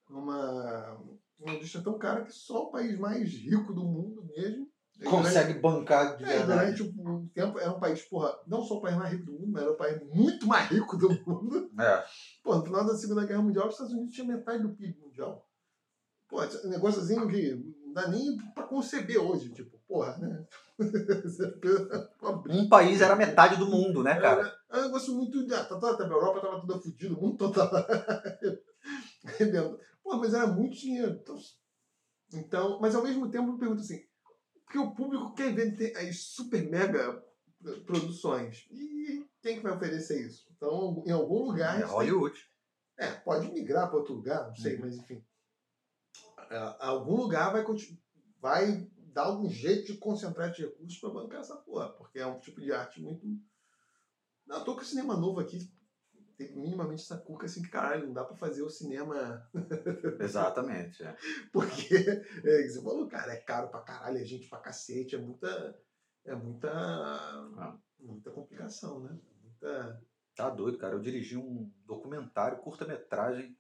uma 0.10 1.20
uma 1.40 1.54
indústria 1.54 1.84
tão 1.84 1.98
cara 1.98 2.24
que 2.24 2.32
só 2.32 2.64
o 2.64 2.72
país 2.72 2.98
mais 2.98 3.32
rico 3.34 3.74
do 3.74 3.84
mundo 3.84 4.26
mesmo 4.36 4.68
consegue 5.06 5.60
bancar 5.60 6.18
de 6.18 6.24
É, 6.24 6.28
verdade. 6.28 6.76
durante 6.76 7.00
um 7.00 7.28
tempo 7.28 7.60
era 7.60 7.72
um 7.72 7.80
país, 7.80 8.02
porra, 8.02 8.36
não 8.48 8.64
só 8.64 8.76
o 8.76 8.82
país 8.82 8.98
mais 8.98 9.12
rico 9.12 9.26
do 9.26 9.34
mundo, 9.34 9.48
mas 9.52 9.62
era 9.64 9.72
o 9.72 9.78
país 9.78 10.02
muito 10.14 10.48
mais 10.48 10.70
rico 10.70 10.98
do 10.98 11.10
mundo. 11.10 11.70
É. 11.80 12.04
Pô, 12.44 12.56
no 12.56 12.66
final 12.66 12.86
da 12.86 12.96
Segunda 12.96 13.26
Guerra 13.26 13.44
Mundial, 13.44 13.68
os 13.68 13.74
Estados 13.74 13.94
Unidos 13.94 14.14
tinha 14.14 14.26
metade 14.28 14.64
do 14.64 14.70
PIB 14.70 14.98
mundial. 15.00 15.46
Pô, 16.28 16.44
esse 16.44 16.68
negóciozinho 16.68 17.28
que 17.28 17.56
não 17.86 17.94
dá 17.94 18.08
nem 18.08 18.38
pra 18.54 18.64
conceber 18.64 19.18
hoje. 19.18 19.50
Tipo, 19.52 19.78
porra, 19.88 20.18
né? 20.18 20.46
Um 22.50 22.70
país 22.70 23.02
era 23.02 23.16
metade 23.16 23.56
do 23.58 23.66
mundo, 23.66 24.04
né, 24.04 24.20
cara? 24.20 24.54
É 24.70 24.78
um 24.78 24.82
negócio 24.84 25.16
muito. 25.16 25.40
Ah, 25.54 25.64
tá, 25.64 25.80
tá, 25.80 25.96
tá, 25.96 26.04
a 26.04 26.08
Europa 26.08 26.42
tava 26.42 26.60
toda 26.62 26.80
fodida, 26.80 27.16
o 27.16 27.22
mundo 27.22 27.38
todo 27.38 27.54
tava. 27.54 27.88
Arrebentando. 29.28 29.80
Pô, 30.04 30.18
mas 30.18 30.34
era 30.34 30.48
muito 30.48 30.76
dinheiro. 30.78 31.20
Então, 31.22 31.38
então, 32.34 32.80
mas 32.80 32.96
ao 32.96 33.04
mesmo 33.04 33.30
tempo 33.30 33.52
eu 33.52 33.58
pergunto 33.58 33.82
assim: 33.82 34.06
porque 34.66 34.78
o 34.78 34.94
público 34.94 35.34
quer 35.34 35.54
ver 35.54 35.96
as 35.98 36.20
super 36.22 36.70
mega 36.70 37.24
produções. 37.86 38.68
E 38.72 39.26
quem 39.42 39.58
que 39.58 39.64
vai 39.64 39.74
oferecer 39.76 40.26
isso? 40.26 40.48
Então, 40.56 41.04
em 41.06 41.12
algum 41.12 41.44
lugar. 41.46 41.76
É 41.76 41.80
isso 41.80 41.88
tem- 41.88 41.96
Hollywood. 41.96 42.40
é, 42.98 43.12
pode 43.12 43.52
migrar 43.52 43.88
para 43.90 43.98
outro 44.00 44.14
lugar, 44.16 44.48
não 44.48 44.56
sei, 44.56 44.76
Uhum. 44.76 44.82
mas 44.82 44.96
enfim. 44.98 45.24
É, 46.50 46.76
algum 46.80 47.16
lugar 47.18 47.52
vai, 47.52 47.64
vai 48.40 48.88
dar 49.14 49.24
algum 49.26 49.50
jeito 49.50 49.92
de 49.92 49.98
concentrar 49.98 50.52
de 50.52 50.62
recursos 50.64 51.00
para 51.00 51.10
bancar 51.10 51.40
essa 51.42 51.56
porra, 51.58 51.90
porque 51.90 52.20
é 52.20 52.26
um 52.26 52.40
tipo 52.40 52.62
de 52.62 52.72
arte 52.72 53.02
muito. 53.02 53.26
Não, 54.46 54.64
tô 54.64 54.76
com 54.76 54.82
o 54.82 54.86
cinema 54.86 55.18
novo 55.18 55.40
aqui. 55.42 55.70
Tem 56.38 56.56
minimamente 56.56 57.02
essa 57.02 57.18
cuca 57.18 57.48
assim 57.48 57.64
que 57.64 57.70
caralho, 57.70 58.06
não 58.06 58.14
dá 58.14 58.24
para 58.24 58.36
fazer 58.36 58.62
o 58.62 58.70
cinema. 58.70 59.50
Exatamente. 60.22 61.04
é. 61.04 61.18
Porque 61.52 61.96
é, 61.96 62.68
você 62.68 62.82
falou, 62.82 63.08
cara, 63.08 63.34
é 63.34 63.38
caro 63.38 63.70
pra 63.70 63.82
caralho, 63.82 64.20
é 64.20 64.24
gente 64.24 64.48
pra 64.48 64.60
cacete, 64.60 65.16
é 65.16 65.20
muita. 65.20 65.80
É 66.24 66.36
muita. 66.36 67.50
Muita 68.00 68.30
complicação, 68.30 69.00
né? 69.00 69.18
Muita. 69.42 70.04
Tá 70.36 70.52
doido, 70.52 70.78
cara. 70.78 70.94
Eu 70.94 71.02
dirigi 71.02 71.36
um 71.36 71.72
documentário, 71.86 72.60
curta-metragem. 72.60 73.58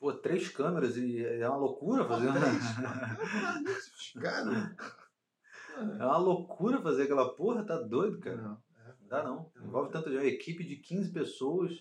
Pô, 0.00 0.12
três 0.12 0.48
câmeras 0.48 0.96
e 0.96 1.24
é 1.24 1.48
uma 1.48 1.58
loucura 1.58 2.04
fazer. 2.04 2.32
Três, 2.32 2.64
pô, 4.12 4.20
é. 4.26 6.00
É 6.00 6.04
uma 6.04 6.18
loucura 6.18 6.82
fazer 6.82 7.04
aquela 7.04 7.36
porra, 7.36 7.64
tá 7.64 7.76
doido, 7.76 8.18
cara. 8.18 8.40
É. 8.40 8.42
Não 8.42 8.69
dá 9.10 9.22
não. 9.24 9.50
Envolve 9.62 9.90
tanto 9.90 10.08
de 10.08 10.16
uma 10.16 10.24
equipe 10.24 10.64
de 10.64 10.76
15 10.76 11.12
pessoas. 11.12 11.72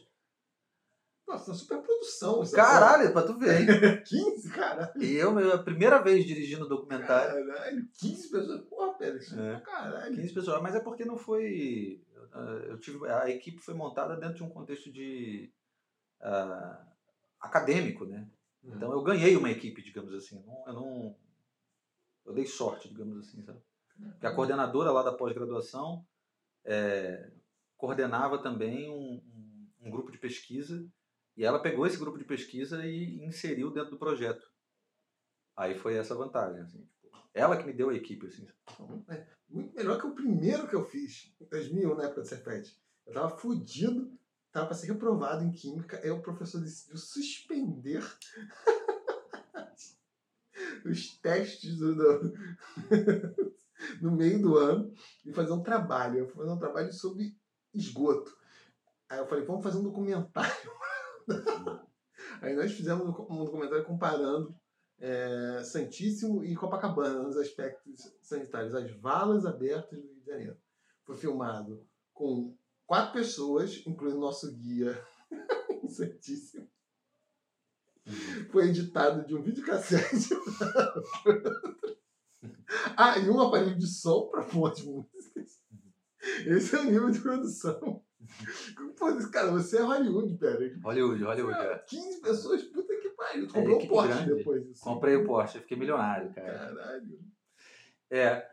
Nossa, 1.27 1.53
super 1.53 1.79
produção. 1.83 2.43
Caralho, 2.51 3.13
pra 3.13 3.21
tu 3.21 3.37
ver, 3.37 3.61
hein? 3.61 3.67
porra. 3.79 3.97
15, 3.97 4.49
caralho. 4.51 5.03
E 5.03 5.13
eu, 5.15 5.31
meu, 5.31 5.53
a 5.53 5.59
primeira 5.63 6.01
vez 6.01 6.25
dirigindo 6.25 6.67
documentário. 6.67 7.45
Caralho, 7.45 7.87
15 7.99 8.31
pessoas. 8.31 8.61
Porra, 8.65 8.93
pera, 8.95 9.17
isso 9.17 9.39
é 9.39 9.53
É. 9.53 9.59
caralho. 9.59 10.15
15 10.15 10.33
pessoas, 10.33 10.61
mas 10.61 10.73
é 10.73 10.79
porque 10.79 11.05
não 11.05 11.15
foi. 11.17 12.03
ah, 12.33 12.61
Eu 12.67 12.79
tive, 12.79 13.07
a 13.07 13.29
equipe 13.29 13.59
foi 13.59 13.75
montada 13.75 14.15
dentro 14.17 14.37
de 14.37 14.43
um 14.43 14.49
contexto 14.49 14.91
de 14.91 15.53
ah, 16.19 16.83
acadêmico, 17.39 18.05
né? 18.05 18.27
Então 18.63 18.91
eu 18.91 19.03
ganhei 19.03 19.37
uma 19.37 19.51
equipe, 19.51 19.83
digamos 19.83 20.11
assim. 20.15 20.35
Eu 20.35 20.43
não, 20.47 20.63
eu 20.67 20.73
não. 20.73 21.15
Eu 22.25 22.33
dei 22.33 22.45
sorte, 22.47 22.89
digamos 22.89 23.17
assim, 23.19 23.43
sabe? 23.43 23.59
Porque 24.13 24.25
a 24.25 24.33
coordenadora 24.33 24.91
lá 24.91 25.03
da 25.03 25.13
pós-graduação 25.13 26.03
é, 26.65 27.31
coordenava 27.77 28.41
também 28.41 28.89
um, 28.89 29.21
um- 29.81 29.89
grupo 29.91 30.11
de 30.11 30.17
pesquisa 30.17 30.87
e 31.35 31.43
ela 31.45 31.61
pegou 31.61 31.85
esse 31.87 31.97
grupo 31.97 32.17
de 32.17 32.25
pesquisa 32.25 32.85
e 32.85 33.23
inseriu 33.25 33.71
dentro 33.71 33.91
do 33.91 33.99
projeto. 33.99 34.45
Aí 35.55 35.77
foi 35.77 35.95
essa 35.95 36.15
vantagem, 36.15 36.61
assim. 36.61 36.87
tipo, 37.01 37.17
ela 37.33 37.57
que 37.57 37.65
me 37.65 37.73
deu 37.73 37.89
a 37.89 37.95
equipe, 37.95 38.27
assim. 38.27 38.47
Então, 38.73 39.05
é 39.09 39.25
muito 39.49 39.75
melhor 39.75 39.99
que 39.99 40.07
o 40.07 40.15
primeiro 40.15 40.67
que 40.67 40.75
eu 40.75 40.85
fiz, 40.85 41.33
em 41.39 41.45
2001, 41.45 41.95
na 41.95 42.03
época 42.05 42.21
do 42.21 42.27
Cefet. 42.27 42.77
Eu 43.05 43.13
tava 43.13 43.37
fudido, 43.37 44.11
tava 44.51 44.67
pra 44.67 44.75
ser 44.75 44.87
reprovado 44.91 45.43
em 45.43 45.51
Química, 45.51 45.99
aí 46.03 46.09
o 46.11 46.21
professor 46.21 46.61
decidiu 46.61 46.97
suspender 46.97 48.03
os 50.85 51.17
testes 51.19 51.77
do- 51.77 52.33
no 54.01 54.11
meio 54.11 54.41
do 54.41 54.57
ano 54.57 54.91
e 55.25 55.31
fazer 55.31 55.51
um 55.51 55.63
trabalho. 55.63 56.19
Eu 56.19 56.27
fui 56.27 56.37
fazer 56.37 56.51
um 56.51 56.59
trabalho 56.59 56.93
sobre 56.93 57.35
esgoto. 57.73 58.35
Aí 59.09 59.19
eu 59.19 59.27
falei, 59.27 59.45
vamos 59.45 59.63
fazer 59.63 59.77
um 59.77 59.83
documentário. 59.83 60.71
Aí 62.41 62.55
nós 62.55 62.71
fizemos 62.71 63.07
um 63.07 63.43
documentário 63.43 63.85
comparando 63.85 64.55
é, 64.99 65.63
Santíssimo 65.63 66.43
e 66.43 66.55
Copacabana 66.55 67.23
nos 67.23 67.37
aspectos 67.37 68.13
sanitários, 68.21 68.75
as 68.75 68.91
valas 68.99 69.45
abertas 69.45 69.99
do 69.99 70.07
Rio 70.07 70.19
de 70.19 70.25
Janeiro. 70.25 70.57
Foi 71.05 71.15
filmado 71.15 71.85
com 72.13 72.55
quatro 72.85 73.13
pessoas, 73.13 73.81
incluindo 73.85 74.19
nosso 74.19 74.53
guia 74.55 75.01
Santíssimo. 75.89 76.69
Foi 78.51 78.67
editado 78.67 79.25
de 79.25 79.35
um 79.35 79.41
videocassete. 79.41 80.29
ah, 83.15 83.17
e 83.17 83.29
um 83.29 83.39
aparelho 83.39 83.77
de 83.77 83.87
som 83.87 84.27
para 84.29 84.43
pôr 84.43 84.71
as 84.71 84.81
músicas. 84.83 85.59
Esse 86.45 86.75
é 86.75 86.79
o 86.79 86.83
nível 86.85 87.09
de 87.09 87.19
produção. 87.19 88.03
Pô, 88.97 89.29
cara, 89.31 89.51
você 89.51 89.77
é 89.77 89.81
Hollywood, 89.81 90.37
pera. 90.37 90.59
Hollywood, 90.83 91.23
Hollywood, 91.23 91.57
é. 91.57 91.79
15 91.87 92.21
pessoas, 92.21 92.63
puta 92.63 92.93
que 92.95 93.09
pariu. 93.09 93.47
Tu 93.47 93.51
É, 93.57 93.59
comprou 93.59 93.75
um 93.75 93.79
equipe 93.79 93.93
Porsche 93.93 94.13
grande. 94.13 94.35
depois 94.35 94.67
disso. 94.67 94.83
Comprei 94.83 95.15
o 95.15 95.25
Porsche, 95.25 95.59
fiquei 95.59 95.77
milionário, 95.77 96.33
cara. 96.33 96.53
Caralho. 96.75 97.19
É. 98.11 98.47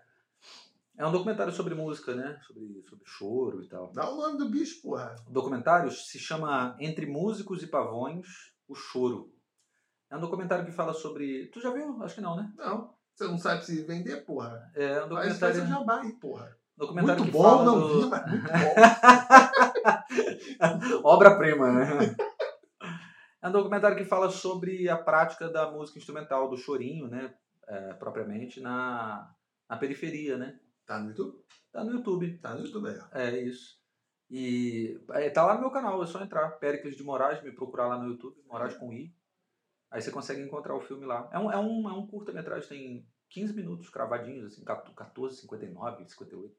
É 0.99 1.07
um 1.07 1.12
documentário 1.12 1.53
sobre 1.53 1.74
música, 1.74 2.14
né? 2.14 2.38
Sobre, 2.47 2.82
sobre 2.88 3.05
choro 3.05 3.62
e 3.62 3.68
tal. 3.68 3.92
Dá 3.92 4.09
o 4.09 4.16
nome 4.16 4.38
do 4.38 4.49
bicho, 4.49 4.80
porra. 4.80 5.14
O 5.28 5.32
documentário 5.32 5.90
se 5.90 6.18
chama 6.18 6.74
Entre 6.80 7.05
Músicos 7.05 7.62
e 7.62 7.66
Pavões, 7.66 8.26
o 8.66 8.74
Choro. 8.74 9.30
É 10.09 10.16
um 10.16 10.20
documentário 10.20 10.64
que 10.64 10.72
fala 10.72 10.94
sobre. 10.94 11.49
Tu 11.49 11.61
já 11.61 11.70
viu? 11.70 12.03
Acho 12.03 12.14
que 12.14 12.20
não, 12.22 12.34
né? 12.36 12.51
Não. 12.57 12.95
Você 13.17 13.27
não 13.27 13.39
sabe 13.39 13.64
se 13.64 13.83
vender, 13.85 14.25
porra. 14.27 14.71
É 14.75 15.03
um 15.05 15.09
Faz, 15.09 15.39
faz 15.39 15.57
documentário, 15.57 15.62
o 15.62 15.67
jabá 15.67 16.01
aí, 16.03 16.12
porra. 16.12 16.55
documentário 16.77 17.23
Muito 17.23 17.33
bom, 17.33 17.64
não 17.64 17.81
do- 17.81 18.03
vi, 18.03 18.07
mas 18.11 18.31
muito 18.31 18.45
bom. 18.53 18.75
Obra-prima, 21.03 21.73
né? 21.73 21.87
É 23.43 23.49
um 23.49 23.53
documentário 23.53 23.97
que 23.97 24.05
fala 24.05 24.29
sobre 24.29 24.89
a 24.89 24.97
prática 24.97 25.49
da 25.49 25.71
música 25.71 25.99
instrumental, 26.01 26.51
do 26.51 26.57
chorinho, 26.57 27.07
né? 27.07 27.33
É, 27.69 27.93
propriamente, 27.95 28.61
na, 28.61 29.31
na 29.69 29.77
periferia, 29.77 30.37
né? 30.37 30.59
Tá 30.85 30.99
no 30.99 31.11
YouTube? 31.11 31.39
Tá 31.73 31.85
no 31.85 31.93
YouTube. 31.93 32.39
Tá 32.39 32.55
no 32.55 32.64
YouTube 32.64 32.89
aí, 32.89 32.99
ó. 32.99 33.05
É 33.17 33.39
isso. 33.41 33.77
E 34.29 35.01
é, 35.12 35.31
tá 35.31 35.47
lá 35.47 35.55
no 35.55 35.61
meu 35.61 35.71
canal, 35.71 36.03
é 36.03 36.07
só 36.07 36.21
entrar. 36.23 36.49
Péricles 36.59 36.97
de 36.97 37.05
Moraes, 37.05 37.41
me 37.45 37.53
procurar 37.53 37.87
lá 37.87 37.97
no 37.99 38.09
YouTube, 38.09 38.35
Moraes 38.49 38.77
com 38.77 38.93
I. 38.93 39.14
Aí 39.97 40.03
você 40.03 40.11
consegue 40.11 40.42
encontrar 40.42 40.76
o 40.76 40.80
filme 40.82 41.07
lá. 41.07 41.26
É 41.32 41.38
um, 41.38 41.51
é 41.51 41.57
um, 41.57 41.88
é 41.88 41.92
um 41.94 42.07
curta-metragem, 42.07 42.68
tem 42.68 43.09
15 43.30 43.55
minutos 43.55 43.88
cravadinhos, 43.88 44.53
assim, 44.53 44.62
14, 44.62 45.40
59, 45.40 46.07
58. 46.07 46.55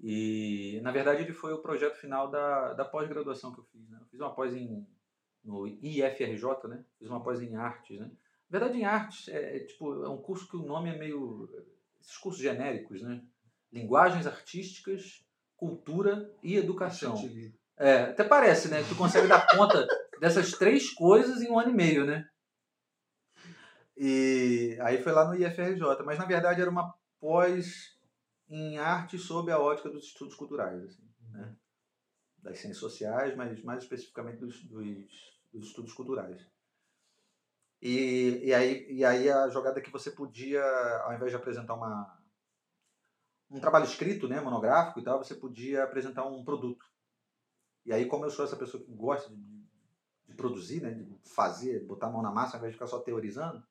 E, 0.00 0.80
na 0.82 0.90
verdade, 0.90 1.22
ele 1.22 1.32
foi 1.32 1.52
o 1.52 1.62
projeto 1.62 1.94
final 1.94 2.28
da, 2.28 2.72
da 2.72 2.84
pós-graduação 2.84 3.54
que 3.54 3.60
eu 3.60 3.64
fiz. 3.66 3.88
Né? 3.88 3.96
Eu 4.00 4.06
fiz 4.06 4.18
uma 4.18 4.34
pós 4.34 4.56
em, 4.56 4.84
no 5.44 5.68
IFRJ, 5.68 6.66
né? 6.68 6.84
Fiz 6.98 7.08
uma 7.08 7.22
pós 7.22 7.40
em 7.40 7.54
artes, 7.54 8.00
né? 8.00 8.10
Na 8.50 8.58
verdade, 8.58 8.80
em 8.80 8.84
artes, 8.84 9.28
é, 9.28 9.58
é, 9.58 9.60
tipo, 9.60 10.04
é 10.04 10.08
um 10.08 10.20
curso 10.20 10.48
que 10.48 10.56
o 10.56 10.66
nome 10.66 10.90
é 10.90 10.98
meio... 10.98 11.48
Esses 12.00 12.16
cursos 12.16 12.42
genéricos, 12.42 13.02
né? 13.02 13.22
Linguagens 13.72 14.26
artísticas, 14.26 15.24
cultura 15.56 16.28
e 16.42 16.56
educação. 16.56 17.14
É, 17.78 18.00
até 18.00 18.24
parece, 18.24 18.68
né? 18.68 18.82
Tu 18.88 18.96
consegue 18.96 19.28
dar 19.28 19.46
conta 19.46 19.86
dessas 20.20 20.50
três 20.50 20.90
coisas 20.90 21.40
em 21.40 21.48
um 21.48 21.56
ano 21.56 21.70
e 21.70 21.74
meio, 21.74 22.04
né? 22.04 22.28
E 23.96 24.78
aí 24.80 25.02
foi 25.02 25.12
lá 25.12 25.26
no 25.26 25.34
IFRJ, 25.34 26.02
mas 26.04 26.18
na 26.18 26.24
verdade 26.24 26.60
era 26.60 26.70
uma 26.70 26.94
pós 27.20 27.98
em 28.48 28.78
arte 28.78 29.18
sob 29.18 29.50
a 29.50 29.58
ótica 29.58 29.90
dos 29.90 30.04
estudos 30.04 30.34
culturais, 30.34 30.82
assim, 30.82 31.08
né? 31.30 31.56
Das 32.38 32.58
ciências 32.58 32.78
sociais, 32.78 33.36
mas 33.36 33.62
mais 33.62 33.82
especificamente 33.82 34.38
dos, 34.38 34.62
dos, 34.64 35.40
dos 35.52 35.66
estudos 35.68 35.92
culturais. 35.92 36.44
E, 37.80 38.40
e, 38.44 38.54
aí, 38.54 38.86
e 38.92 39.04
aí 39.04 39.28
a 39.30 39.48
jogada 39.48 39.80
que 39.80 39.90
você 39.90 40.10
podia, 40.10 40.62
ao 41.04 41.14
invés 41.14 41.30
de 41.30 41.36
apresentar 41.36 41.74
uma, 41.74 42.22
um 43.50 43.60
trabalho 43.60 43.84
escrito, 43.84 44.28
né, 44.28 44.40
monográfico 44.40 45.00
e 45.00 45.02
tal, 45.02 45.18
você 45.18 45.34
podia 45.34 45.84
apresentar 45.84 46.24
um 46.26 46.44
produto. 46.44 46.84
E 47.84 47.92
aí, 47.92 48.06
como 48.06 48.24
eu 48.24 48.30
sou 48.30 48.44
essa 48.44 48.56
pessoa 48.56 48.82
que 48.82 48.92
gosta 48.92 49.28
de, 49.34 49.66
de 50.26 50.34
produzir, 50.34 50.80
né, 50.80 50.92
de 50.92 51.18
fazer, 51.28 51.84
botar 51.84 52.06
a 52.06 52.10
mão 52.10 52.22
na 52.22 52.30
massa, 52.30 52.56
ao 52.56 52.58
invés 52.58 52.72
de 52.72 52.76
ficar 52.76 52.86
só 52.86 53.00
teorizando, 53.00 53.62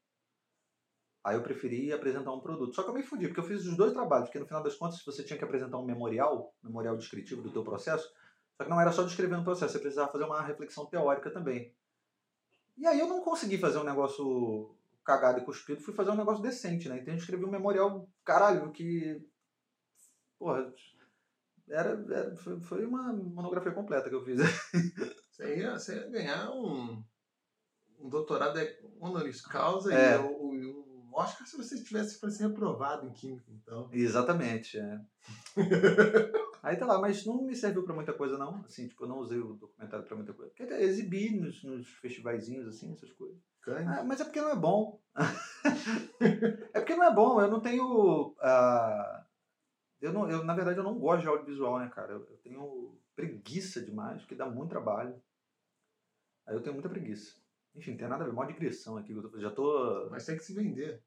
aí 1.24 1.36
eu 1.36 1.44
preferi 1.44 1.92
apresentar 1.94 2.34
um 2.34 2.40
produto. 2.40 2.74
Só 2.76 2.84
que 2.84 2.90
eu 2.90 2.94
me 2.94 3.04
fudi, 3.04 3.28
porque 3.28 3.40
eu 3.40 3.44
fiz 3.46 3.66
os 3.66 3.78
dois 3.78 3.94
trabalhos, 3.94 4.28
porque 4.28 4.40
no 4.40 4.48
final 4.48 4.64
das 4.64 4.76
contas 4.76 5.04
você 5.06 5.24
tinha 5.24 5.38
que 5.38 5.44
apresentar 5.44 5.78
um 5.78 5.86
memorial, 5.86 6.54
memorial 6.64 6.98
descritivo 6.98 7.42
do 7.42 7.52
teu 7.52 7.64
processo, 7.64 8.08
só 8.58 8.64
que 8.64 8.70
não 8.70 8.80
era 8.82 8.92
só 8.92 9.04
descrever 9.04 9.36
o 9.38 9.44
processo, 9.44 9.74
você 9.74 9.80
precisava 9.80 10.12
fazer 10.12 10.24
uma 10.26 10.42
reflexão 10.42 10.86
teórica 10.86 11.32
também. 11.32 11.74
E 12.78 12.88
aí 12.88 13.00
eu 13.00 13.08
não 13.08 13.22
consegui 13.22 13.58
fazer 13.58 13.78
um 13.80 13.84
negócio 13.84 14.76
cagado 15.04 15.40
e 15.40 15.46
cuspido, 15.46 15.82
fui 15.82 15.94
fazer 15.94 16.12
um 16.12 16.16
negócio 16.16 16.42
decente, 16.44 16.88
né? 16.90 17.00
Então 17.00 17.14
eu 17.14 17.18
escrevi 17.18 17.44
um 17.46 17.52
memorial, 17.52 18.08
caralho, 18.24 18.72
que. 18.72 19.22
Porra. 20.40 20.74
Era, 21.70 21.92
era, 22.12 22.36
foi, 22.36 22.86
uma 22.86 23.14
monografia 23.14 23.72
completa 23.72 24.10
que 24.10 24.16
eu 24.16 24.26
fiz. 24.26 24.40
Você 25.32 25.58
ia, 25.58 25.80
você 25.80 25.96
ia 25.96 26.10
ganhar 26.10 26.52
um, 26.52 27.02
um 28.00 28.10
doutorado 28.10 28.60
honoris 29.00 29.42
causa 29.42 29.92
É. 29.94 30.18
e 30.18 30.20
o- 30.20 30.52
um 30.52 30.71
Oscar 31.22 31.48
se 31.48 31.58
você 31.58 31.84
tivesse 31.84 32.20
para 32.20 32.30
ser 32.30 32.48
reprovado 32.48 33.06
em 33.08 33.12
Química, 33.14 33.52
então. 33.52 33.90
Exatamente, 33.92 34.78
é. 34.78 35.00
Aí 36.64 36.78
tá 36.78 36.86
lá, 36.86 37.00
mas 37.00 37.26
não 37.26 37.42
me 37.44 37.56
serviu 37.56 37.84
pra 37.84 37.96
muita 37.96 38.14
coisa, 38.14 38.38
não. 38.38 38.64
Assim, 38.66 38.88
tipo, 38.88 39.04
eu 39.04 39.08
não 39.10 39.18
usei 39.18 39.40
o 39.40 39.54
documentário 39.54 40.06
pra 40.06 40.16
muita 40.16 40.34
coisa. 40.34 40.52
Porque 40.52 40.64
até 40.64 40.82
exibi 40.84 41.32
nos, 41.40 41.64
nos 41.64 41.88
festivaizinhos, 41.96 42.68
assim, 42.68 42.92
essas 42.92 43.12
coisas. 43.14 43.38
Ah, 43.88 44.04
mas 44.04 44.22
é 44.22 44.24
porque 44.26 44.42
não 44.42 44.50
é 44.52 44.56
bom. 44.56 45.02
é 46.74 46.80
porque 46.80 46.96
não 46.96 47.04
é 47.04 47.14
bom. 47.14 47.42
Eu 47.42 47.50
não 47.50 47.60
tenho. 47.60 48.36
ah, 48.40 49.26
eu 50.02 50.14
não, 50.14 50.30
eu, 50.30 50.44
na 50.44 50.54
verdade, 50.54 50.78
eu 50.78 50.84
não 50.84 50.98
gosto 51.00 51.22
de 51.22 51.28
audiovisual, 51.28 51.80
né, 51.80 51.90
cara? 51.90 52.14
Eu, 52.14 52.20
eu 52.30 52.38
tenho 52.38 52.96
preguiça 53.16 53.82
demais, 53.82 54.22
porque 54.22 54.36
dá 54.36 54.46
muito 54.48 54.70
trabalho. 54.70 55.20
Aí 56.46 56.56
eu 56.56 56.62
tenho 56.62 56.74
muita 56.74 56.90
preguiça. 56.90 57.40
Enfim, 57.76 57.96
tem 57.96 58.08
nada 58.08 58.24
a 58.24 58.28
ver. 58.28 58.34
Mó 58.34 58.44
digressão 58.46 58.98
aqui. 58.98 59.14
que 59.14 59.20
eu 59.20 59.30
tô- 59.30 59.40
já 59.40 59.50
tô. 59.52 60.08
Mas 60.10 60.26
tem 60.26 60.38
que 60.38 60.44
se 60.44 60.54
vender. 60.54 61.02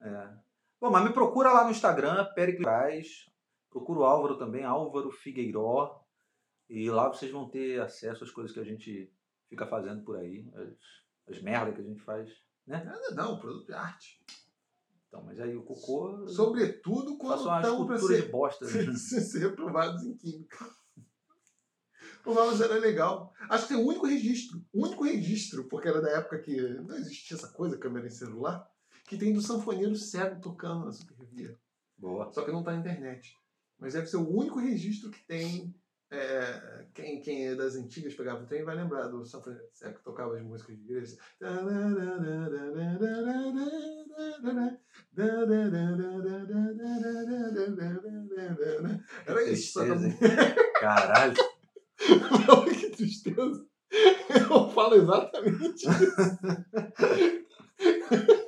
É. 0.00 0.34
Bom, 0.80 0.90
mas 0.90 1.04
me 1.04 1.12
procura 1.12 1.52
lá 1.52 1.64
no 1.64 1.70
Instagram, 1.70 2.24
Pericles. 2.34 3.30
Procura 3.70 4.00
o 4.00 4.04
Álvaro 4.04 4.38
também, 4.38 4.64
Álvaro 4.64 5.10
Figueiró. 5.10 6.04
E 6.68 6.90
lá 6.90 7.08
vocês 7.08 7.30
vão 7.30 7.48
ter 7.48 7.80
acesso 7.80 8.24
às 8.24 8.30
coisas 8.30 8.52
que 8.52 8.60
a 8.60 8.64
gente 8.64 9.12
fica 9.48 9.66
fazendo 9.66 10.04
por 10.04 10.16
aí. 10.16 10.50
As, 10.54 11.36
as 11.36 11.42
merdas 11.42 11.74
que 11.74 11.80
a 11.80 11.84
gente 11.84 12.00
faz. 12.02 12.30
Né? 12.66 12.82
Nada 12.84 13.10
não, 13.14 13.38
produto 13.38 13.66
de 13.66 13.74
arte. 13.74 14.24
Então, 15.08 15.22
mas 15.22 15.38
aí 15.40 15.56
o 15.56 15.62
cocô. 15.62 16.26
Sobretudo 16.28 17.16
quando 17.18 17.38
estão 17.38 17.60
para 17.60 17.68
escultura 17.68 17.98
de 17.98 18.06
ser, 18.06 18.30
bosta. 18.30 18.64
né? 18.64 18.70
ser, 18.96 19.20
ser 19.20 19.38
reprovados 19.38 20.02
em 20.04 20.16
Química. 20.16 20.66
O 22.26 22.32
Vamos 22.32 22.60
era 22.60 22.74
legal. 22.78 23.32
Acho 23.50 23.68
que 23.68 23.74
tem 23.74 23.82
o 23.82 23.86
único 23.86 24.06
registro, 24.06 24.64
o 24.72 24.86
único 24.86 25.04
registro, 25.04 25.68
porque 25.68 25.88
era 25.88 26.00
da 26.00 26.10
época 26.10 26.40
que 26.40 26.56
não 26.56 26.96
existia 26.96 27.36
essa 27.36 27.48
coisa, 27.48 27.78
câmera 27.78 28.06
em 28.06 28.10
celular, 28.10 28.66
que 29.14 29.20
tem 29.20 29.32
do 29.32 29.40
sanfoneiro 29.40 29.94
cego 29.94 30.40
tocando 30.40 30.84
na 30.84 30.92
Supervia. 30.92 31.56
Boa. 31.96 32.30
Só 32.32 32.44
que 32.44 32.50
não 32.50 32.62
tá 32.62 32.72
na 32.72 32.80
internet. 32.80 33.38
Mas 33.78 33.94
deve 33.94 34.06
ser 34.06 34.16
o 34.16 34.28
único 34.28 34.58
registro 34.58 35.10
que 35.10 35.24
tem. 35.24 35.74
é, 36.10 36.86
quem, 36.92 37.22
quem 37.22 37.46
é 37.48 37.54
das 37.54 37.76
antigas 37.76 38.14
pegava 38.14 38.42
o 38.42 38.46
trem 38.46 38.64
vai 38.64 38.76
lembrar 38.76 39.08
do 39.08 39.24
sanfoneiro 39.24 39.64
cego 39.72 39.98
que 39.98 40.04
tocava 40.04 40.36
as 40.36 40.42
músicas 40.42 40.76
de 40.76 40.82
igreja. 40.82 41.16
Era 49.26 49.50
isso. 49.50 49.72
Só 49.72 49.84
que 49.84 49.90
Tristeza, 49.92 50.08
hein? 50.08 50.18
Caralho. 50.80 51.34
Não, 52.48 52.64
que 52.64 52.90
tristeza. 52.90 53.66
Eu 54.28 54.68
falo 54.70 54.96
exatamente 54.96 55.74
isso. 55.74 55.88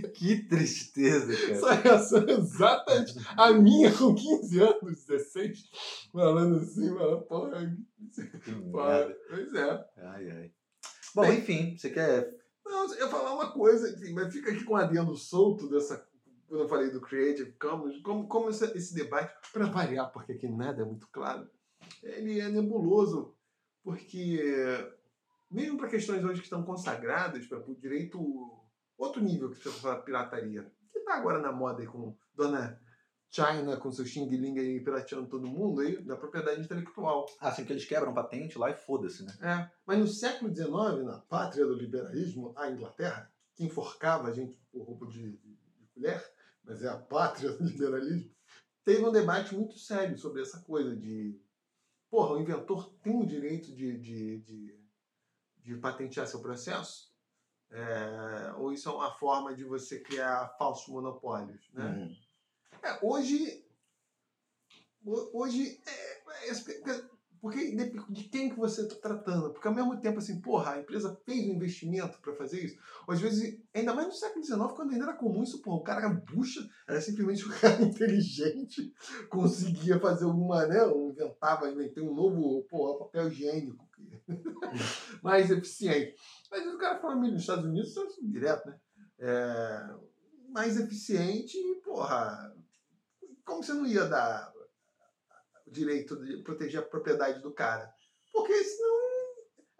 Que 0.14 0.44
tristeza, 0.44 1.26
cara. 1.36 1.52
Essa 1.52 1.74
reação 1.74 2.24
é 2.28 2.32
exatamente 2.32 3.14
a 3.36 3.52
minha 3.52 3.92
com 3.92 4.14
15 4.14 4.60
anos, 4.60 5.04
16, 5.04 5.70
falando 6.12 6.56
assim, 6.56 6.88
falando, 6.96 7.22
porra, 7.22 7.76
Que 8.14 8.52
porra. 8.70 9.16
Pois 9.28 9.54
é. 9.54 9.88
Ai, 9.98 10.30
ai. 10.30 10.52
Bom, 11.14 11.22
Bem- 11.22 11.38
enfim, 11.38 11.76
você 11.76 11.90
quer. 11.90 12.36
Não, 12.64 12.92
eu 12.92 12.98
ia 13.00 13.08
falar 13.08 13.34
uma 13.34 13.50
coisa, 13.52 13.90
enfim, 13.90 14.12
mas 14.12 14.32
fica 14.32 14.50
aqui 14.50 14.62
com 14.64 14.74
um 14.74 14.76
adendo 14.76 15.16
solto 15.16 15.68
dessa. 15.68 16.06
Quando 16.46 16.62
eu 16.62 16.68
falei 16.68 16.90
do 16.90 17.00
Creative 17.00 17.52
Commons, 17.52 18.00
como, 18.02 18.26
como 18.26 18.48
esse, 18.50 18.64
esse 18.76 18.94
debate, 18.94 19.34
para 19.52 19.66
variar, 19.66 20.10
porque 20.12 20.32
aqui 20.32 20.48
nada 20.48 20.82
é 20.82 20.84
muito 20.84 21.06
claro, 21.12 21.46
ele 22.02 22.40
é 22.40 22.48
nebuloso, 22.48 23.34
porque 23.82 24.40
mesmo 25.50 25.78
para 25.78 25.88
questões 25.88 26.22
hoje 26.24 26.40
que 26.40 26.46
estão 26.46 26.62
consagradas, 26.62 27.46
para 27.46 27.58
o 27.58 27.74
direito, 27.74 28.18
outro 28.98 29.22
nível 29.22 29.50
que 29.50 29.56
você 29.56 29.70
fala 29.70 30.02
pirataria, 30.02 30.70
que 30.92 30.98
está 30.98 31.14
agora 31.14 31.38
na 31.40 31.52
moda 31.52 31.80
aí 31.80 31.86
com 31.86 32.14
Dona 32.34 32.78
China, 33.30 33.76
com 33.76 33.92
seu 33.92 34.04
Xing 34.06 34.28
Ling 34.28 34.58
aí 34.58 34.80
pirateando 34.82 35.28
todo 35.28 35.46
mundo, 35.46 35.80
aí, 35.82 36.02
da 36.02 36.16
propriedade 36.16 36.60
intelectual. 36.62 37.26
Ah, 37.40 37.48
assim 37.48 37.64
que 37.64 37.72
eles 37.72 37.84
quebram 37.84 38.14
patente 38.14 38.58
lá 38.58 38.70
e 38.70 38.74
foda-se, 38.74 39.22
né? 39.24 39.32
É, 39.40 39.70
mas 39.86 39.98
no 39.98 40.06
século 40.08 40.54
XIX, 40.54 41.04
na 41.04 41.18
pátria 41.28 41.66
do 41.66 41.74
liberalismo, 41.74 42.52
a 42.56 42.70
Inglaterra, 42.70 43.30
que 43.54 43.64
enforcava 43.64 44.28
a 44.28 44.32
gente 44.32 44.58
por 44.72 44.82
roupa 44.82 45.06
de, 45.06 45.32
de- 45.36 45.56
de 45.76 45.86
colher, 45.94 46.24
mas 46.64 46.82
é 46.82 46.88
a 46.88 46.96
pátria 46.96 47.50
do 47.56 47.64
liberalismo, 47.64 48.30
teve 48.84 49.04
um 49.04 49.12
debate 49.12 49.54
muito 49.54 49.78
sério 49.78 50.16
sobre 50.18 50.42
essa 50.42 50.60
coisa 50.62 50.96
de. 50.96 51.38
Porra, 52.10 52.32
o 52.34 52.40
inventor 52.40 52.90
tem 53.02 53.14
o 53.20 53.26
direito 53.26 53.70
de, 53.74 53.98
de, 53.98 54.38
de, 54.40 54.80
de 55.58 55.76
patentear 55.76 56.26
seu 56.26 56.40
processo? 56.40 57.07
É, 57.70 58.52
ou 58.56 58.72
isso 58.72 58.88
é 58.88 58.92
uma 58.92 59.10
forma 59.12 59.54
de 59.54 59.64
você 59.64 60.00
criar 60.00 60.54
falsos 60.58 60.88
monopólios? 60.88 61.68
Né? 61.74 61.84
Hum. 61.84 62.16
É, 62.82 62.98
hoje. 63.02 63.64
ho- 65.04 65.30
Hoje. 65.34 65.80
É, 65.86 66.50
é- 66.50 67.18
porque 67.40 67.70
de, 67.70 67.90
de 68.10 68.24
quem 68.24 68.50
que 68.50 68.56
você 68.56 68.82
está 68.82 68.96
tratando? 68.96 69.52
Porque 69.52 69.68
ao 69.68 69.74
mesmo 69.74 69.96
tempo, 70.00 70.18
assim, 70.18 70.40
porra, 70.40 70.72
a 70.72 70.80
empresa 70.80 71.16
fez 71.24 71.46
um 71.48 71.52
investimento 71.54 72.18
para 72.20 72.34
fazer 72.34 72.64
isso. 72.64 72.76
Ou 73.06 73.14
às 73.14 73.20
vezes, 73.20 73.60
ainda 73.72 73.94
mais 73.94 74.08
no 74.08 74.12
século 74.12 74.44
XIX, 74.44 74.72
quando 74.72 74.90
ainda 74.90 75.04
era 75.04 75.14
comum 75.16 75.44
isso, 75.44 75.62
porra, 75.62 75.76
o 75.76 75.84
cara 75.84 76.00
era 76.00 76.08
bucha, 76.08 76.68
era 76.88 77.00
simplesmente 77.00 77.46
um 77.46 77.50
cara 77.60 77.80
inteligente, 77.80 78.92
conseguia 79.30 80.00
fazer 80.00 80.24
alguma, 80.24 80.66
né? 80.66 80.78
Inventava, 80.88 81.70
inventei 81.70 82.02
um 82.02 82.12
novo, 82.12 82.64
porra, 82.64 82.98
papel 82.98 83.28
higiênico 83.28 83.86
mais 85.22 85.48
eficiente. 85.48 86.16
Mas 86.50 86.66
o 86.66 86.78
cara 86.78 86.98
foi 86.98 87.14
nos 87.14 87.40
Estados 87.40 87.64
Unidos, 87.64 87.90
isso 87.90 88.00
é 88.00 88.06
direto, 88.26 88.66
né? 88.68 88.80
É, 89.18 89.90
mais 90.50 90.78
eficiente 90.78 91.56
e, 91.58 91.74
porra, 91.82 92.54
como 93.44 93.62
você 93.62 93.72
não 93.72 93.86
ia 93.86 94.04
dar 94.04 94.52
o 95.66 95.70
direito 95.70 96.16
de 96.24 96.42
proteger 96.42 96.80
a 96.80 96.86
propriedade 96.86 97.40
do 97.42 97.52
cara? 97.52 97.92
Porque 98.32 98.54
senão 98.64 98.98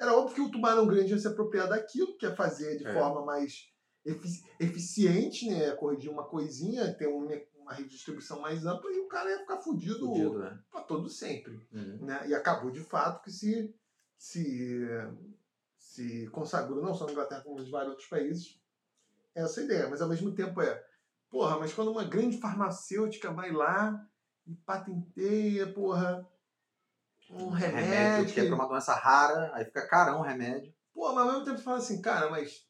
era 0.01 0.17
óbvio 0.17 0.35
que 0.35 0.41
o 0.43 0.51
tubarão 0.51 0.87
grande 0.87 1.13
ia 1.13 1.19
se 1.19 1.27
apropriar 1.29 1.69
daquilo, 1.69 2.17
que 2.17 2.27
é 2.27 2.35
fazer 2.35 2.77
de 2.77 2.87
É. 2.87 2.93
forma 2.93 3.25
mais 3.25 3.69
efi- 4.05 4.45
eficiente, 4.61 5.49
né? 5.49 5.71
Corrigir 5.73 6.11
uma 6.11 6.25
coisinha, 6.25 6.93
ter 6.95 7.07
uma, 7.07 7.31
uma 7.57 7.73
redistribuição 7.73 8.41
mais 8.41 8.67
ampla 8.67 8.91
e 8.91 8.99
o 9.01 9.09
cara 9.09 9.31
ia 9.31 9.39
ficar 9.41 9.59
fudido, 9.59 10.01
Fudido, 10.01 10.39
né? 10.39 10.59
para 10.71 10.83
todo 10.83 11.09
sempre 11.09 11.61
Uhum. 11.73 11.99
né? 12.07 12.29
E 12.29 12.35
acabou 12.35 12.71
de 12.71 12.81
fato 12.81 13.23
que 13.23 13.31
se, 13.31 13.75
se, 14.17 14.81
se 15.99 16.29
consagrou, 16.29 16.81
não 16.81 16.95
só 16.95 17.07
na 17.07 17.13
Inglaterra, 17.13 17.43
como 17.43 17.61
em 17.61 17.71
vários 17.71 17.91
outros 17.91 18.09
países, 18.09 18.61
essa 19.35 19.61
ideia. 19.63 19.89
Mas 19.89 20.01
ao 20.01 20.09
mesmo 20.09 20.33
tempo 20.33 20.61
é, 20.63 20.85
porra, 21.29 21.59
mas 21.59 21.73
quando 21.75 21.91
uma 21.91 22.05
grande 22.05 22.39
farmacêutica 22.39 23.33
vai 23.33 23.51
lá 23.51 24.07
e 24.47 24.55
patenteia, 24.55 25.73
porra, 25.73 26.25
um 27.31 27.51
remédio, 27.51 27.91
Remédio, 27.91 28.35
que 28.35 28.41
é 28.41 28.47
pra 28.47 28.55
uma 28.55 28.69
doença 28.69 28.95
rara, 28.95 29.51
aí 29.55 29.65
fica 29.65 29.87
carão 29.89 30.21
o 30.21 30.23
remédio. 30.23 30.73
Pô, 30.95 31.13
mas 31.13 31.27
ao 31.27 31.33
mesmo 31.33 31.45
tempo 31.45 31.59
você 31.59 31.65
fala 31.65 31.79
assim, 31.79 32.01
cara, 32.01 32.31
mas 32.31 32.67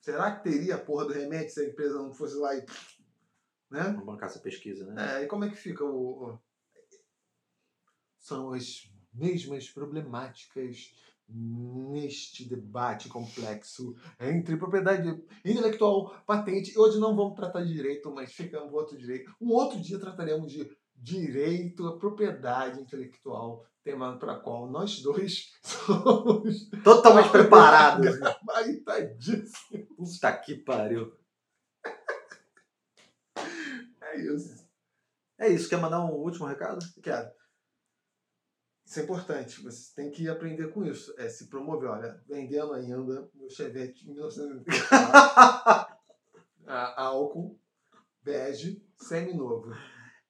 será 0.00 0.36
que 0.36 0.42
teria 0.50 0.74
a 0.74 0.84
porra 0.84 1.06
do 1.06 1.12
remédio 1.12 1.50
se 1.50 1.60
a 1.60 1.68
empresa 1.68 1.94
não 2.02 2.12
fosse 2.12 2.34
lá 2.36 2.54
e. 2.54 2.66
Né? 3.70 3.82
Vamos 3.82 4.04
bancar 4.04 4.28
essa 4.28 4.38
pesquisa, 4.40 4.84
né? 4.86 5.20
É, 5.20 5.24
e 5.24 5.26
como 5.26 5.44
é 5.44 5.48
que 5.48 5.56
fica 5.56 5.84
o. 5.84 6.32
o- 6.32 6.38
São 8.18 8.52
as 8.52 8.90
mesmas 9.14 9.70
problemáticas 9.70 10.92
neste 11.28 12.48
debate 12.48 13.08
complexo 13.08 13.94
entre 14.20 14.56
propriedade 14.56 15.08
intelectual, 15.44 16.14
patente. 16.26 16.78
Hoje 16.78 16.98
não 16.98 17.16
vamos 17.16 17.34
tratar 17.34 17.62
de 17.62 17.72
direito, 17.72 18.10
mas 18.12 18.32
fica 18.32 18.62
um 18.62 18.72
outro 18.72 18.96
direito. 18.96 19.34
Um 19.40 19.50
outro 19.50 19.80
dia 19.80 19.98
trataremos 19.98 20.52
de 20.52 20.70
direito 20.94 21.86
à 21.86 21.98
propriedade 21.98 22.80
intelectual, 22.80 23.64
tema 23.82 24.18
para 24.18 24.38
qual 24.40 24.70
nós 24.70 25.00
dois 25.02 25.52
somos 25.62 26.68
Totalmente 26.82 27.28
preparado. 27.30 28.02
gabaritadíssimos. 28.02 29.52
Puta 29.96 30.36
que 30.38 30.54
pariu. 30.56 31.12
É 34.00 34.20
isso. 34.20 34.66
É 35.38 35.48
isso, 35.48 35.68
quer 35.68 35.76
mandar 35.78 36.02
um 36.04 36.12
último 36.14 36.46
recado? 36.46 36.78
Quero. 37.02 37.28
Isso 38.86 39.00
é 39.00 39.02
importante, 39.02 39.60
você 39.64 39.92
tem 39.96 40.12
que 40.12 40.28
aprender 40.28 40.72
com 40.72 40.84
isso. 40.84 41.12
É 41.18 41.28
se 41.28 41.48
promover. 41.48 41.90
Olha, 41.90 42.22
vendendo 42.28 42.72
ainda 42.72 43.28
meu 43.34 43.50
Chevette 43.50 44.04
de 44.04 44.12
1984. 44.12 45.96
a 46.64 47.02
álcool, 47.02 47.58
bege, 48.22 48.80
semi-novo. 48.96 49.72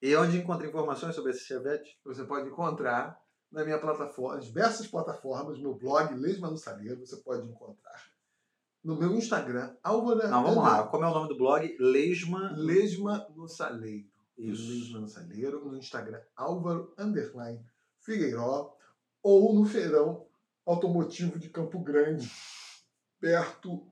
E 0.01 0.17
onde 0.17 0.39
encontra 0.39 0.67
informações 0.67 1.15
sobre 1.15 1.33
esse 1.33 1.45
Chevette? 1.45 2.01
Você 2.03 2.25
pode 2.25 2.49
encontrar 2.49 3.21
na 3.53 3.63
minha 3.63 3.79
plataforma, 3.79 4.41
diversas 4.41 4.87
plataformas, 4.87 5.59
meu 5.59 5.75
blog 5.75 6.15
Leis 6.15 6.39
Manu 6.39 6.57
Saleiro, 6.57 7.07
você 7.07 7.17
pode 7.19 7.47
encontrar 7.47 8.03
No 8.83 8.97
meu 8.97 9.15
Instagram, 9.15 9.77
Álvaro. 9.83 10.29
Não, 10.29 10.43
vamos 10.43 10.65
lá. 10.65 10.87
Como 10.87 11.05
é 11.05 11.09
o 11.09 11.15
nome 11.15 11.29
do 11.29 11.37
blog? 11.37 11.77
Lesma. 11.79 12.55
Lesma 12.57 13.27
no 13.37 13.47
Saleiro. 13.49 14.09
Isso. 14.39 14.67
Lesma 14.67 15.01
no 15.01 15.09
Saleiro. 15.09 15.63
No 15.63 15.77
Instagram, 15.77 16.23
Álvaro 16.35 16.95
Underline 16.99 17.63
Figueiró. 18.07 18.73
Ou 19.23 19.53
no 19.55 19.67
Feirão 19.67 20.27
Automotivo 20.65 21.39
de 21.39 21.49
Campo 21.51 21.79
Grande. 21.81 22.31
Perto. 23.21 23.87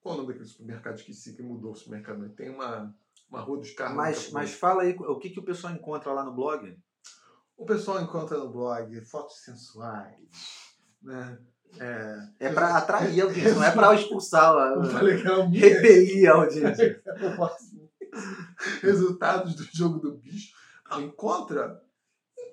Qual 0.00 0.14
é 0.14 0.18
o 0.18 0.20
nome 0.20 0.32
daquele 0.34 0.48
supermercado? 0.48 0.96
Esqueci 0.96 1.34
que 1.34 1.42
mudou 1.42 1.72
o 1.72 1.76
supermercado. 1.76 2.28
Tem 2.30 2.50
uma, 2.50 2.94
uma 3.28 3.40
rua 3.40 3.58
dos 3.58 3.70
carros. 3.70 3.96
Mas, 3.96 4.30
mas 4.30 4.54
fala 4.54 4.82
aí 4.82 4.94
o 4.98 5.18
que, 5.18 5.30
que 5.30 5.40
o 5.40 5.44
pessoal 5.44 5.72
encontra 5.72 6.12
lá 6.12 6.22
no 6.22 6.34
blog? 6.34 6.76
O 7.56 7.64
pessoal 7.64 8.00
encontra 8.02 8.36
no 8.36 8.50
blog 8.50 9.00
fotos 9.02 9.42
sensuais, 9.42 10.18
né? 11.00 11.38
É, 11.78 12.46
É 12.48 12.52
pra 12.52 12.76
atrair 12.76 13.20
a 13.20 13.24
audiência, 13.24 13.54
não 13.54 13.64
é 13.64 13.70
pra 13.72 13.94
expulsar, 13.94 14.52
eu 14.52 14.58
a- 14.58 14.84
é 15.00 15.58
repelir 15.58 16.30
a 16.30 16.34
audiência. 16.34 17.02
resultados 18.82 19.54
do 19.54 19.64
jogo 19.72 19.98
do 19.98 20.16
bicho. 20.18 20.54
Não, 20.90 21.00
encontra, 21.00 21.82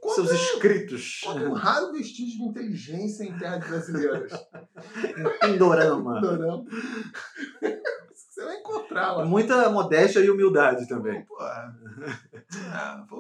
Seus 0.10 0.32
inscritos. 0.32 1.22
encontra 1.24 1.50
um 1.50 1.54
raro 1.54 1.92
vestígio 1.92 2.40
de 2.40 2.44
inteligência 2.44 3.24
em 3.24 3.38
terras 3.38 3.68
brasileiras. 3.68 4.32
Pindorama. 5.42 6.20
Dorama. 6.20 6.66
Você 8.12 8.44
vai 8.44 8.58
encontrar 8.58 9.14
lá. 9.14 9.26
Muita 9.26 9.70
modéstia 9.70 10.20
e 10.22 10.30
humildade 10.30 10.88
também. 10.88 11.24
Pô, 11.26 11.38
ah, 11.40 11.72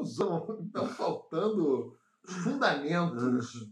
estão 0.03 0.87
faltando 0.87 1.95
fundamentos, 2.23 3.69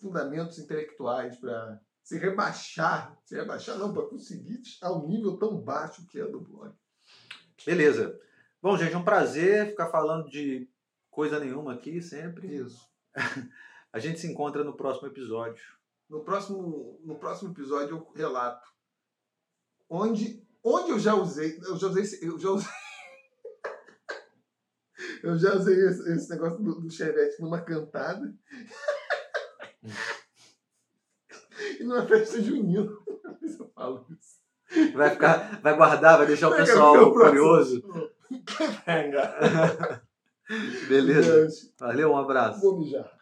fundamentos 0.00 0.58
intelectuais 0.58 1.36
para 1.36 1.80
se 2.02 2.18
rebaixar, 2.18 3.14
se 3.24 3.36
rebaixar 3.36 3.76
não, 3.76 3.92
para 3.92 4.06
conseguir 4.06 4.62
ao 4.80 5.06
nível 5.06 5.36
tão 5.36 5.60
baixo 5.60 6.06
que 6.06 6.18
é 6.18 6.24
do 6.24 6.40
blog. 6.40 6.72
Beleza. 7.66 8.18
Bom, 8.62 8.76
gente, 8.78 8.94
é 8.94 8.98
um 8.98 9.04
prazer 9.04 9.68
ficar 9.68 9.88
falando 9.88 10.30
de 10.30 10.66
coisa 11.18 11.40
nenhuma 11.40 11.74
aqui 11.74 12.00
sempre. 12.00 12.46
Isso. 12.46 12.88
A 13.92 13.98
gente 13.98 14.20
se 14.20 14.28
encontra 14.28 14.62
no 14.62 14.76
próximo 14.76 15.08
episódio. 15.08 15.64
No 16.08 16.22
próximo, 16.22 17.00
no 17.04 17.18
próximo 17.18 17.50
episódio 17.50 17.96
eu 17.96 18.12
relato 18.14 18.64
onde, 19.90 20.46
onde 20.62 20.92
eu 20.92 20.98
já 20.98 21.16
usei, 21.16 21.58
eu 21.58 21.76
já 21.76 21.88
usei, 21.88 22.04
eu 22.22 22.38
já 22.38 22.50
usei, 22.50 22.70
eu 25.24 25.36
já 25.36 25.56
usei 25.56 25.88
esse, 25.88 26.12
esse 26.12 26.30
negócio 26.30 26.62
do, 26.62 26.82
do 26.82 26.90
chevette 26.90 27.42
numa 27.42 27.62
cantada 27.62 28.32
e 31.80 31.82
numa 31.82 32.06
festa 32.06 32.40
junina. 32.40 32.92
Eu 33.42 33.72
falo 33.74 34.06
isso. 34.10 34.38
Vai 34.94 35.10
ficar, 35.10 35.60
vai 35.60 35.76
guardar, 35.76 36.18
vai 36.18 36.28
deixar 36.28 36.48
o 36.48 36.56
pessoal 36.56 37.12
curioso. 37.12 37.82
Cliffhanger. 38.46 40.06
Beleza. 40.88 41.70
Valeu, 41.78 42.12
um 42.12 42.16
abraço. 42.16 42.60
Vou 42.60 42.78
mijar. 42.78 43.17